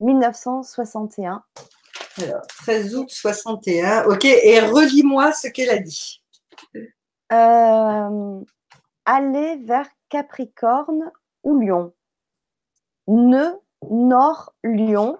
[0.00, 1.42] 1961.
[2.22, 6.22] Alors, 13 août 61, ok, et relis-moi ce qu'elle a dit.
[7.32, 8.40] Euh,
[9.04, 11.10] aller vers Capricorne
[11.42, 11.92] ou Lion.
[13.06, 15.18] Nœud Nord-Lyon,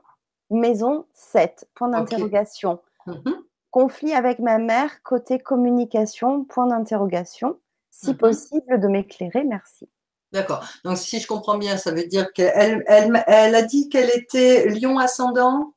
[0.51, 2.81] maison 7, point d'interrogation.
[3.07, 3.43] Mhm.
[3.71, 7.59] Conflit avec ma mère, côté communication, point d'interrogation.
[7.91, 8.17] Si mhm.
[8.17, 9.89] possible, de m'éclairer, merci.
[10.33, 10.65] D'accord.
[10.85, 14.99] Donc, si je comprends bien, ça veut dire qu'elle elle, a dit qu'elle était lion
[14.99, 15.75] ascendant?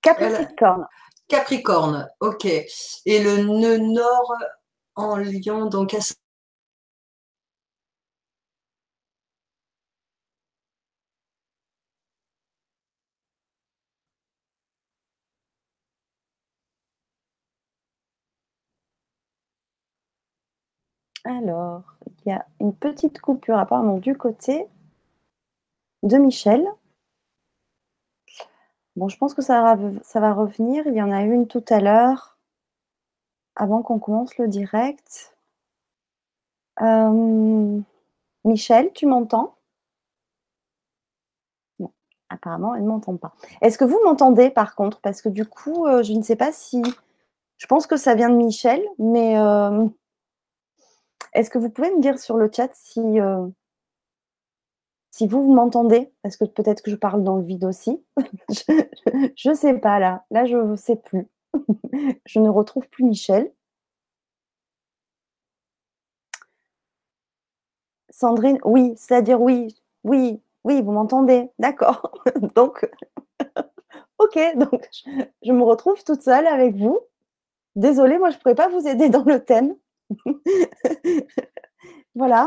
[0.00, 0.86] Capricorne.
[1.28, 2.44] Capricorne, ok.
[2.44, 4.34] Et le nœud nord
[4.94, 6.25] en lion, donc ascendant
[21.26, 21.82] Alors,
[22.24, 24.68] il y a une petite coupure apparemment du côté
[26.04, 26.64] de Michel.
[28.94, 30.86] Bon, je pense que ça va, revenir.
[30.86, 32.38] Il y en a une tout à l'heure,
[33.56, 35.36] avant qu'on commence le direct.
[36.80, 37.80] Euh,
[38.44, 39.56] Michel, tu m'entends?
[42.28, 43.34] Apparemment, elle ne m'entend pas.
[43.62, 45.00] Est-ce que vous m'entendez par contre?
[45.00, 46.82] Parce que du coup, je ne sais pas si.
[47.56, 49.36] Je pense que ça vient de Michel, mais
[51.36, 53.18] est-ce que vous pouvez me dire sur le chat si,
[55.10, 56.12] si vous, vous m'entendez?
[56.22, 58.04] Parce que peut-être que je parle dans le vide aussi.
[59.36, 60.24] je ne sais pas là.
[60.30, 61.28] Là, je ne sais plus.
[62.26, 63.52] je ne retrouve plus Michel.
[68.10, 72.12] Sandrine, oui, c'est-à-dire oui, oui, oui, vous m'entendez, d'accord.
[72.54, 72.88] donc,
[74.18, 74.88] ok, donc
[75.42, 76.98] je, me retrouve toute seule avec vous.
[77.74, 79.76] Désolée, moi je ne pourrais pas vous aider dans le thème.
[82.14, 82.46] voilà.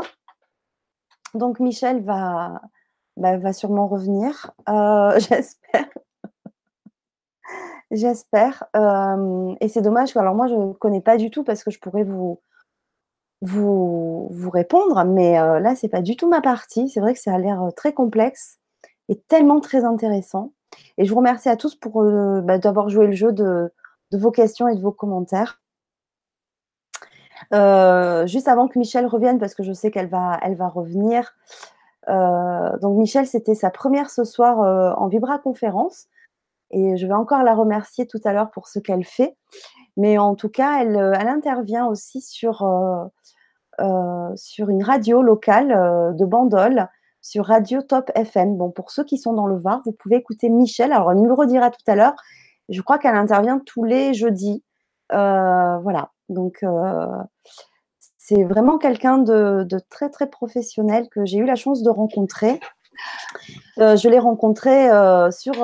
[1.34, 2.60] Donc Michel va,
[3.16, 5.88] bah, va sûrement revenir, euh, j'espère.
[7.90, 8.64] j'espère.
[8.76, 11.78] Euh, et c'est dommage, alors moi je ne connais pas du tout parce que je
[11.78, 12.40] pourrais vous,
[13.42, 16.88] vous, répondre, mais euh, là, c'est pas du tout ma partie.
[16.88, 18.58] C'est vrai que ça a l'air très complexe
[19.08, 20.52] et tellement très intéressant.
[20.98, 22.02] Et je vous remercie à tous pour
[22.42, 23.72] bah, d'avoir joué le jeu de,
[24.12, 25.59] vos questions et de vos commentaires.
[27.52, 31.34] Juste avant que Michel revienne, parce que je sais qu'elle va, elle revenir.
[32.08, 34.58] donc Michel, c'était sa première ce soir
[34.98, 36.06] en Vibra conférence.
[36.70, 39.36] Et je vais encore la remercier tout à l'heure pour ce qu'elle fait.
[39.96, 42.62] Mais en tout cas, elle, intervient aussi sur,
[43.80, 46.88] euh, une radio locale euh, de Bandol,
[47.22, 48.56] sur Radio Top FM.
[48.56, 50.92] Bon, pour ceux qui sont dans le Var, vous pouvez écouter Michel.
[50.92, 52.14] Alors, elle nous le redira tout à l'heure.
[52.68, 54.62] Je crois qu'elle intervient tous les jeudis.
[55.12, 56.10] Euh, voilà.
[56.28, 56.64] Donc,
[58.18, 62.60] c'est vraiment quelqu'un de, très, très professionnel que j'ai eu la chance de rencontrer.
[63.76, 64.88] je l'ai rencontré
[65.32, 65.54] sur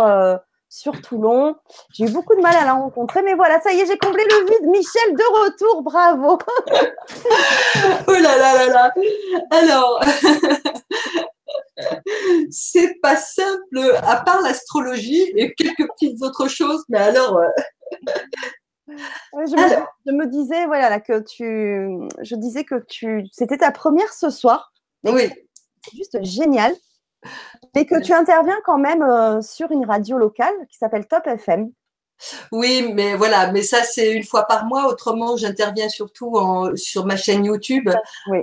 [0.76, 1.54] sur Toulon.
[1.94, 4.22] J'ai eu beaucoup de mal à la rencontrer, mais voilà, ça y est, j'ai comblé
[4.28, 4.70] le vide.
[4.70, 6.38] Michel, de retour, bravo.
[8.08, 8.94] oh là là là là.
[9.52, 10.00] Alors,
[12.50, 17.40] c'est pas simple, à part l'astrologie et quelques petites autres choses, mais alors.
[18.88, 24.72] Je, me, disais, voilà, que tu, je disais que tu, c'était ta première ce soir.
[25.04, 25.28] Oui.
[25.82, 26.72] C'est juste génial.
[27.74, 31.72] Et que tu interviens quand même euh, sur une radio locale qui s'appelle Top FM.
[32.52, 34.86] Oui, mais voilà, mais ça c'est une fois par mois.
[34.88, 36.36] Autrement, j'interviens surtout
[36.74, 37.90] sur ma chaîne YouTube,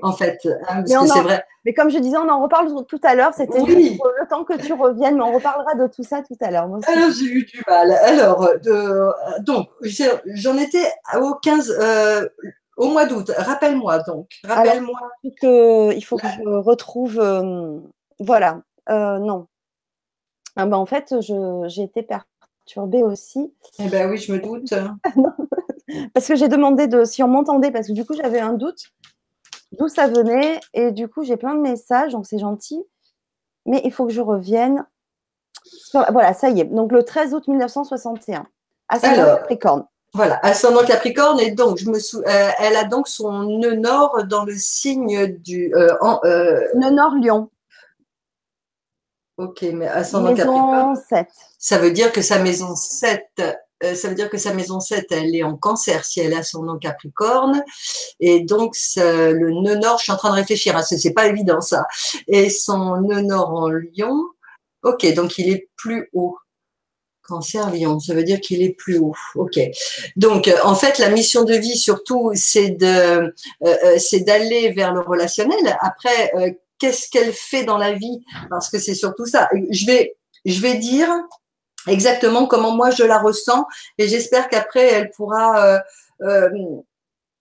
[0.01, 0.47] en fait.
[0.67, 1.45] Hein, mais, vrai.
[1.65, 3.33] mais comme je disais, on en reparle tout à l'heure.
[3.33, 6.69] C'était le temps que tu reviennes, mais on reparlera de tout ça tout à l'heure.
[6.87, 7.91] Alors j'ai eu du mal.
[7.91, 9.41] Alors de...
[9.41, 9.69] donc
[10.25, 11.77] j'en étais au 15.
[11.79, 12.27] Euh,
[12.75, 14.39] au mois d'août, rappelle-moi donc.
[14.43, 14.99] Rappelle-moi.
[15.23, 17.19] Il faut que je retrouve.
[17.19, 17.79] Euh,
[18.19, 19.47] voilà, euh, non.
[20.55, 22.03] Ah bah, en fait, j'ai été
[22.63, 23.53] perturbée aussi.
[23.79, 24.73] Eh ben oui, je me doute.
[26.13, 28.91] parce que j'ai demandé de si on m'entendait, parce que du coup, j'avais un doute
[29.73, 30.59] d'où ça venait.
[30.73, 32.83] Et du coup, j'ai plein de messages, donc c'est gentil.
[33.65, 34.85] Mais il faut que je revienne.
[35.93, 36.65] Voilà, ça y est.
[36.65, 38.45] Donc, le 13 août 1961,
[38.89, 39.85] ascendant Capricorne.
[40.13, 41.39] Voilà, ascendant Capricorne.
[41.39, 45.73] Et donc, je me euh, elle a donc son nœud nord dans le signe du.
[45.75, 47.49] Euh, nœud nord Lion.
[49.37, 50.95] Ok, mais ascendant Capricorne.
[51.09, 51.27] 7.
[51.57, 53.23] Ça veut dire que sa maison 7,
[53.83, 56.43] euh, ça veut dire que sa maison 7, elle est en cancer si elle a
[56.43, 57.63] son nom Capricorne.
[58.19, 61.61] Et donc, le nœud nord, je suis en train de réfléchir, hein, c'est pas évident
[61.61, 61.85] ça.
[62.27, 64.23] Et son nœud nord en Lion,
[64.83, 66.37] ok, donc il est plus haut.
[67.23, 69.15] Cancer Lion, ça veut dire qu'il est plus haut.
[69.35, 69.57] Ok.
[70.17, 73.33] Donc, euh, en fait, la mission de vie, surtout, c'est de,
[73.63, 75.77] euh, c'est d'aller vers le relationnel.
[75.79, 76.33] Après,
[76.83, 79.47] qu'est-ce qu'elle fait dans la vie, parce que c'est surtout ça.
[79.71, 81.09] Je vais, je vais dire
[81.87, 83.65] exactement comment moi je la ressens,
[83.97, 85.65] et j'espère qu'après elle pourra.
[85.65, 85.79] Euh,
[86.23, 86.49] euh,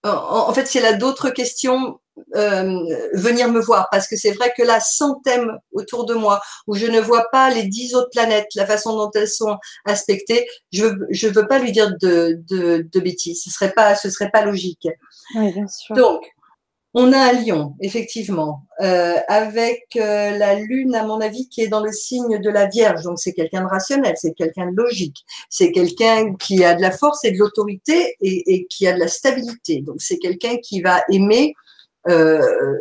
[0.05, 1.99] en, fait, si elle a d'autres questions,
[2.35, 2.79] euh,
[3.13, 6.75] venir me voir parce que c'est vrai que là, sans thème autour de moi, où
[6.75, 10.85] je ne vois pas les dix autres planètes, la façon dont elles sont aspectées, je
[10.85, 13.43] ne veux pas lui dire de, de, de bêtises.
[13.43, 14.87] Ce serait pas, ce serait pas logique.
[15.35, 15.95] Oui, bien sûr.
[15.95, 16.32] Donc,
[16.95, 21.67] on a un lion, effectivement, euh, avec euh, la lune, à mon avis, qui est
[21.67, 23.01] dans le signe de la Vierge.
[23.01, 26.91] Donc, c'est quelqu'un de rationnel, c'est quelqu'un de logique, c'est quelqu'un qui a de la
[26.91, 29.81] force et de l'autorité et, qui a de la stabilité.
[29.81, 31.55] Donc, c'est quelqu'un qui va aimer
[32.07, 32.77] euh,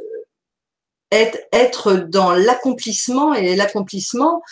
[1.11, 4.43] être, être, dans l'accomplissement et l'accomplissement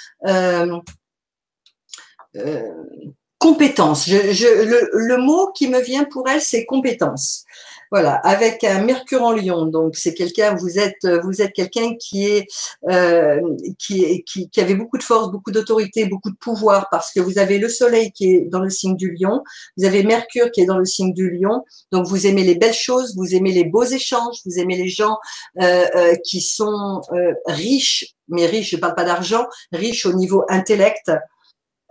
[3.38, 4.06] compétence.
[4.06, 7.44] Le, le, mot qui me vient pour elle, c'est compétence.
[7.90, 9.66] Voilà, avec un Mercure en Lion.
[9.66, 12.46] Donc c'est quelqu'un, vous êtes, vous êtes quelqu'un qui est,
[12.88, 13.40] euh,
[13.80, 17.18] qui, est qui, qui, avait beaucoup de force, beaucoup d'autorité, beaucoup de pouvoir, parce que
[17.18, 19.42] vous avez le Soleil qui est dans le signe du Lion,
[19.76, 21.64] vous avez Mercure qui est dans le signe du Lion.
[21.90, 25.18] Donc vous aimez les belles choses, vous aimez les beaux échanges, vous aimez les gens
[25.60, 27.00] euh, euh, qui sont
[27.46, 31.10] riches, mais riches, je parle pas d'argent, riches au niveau intellect.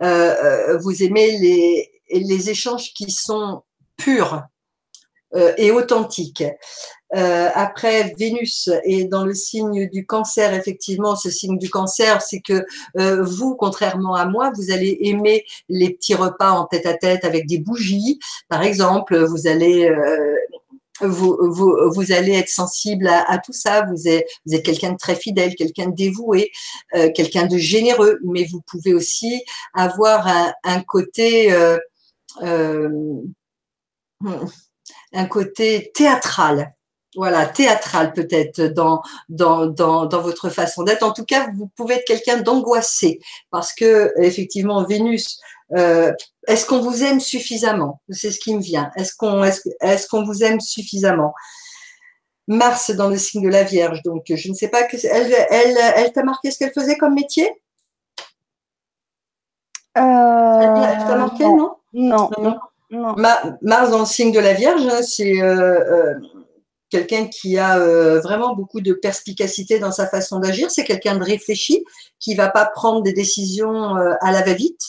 [0.00, 3.62] Vous aimez les les échanges qui sont
[3.96, 4.42] purs
[5.34, 6.44] euh, et authentique.
[7.16, 10.54] Euh, après, Vénus est dans le signe du cancer.
[10.54, 12.64] Effectivement, ce signe du cancer, c'est que
[12.98, 17.24] euh, vous, contrairement à moi, vous allez aimer les petits repas en tête à tête
[17.24, 18.20] avec des bougies.
[18.48, 20.36] Par exemple, vous allez euh,
[21.02, 23.86] vous, vous, vous, allez être sensible à, à tout ça.
[23.86, 26.50] Vous êtes, vous êtes quelqu'un de très fidèle, quelqu'un de dévoué,
[26.94, 29.42] euh, quelqu'un de généreux, mais vous pouvez aussi
[29.74, 31.78] avoir un, un côté euh,
[32.42, 33.22] euh,
[35.12, 36.74] un côté théâtral.
[37.16, 41.02] Voilà, théâtral peut-être dans, dans, dans, dans votre façon d'être.
[41.02, 43.20] En tout cas, vous pouvez être quelqu'un d'angoissé
[43.50, 45.40] parce que effectivement, Vénus,
[45.76, 46.12] euh,
[46.46, 48.00] est-ce qu'on vous aime suffisamment?
[48.10, 48.92] C'est ce qui me vient.
[48.96, 51.34] Est-ce qu'on est-ce, est qu'on vous aime suffisamment?
[52.46, 54.02] Mars dans le signe de la Vierge.
[54.02, 57.14] Donc, je ne sais pas que elle, elle, elle t'a marqué ce qu'elle faisait comme
[57.14, 57.48] métier?
[59.98, 62.56] Euh, Elle t'a marqué, non non, non.
[62.90, 66.14] Mars dans le signe de la Vierge, hein, c'est euh, euh,
[66.90, 70.70] quelqu'un qui a euh, vraiment beaucoup de perspicacité dans sa façon d'agir.
[70.70, 71.84] C'est quelqu'un de réfléchi
[72.18, 74.80] qui va pas prendre des décisions à la va-vite.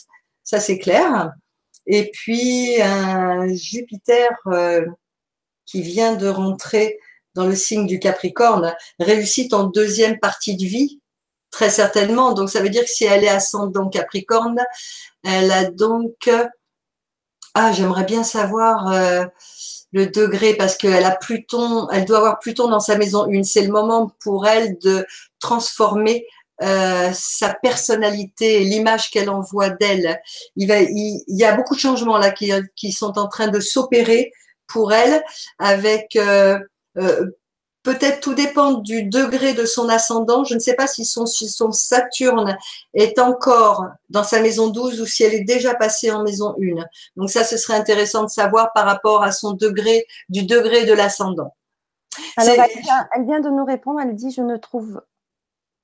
[0.43, 1.31] Ça, c'est clair.
[1.85, 2.77] Et puis,
[3.49, 4.29] Jupiter
[5.65, 6.97] qui vient de rentrer
[7.35, 10.99] dans le signe du Capricorne réussit en deuxième partie de vie,
[11.49, 12.33] très certainement.
[12.33, 14.59] Donc, ça veut dire que si elle est ascendant Capricorne,
[15.23, 16.29] elle a donc
[17.53, 19.25] ah, j'aimerais bien savoir euh,
[19.91, 23.43] le degré parce qu'elle a Pluton, elle doit avoir Pluton dans sa maison une.
[23.43, 25.05] C'est le moment pour elle de
[25.39, 26.25] transformer
[26.61, 30.21] euh, sa personnalité, l'image qu'elle envoie d'elle.
[30.55, 34.31] Il, il, y a beaucoup de changements là qui, qui sont en train de s'opérer
[34.67, 35.23] pour elle
[35.59, 36.59] avec euh,
[36.97, 37.25] euh
[37.83, 40.43] Peut-être tout dépend du degré de son ascendant.
[40.43, 42.57] Je ne sais pas si son, son Saturne
[42.93, 46.83] est encore dans sa maison 12 ou si elle est déjà passée en maison 1.
[47.15, 50.93] Donc ça, ce serait intéressant de savoir par rapport à son degré, du degré de
[50.93, 51.55] l'ascendant.
[52.37, 52.55] Alors,
[53.15, 53.99] elle vient, de nous répondre.
[54.01, 55.01] Elle dit, je ne trouve,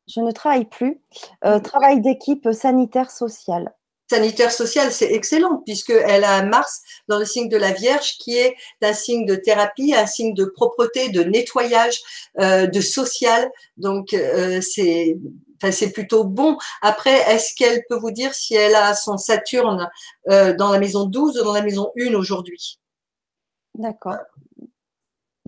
[0.08, 1.02] je ne travaille plus.
[1.46, 3.74] Euh, travail d'équipe sanitaire sociale
[4.10, 8.56] sanitaire social, c'est excellent puisqu'elle a Mars dans le signe de la Vierge qui est
[8.82, 12.00] un signe de thérapie, un signe de propreté, de nettoyage,
[12.40, 13.50] euh, de social.
[13.78, 15.18] Donc euh, c'est
[15.60, 16.56] Enfin, c'est plutôt bon.
[16.84, 19.90] Après, est-ce qu'elle peut vous dire si elle a son Saturne
[20.30, 22.80] euh, dans la maison 12 ou dans la maison 1 aujourd'hui?
[23.74, 24.18] D'accord.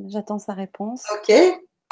[0.07, 1.03] J'attends sa réponse.
[1.13, 1.31] OK.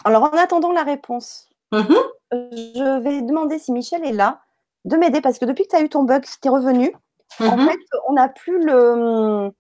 [0.04, 2.04] Alors, en attendant la réponse, mm-hmm.
[2.32, 4.42] je vais demander si Michel est là
[4.88, 6.94] de m'aider parce que depuis que tu as eu ton bug, tu es revenu.
[7.40, 7.70] En Mhm.
[7.70, 9.52] fait, on n'a plus le.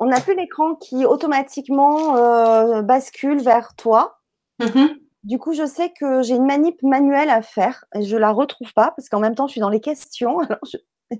[0.00, 4.18] On n'a plus l'écran qui automatiquement euh, bascule vers toi.
[4.60, 4.96] Mhm.
[5.22, 8.72] Du coup, je sais que j'ai une manip manuelle à faire et je la retrouve
[8.74, 10.38] pas parce qu'en même temps, je suis dans les questions.
[10.50, 11.16] Alors je-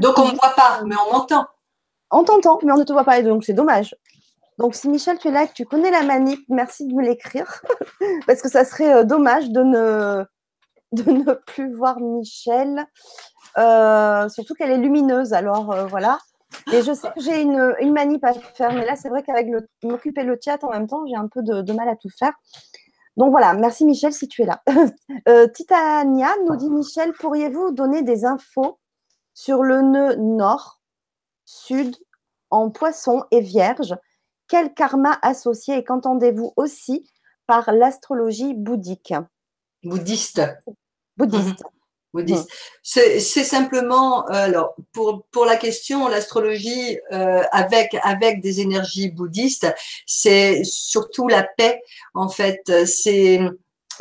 [0.00, 1.46] Donc on ne voit pas, mais on entend.
[2.10, 3.94] On t'entend, mais on ne te voit pas et donc c'est dommage.
[4.58, 7.62] Donc, si Michel, tu es là que tu connais la manip, merci de me l'écrire
[8.26, 10.24] parce que ça serait euh, dommage de ne,
[10.92, 12.86] de ne plus voir Michel.
[13.56, 16.18] Euh, surtout qu'elle est lumineuse, alors euh, voilà.
[16.72, 19.48] Et je sais que j'ai une, une manip à faire, mais là, c'est vrai qu'avec
[19.82, 22.32] m'occuper le chat en même temps, j'ai un peu de, de mal à tout faire.
[23.18, 24.62] Donc voilà, merci Michel si tu es là.
[25.28, 28.78] Euh, Titania nous dit Michel, pourriez-vous donner des infos
[29.34, 30.80] sur le nœud nord,
[31.44, 31.94] sud,
[32.50, 33.94] en poisson et vierge?
[34.46, 37.10] Quel karma associé et qu'entendez-vous aussi
[37.46, 39.12] par l'astrologie bouddhique?
[39.84, 40.42] Bouddhiste.
[41.16, 41.62] Bouddhiste.
[42.12, 42.48] bouddhiste.
[42.82, 49.10] C'est c'est simplement, euh, alors pour pour la question, l'astrologie euh, avec avec des énergies
[49.10, 49.72] bouddhistes,
[50.06, 51.80] c'est surtout la paix
[52.14, 52.86] en fait.
[52.86, 53.40] C'est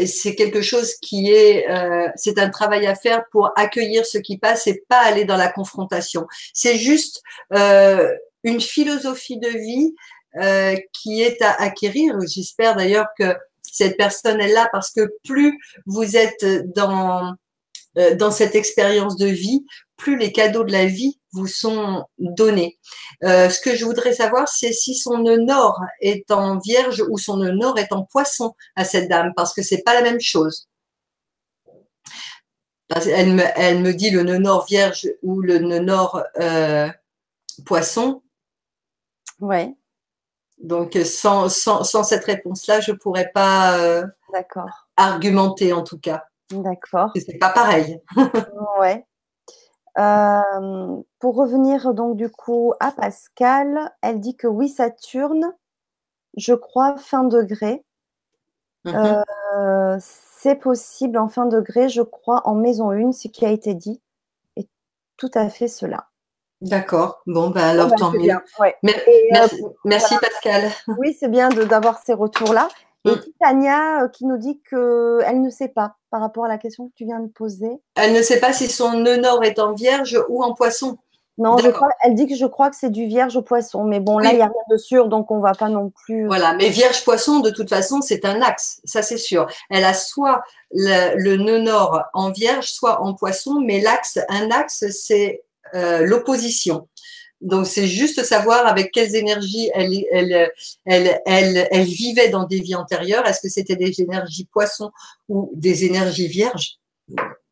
[0.05, 4.37] c'est quelque chose qui est, euh, c'est un travail à faire pour accueillir ce qui
[4.37, 6.27] passe et pas aller dans la confrontation.
[6.53, 7.23] C'est juste
[7.53, 8.13] euh,
[8.43, 9.95] une philosophie de vie
[10.39, 12.15] euh, qui est à acquérir.
[12.27, 13.35] J'espère d'ailleurs que
[13.71, 16.45] cette personne est là parce que plus vous êtes
[16.75, 17.35] dans
[17.97, 19.65] euh, dans cette expérience de vie,
[19.95, 22.77] plus les cadeaux de la vie vous sont donnés.
[23.23, 27.17] Euh, ce que je voudrais savoir, c'est si son nœud nord est en vierge ou
[27.17, 30.19] son nœud nord est en poisson à cette dame, parce que c'est pas la même
[30.19, 30.67] chose.
[32.89, 36.89] Elle me, elle me dit le nœud nord vierge ou le nœud nord euh,
[37.65, 38.21] poisson.
[39.39, 39.73] Ouais.
[40.59, 44.05] Donc, sans, cette réponse-là, je ne pourrais pas euh,
[44.95, 46.23] argumenter, en tout cas.
[46.51, 47.11] D'accord.
[47.15, 48.01] C'est pas pareil.
[48.79, 49.05] ouais.
[49.97, 55.53] Euh, pour revenir donc du coup à Pascal, elle dit que oui, Saturne,
[56.35, 57.83] je crois, fin degré.
[58.85, 59.23] Mhm.
[59.55, 63.73] Euh, c'est possible en fin degré, je crois, en maison 1, ce qui a été
[63.73, 63.99] dit
[64.55, 64.69] est
[65.17, 66.07] tout à fait cela.
[66.61, 67.21] D'accord.
[67.27, 68.33] Bon, ben alors bah, tant mieux.
[68.81, 70.71] merci, euh, merci Pascal.
[70.97, 72.67] Oui, c'est bien d'avoir ces retours-là.
[73.05, 73.21] Et mm.
[73.39, 76.93] Tania euh, qui nous dit qu'elle ne sait pas par rapport à la question que
[76.95, 77.79] tu viens de poser.
[77.95, 80.97] Elle ne sait pas si son nœud nord est en vierge ou en poisson.
[81.39, 83.83] Non, je crois, elle dit que je crois que c'est du vierge au poisson.
[83.83, 85.91] Mais bon, là, il n'y a rien de sûr, donc on ne va pas non
[85.91, 86.23] plus.
[86.23, 89.45] Euh, voilà, mais vierge poisson, de toute façon, c'est un axe, ça c'est sûr.
[89.69, 94.83] Elle a soit le, nœud nord en vierge, soit en poisson, mais l'axe, un axe,
[94.89, 96.87] c'est euh, l'opposition.
[97.41, 100.51] Donc, c'est juste savoir avec quelles énergies elle, elle,
[100.85, 103.27] elle, elle, elle vivait dans des vies antérieures.
[103.27, 104.91] Est-ce que c'était des énergies poissons
[105.29, 106.79] ou des énergies vierges?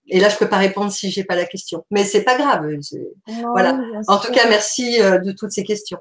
[0.07, 1.85] Et là, je peux pas répondre si j'ai pas la question.
[1.91, 2.67] Mais c'est pas grave.
[3.51, 3.79] voilà.
[4.07, 5.99] En tout cas, merci euh, de toutes ces questions.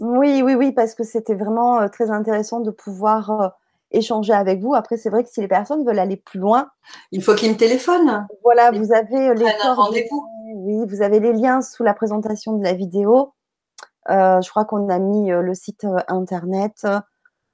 [0.00, 3.54] Oui, oui, oui, parce que c'était vraiment euh, très intéressant de pouvoir
[3.90, 4.74] échanger avec vous.
[4.74, 6.68] Après, c'est vrai que si les personnes veulent aller plus loin,
[7.12, 8.26] il faut qu'ils me téléphonent.
[8.42, 10.26] Voilà, vous avez les rendez-vous.
[10.56, 13.34] Oui, vous avez les liens sous la présentation de la vidéo.
[14.08, 16.86] Euh, je crois qu'on a mis euh, le site euh, internet.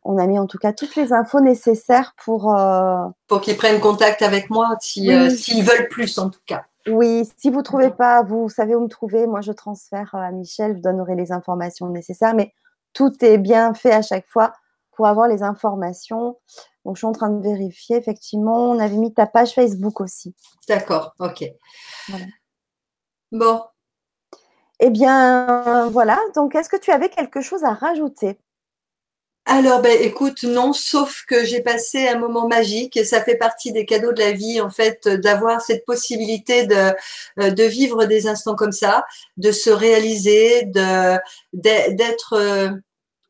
[0.03, 2.55] On a mis en tout cas toutes les infos nécessaires pour.
[3.27, 6.65] Pour qu'ils prennent contact avec moi, s'ils veulent plus en tout cas.
[6.89, 9.27] Oui, si vous ne trouvez pas, vous savez où me trouver.
[9.27, 12.35] Moi, je transfère à Michel, je donnerai les informations nécessaires.
[12.35, 12.53] Mais
[12.93, 14.53] tout est bien fait à chaque fois
[14.93, 16.39] pour avoir les informations.
[16.85, 17.97] Donc, je suis en train de vérifier.
[17.97, 20.35] Effectivement, on avait mis ta page Facebook aussi.
[20.69, 21.45] D'accord, ok.
[23.33, 23.63] Bon.
[24.81, 26.19] Eh bien, voilà.
[26.35, 28.39] Donc, est-ce que tu avais quelque chose à rajouter?
[29.47, 33.73] Alors, ben, écoute, non, sauf que j'ai passé un moment magique et ça fait partie
[33.73, 36.95] des cadeaux de la vie, en fait, d'avoir cette possibilité de,
[37.41, 39.05] euh, de vivre des instants comme ça,
[39.39, 41.19] de se réaliser, de,
[41.53, 42.71] d'être euh,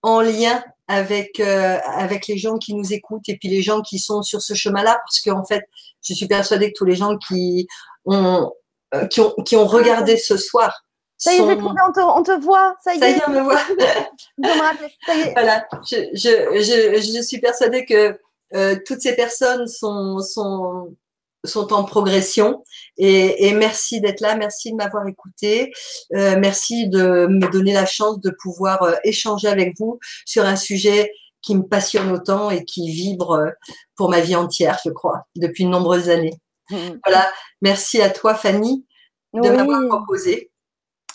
[0.03, 3.99] en lien avec, euh, avec les gens qui nous écoutent et puis les gens qui
[3.99, 5.65] sont sur ce chemin-là, parce qu'en fait,
[6.03, 7.67] je suis persuadée que tous les gens qui
[8.05, 8.53] ont,
[8.95, 10.85] euh, qui, ont, qui ont regardé ce soir.
[11.17, 12.77] Ça y est, trouvé, on te, on te, voit.
[12.83, 13.59] Ça y est, ça y est on me voit.
[15.07, 15.33] ça y est.
[15.33, 18.19] Voilà, je, je, je, je, suis persuadée que
[18.55, 20.97] euh, toutes ces personnes sont, sont,
[21.45, 22.65] sont en progression.
[22.97, 25.73] Et, et merci d'être là, merci de m'avoir écouté,
[26.15, 30.57] euh, merci de me donner la chance de pouvoir euh, échanger avec vous sur un
[30.57, 31.13] sujet
[31.43, 33.53] qui me passionne autant et qui vibre
[33.95, 36.35] pour ma vie entière, je crois, depuis de nombreuses années.
[36.71, 36.99] Mm.
[37.05, 37.31] Voilà.
[37.63, 38.87] Merci à toi, Fanny,
[39.35, 40.51] de m'avoir proposé.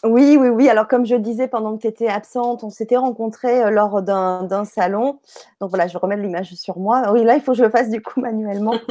[0.06, 0.70] Oui, oui, oui.
[0.70, 4.66] Alors, comme je disais, pendant que tu étais absente, on s'était rencontrés euh, lors d'un
[4.66, 5.20] salon.
[5.60, 7.12] Donc, voilà, je remets l'image sur moi.
[7.12, 8.76] Oui, là, il faut que je le fasse du coup manuellement.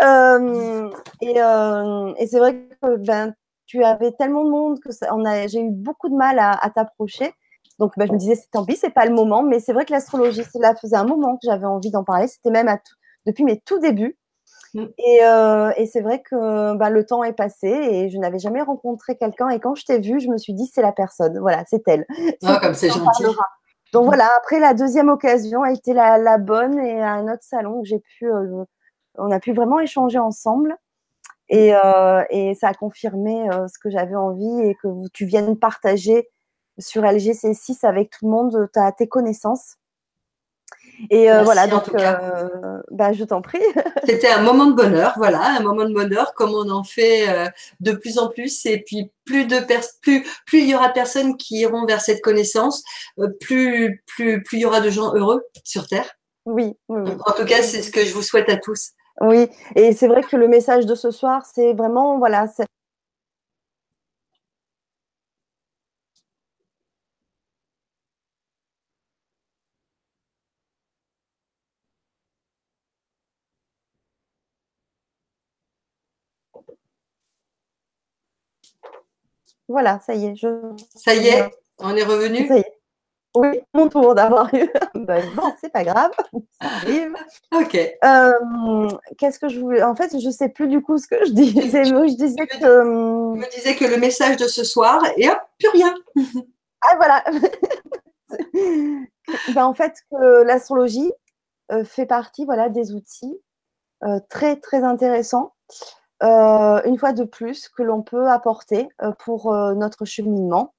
[0.00, 0.90] Euh,
[1.22, 3.34] euh, et, c'est vrai que ben,
[3.66, 4.90] tu avais tellement de monde que
[5.48, 7.32] j'ai eu beaucoup de mal à, t'approcher.
[7.78, 9.42] Donc, ben, je me disais, tant pis, c'est pas le moment.
[9.42, 12.28] Mais c'est vrai que l'astrologie, cela faisait un moment que j'avais envie d'en parler.
[12.28, 12.74] C'était même
[13.26, 14.16] depuis mes tout débuts.
[14.76, 14.88] Mm.
[15.22, 19.16] Euh, et, c'est vrai que bah, le temps est passé et je n'avais jamais rencontré
[19.16, 19.48] quelqu'un.
[19.48, 21.38] Et quand je t'ai vue, je me suis dit, c'est la personne.
[21.38, 22.06] Voilà, c'est elle.
[22.44, 23.24] Ah, comme c'est gentil.
[23.92, 24.06] Donc mm.
[24.06, 28.00] voilà, après la deuxième occasion a été la, bonne et à un autre salon j'ai
[28.00, 28.64] pu, euh,
[29.16, 30.76] on a pu vraiment échanger ensemble.
[31.48, 36.28] Et, euh, et ça a confirmé ce que j'avais envie et que tu viennes partager
[36.78, 39.76] sur LGC6 avec tout le monde as tes connaissances.
[41.10, 43.60] Et euh, voilà, donc euh, bah, je t'en prie.
[44.06, 47.48] C'était un moment de bonheur, voilà, un moment de bonheur comme on en fait euh,
[47.80, 48.66] de plus en plus.
[48.66, 49.58] Et puis plus de
[50.00, 52.82] plus plus il y aura de personnes qui iront vers cette connaissance,
[53.40, 56.16] plus plus plus il y aura de gens heureux sur terre.
[56.46, 56.76] Oui.
[56.88, 58.92] oui, En tout cas, c'est ce que je vous souhaite à tous.
[59.20, 62.46] Oui, et c'est vrai que le message de ce soir, c'est vraiment voilà,
[79.68, 80.36] Voilà, ça y est.
[80.36, 80.48] Je...
[80.94, 82.46] Ça y est, on est revenu.
[82.46, 82.76] Ça y est.
[83.36, 84.70] Oui, mon tour d'avoir eu.
[84.94, 86.10] ben, bon, c'est pas grave,
[86.60, 87.14] ça arrive.
[87.54, 87.76] Ok.
[88.02, 88.88] Euh,
[89.18, 91.84] qu'est-ce que je voulais En fait, je sais plus du coup ce que je disais.
[91.84, 92.64] Je disais que.
[92.64, 95.94] Euh, me disais que le message de ce soir, et hop, plus rien.
[96.80, 97.24] ah voilà.
[99.54, 101.12] ben, en fait, que l'astrologie
[101.72, 103.38] euh, fait partie, voilà, des outils
[104.28, 109.74] très très intéressants euh, une fois de plus, que l'on peut apporter euh, pour euh,
[109.74, 110.74] notre cheminement,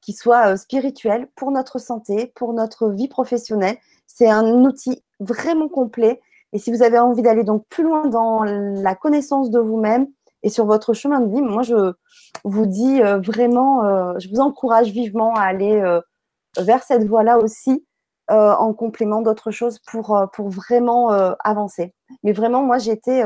[0.00, 3.76] qui soit spirituel pour notre santé, pour notre vie professionnelle.
[4.06, 6.20] C'est un outil vraiment complet.
[6.52, 10.06] Et si vous avez envie d'aller donc plus loin dans la connaissance de vous-même
[10.42, 11.92] et sur votre chemin de vie, moi je
[12.44, 13.82] vous dis vraiment,
[14.20, 15.82] je vous encourage vivement à aller
[16.56, 17.84] vers cette voie-là aussi
[18.28, 21.94] euh, en complément d'autres choses pour, euh, pour vraiment euh, avancer.
[22.24, 23.22] Mais vraiment, moi, j'ai été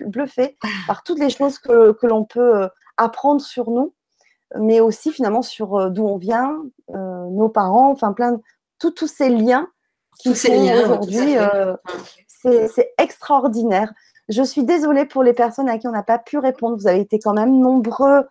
[0.00, 0.58] bluffée
[0.88, 3.94] par toutes les choses que, que l'on peut apprendre sur nous,
[4.58, 8.40] mais aussi finalement sur d'où on vient, nos parents, enfin plein de
[8.78, 9.68] tous ces liens
[10.18, 11.36] qui sont aujourd'hui,
[12.26, 13.92] c'est extraordinaire.
[14.28, 16.76] Je suis désolée pour les personnes à qui on n'a pas pu répondre.
[16.76, 18.26] Vous avez été quand même nombreux,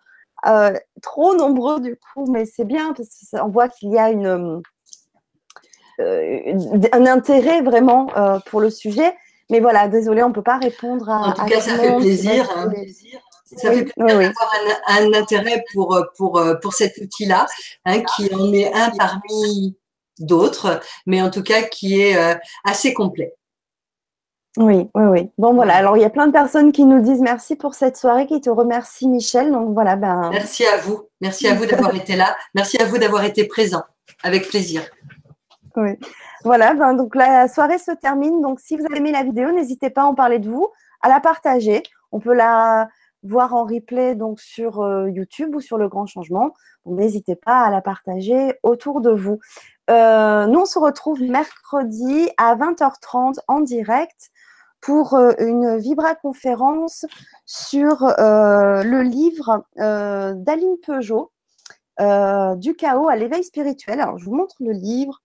[1.00, 4.62] trop nombreux du coup, mais c'est bien parce qu'on voit qu'il y a une,
[5.98, 9.14] un intérêt vraiment euh, pour le sujet.
[9.50, 11.28] Mais voilà, désolé, on ne peut pas répondre à.
[11.28, 12.48] En tout cas, ça fait plaisir.
[12.56, 12.70] Hein.
[13.56, 14.54] Ça fait plaisir d'avoir
[14.88, 17.46] un, intérêt pour, pour, pour cet outil-là,
[17.84, 19.76] hein, qui en est un parmi
[20.18, 23.34] d'autres, mais en tout cas qui est euh, assez complet.
[24.58, 25.30] Oui, oui, oui.
[25.38, 25.74] Bon, voilà.
[25.76, 28.38] Alors, il y a plein de personnes qui nous disent merci pour cette soirée, qui
[28.38, 29.50] te remercient, Michel.
[29.50, 29.96] Donc, voilà.
[29.96, 30.28] Ben...
[30.30, 31.08] Merci à vous.
[31.22, 32.36] Merci à vous d'avoir été là.
[32.54, 33.82] Merci à vous d'avoir été présent.
[34.22, 34.82] Avec plaisir.
[36.44, 38.40] Voilà, ben, donc la soirée se termine.
[38.40, 40.68] Donc, si vous avez aimé la vidéo, n'hésitez pas à en parler de vous,
[41.00, 41.82] à la partager.
[42.10, 42.88] On peut la
[43.22, 46.52] voir en replay donc sur euh, YouTube ou sur Le Grand Changement.
[46.86, 49.38] N'hésitez pas à la partager autour de vous.
[49.90, 54.30] Euh, nous, on se retrouve mercredi à 20h30 en direct
[54.80, 57.06] pour euh, une Vibra conférence
[57.46, 61.30] sur le livre d'Aline Peugeot,
[62.56, 64.00] Du chaos à l'éveil spirituel.
[64.00, 65.21] Alors, je vous montre le livre.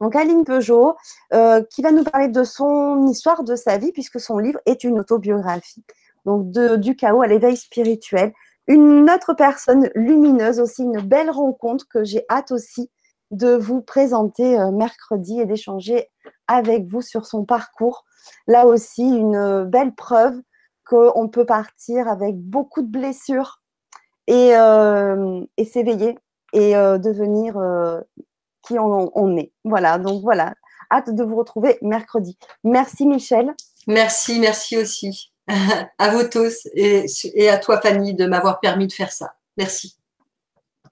[0.00, 0.96] Donc Aline Peugeot,
[1.32, 4.84] euh, qui va nous parler de son histoire de sa vie, puisque son livre est
[4.84, 5.84] une autobiographie.
[6.24, 8.32] Donc du chaos à l'éveil spirituel.
[8.66, 12.90] Une autre personne lumineuse aussi, une belle rencontre que j'ai hâte aussi
[13.30, 16.08] de vous présenter euh, mercredi et d'échanger
[16.48, 18.04] avec vous sur son parcours.
[18.46, 20.40] Là aussi, une belle preuve
[20.86, 23.60] qu'on peut partir avec beaucoup de blessures
[24.26, 26.18] et, euh, s'éveiller
[26.52, 27.58] et devenir
[28.66, 29.52] qui on, est.
[29.64, 30.54] Voilà, donc voilà.
[30.90, 32.38] Hâte de vous retrouver mercredi.
[32.62, 33.54] Merci Michel.
[33.86, 35.32] Merci, merci aussi
[35.98, 39.34] à vous tous et, et à toi Fanny de m'avoir permis de faire ça.
[39.56, 39.96] Merci.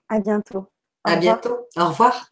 [0.08, 0.66] À bientôt.
[1.04, 1.56] à bientôt.
[1.76, 2.31] Au revoir.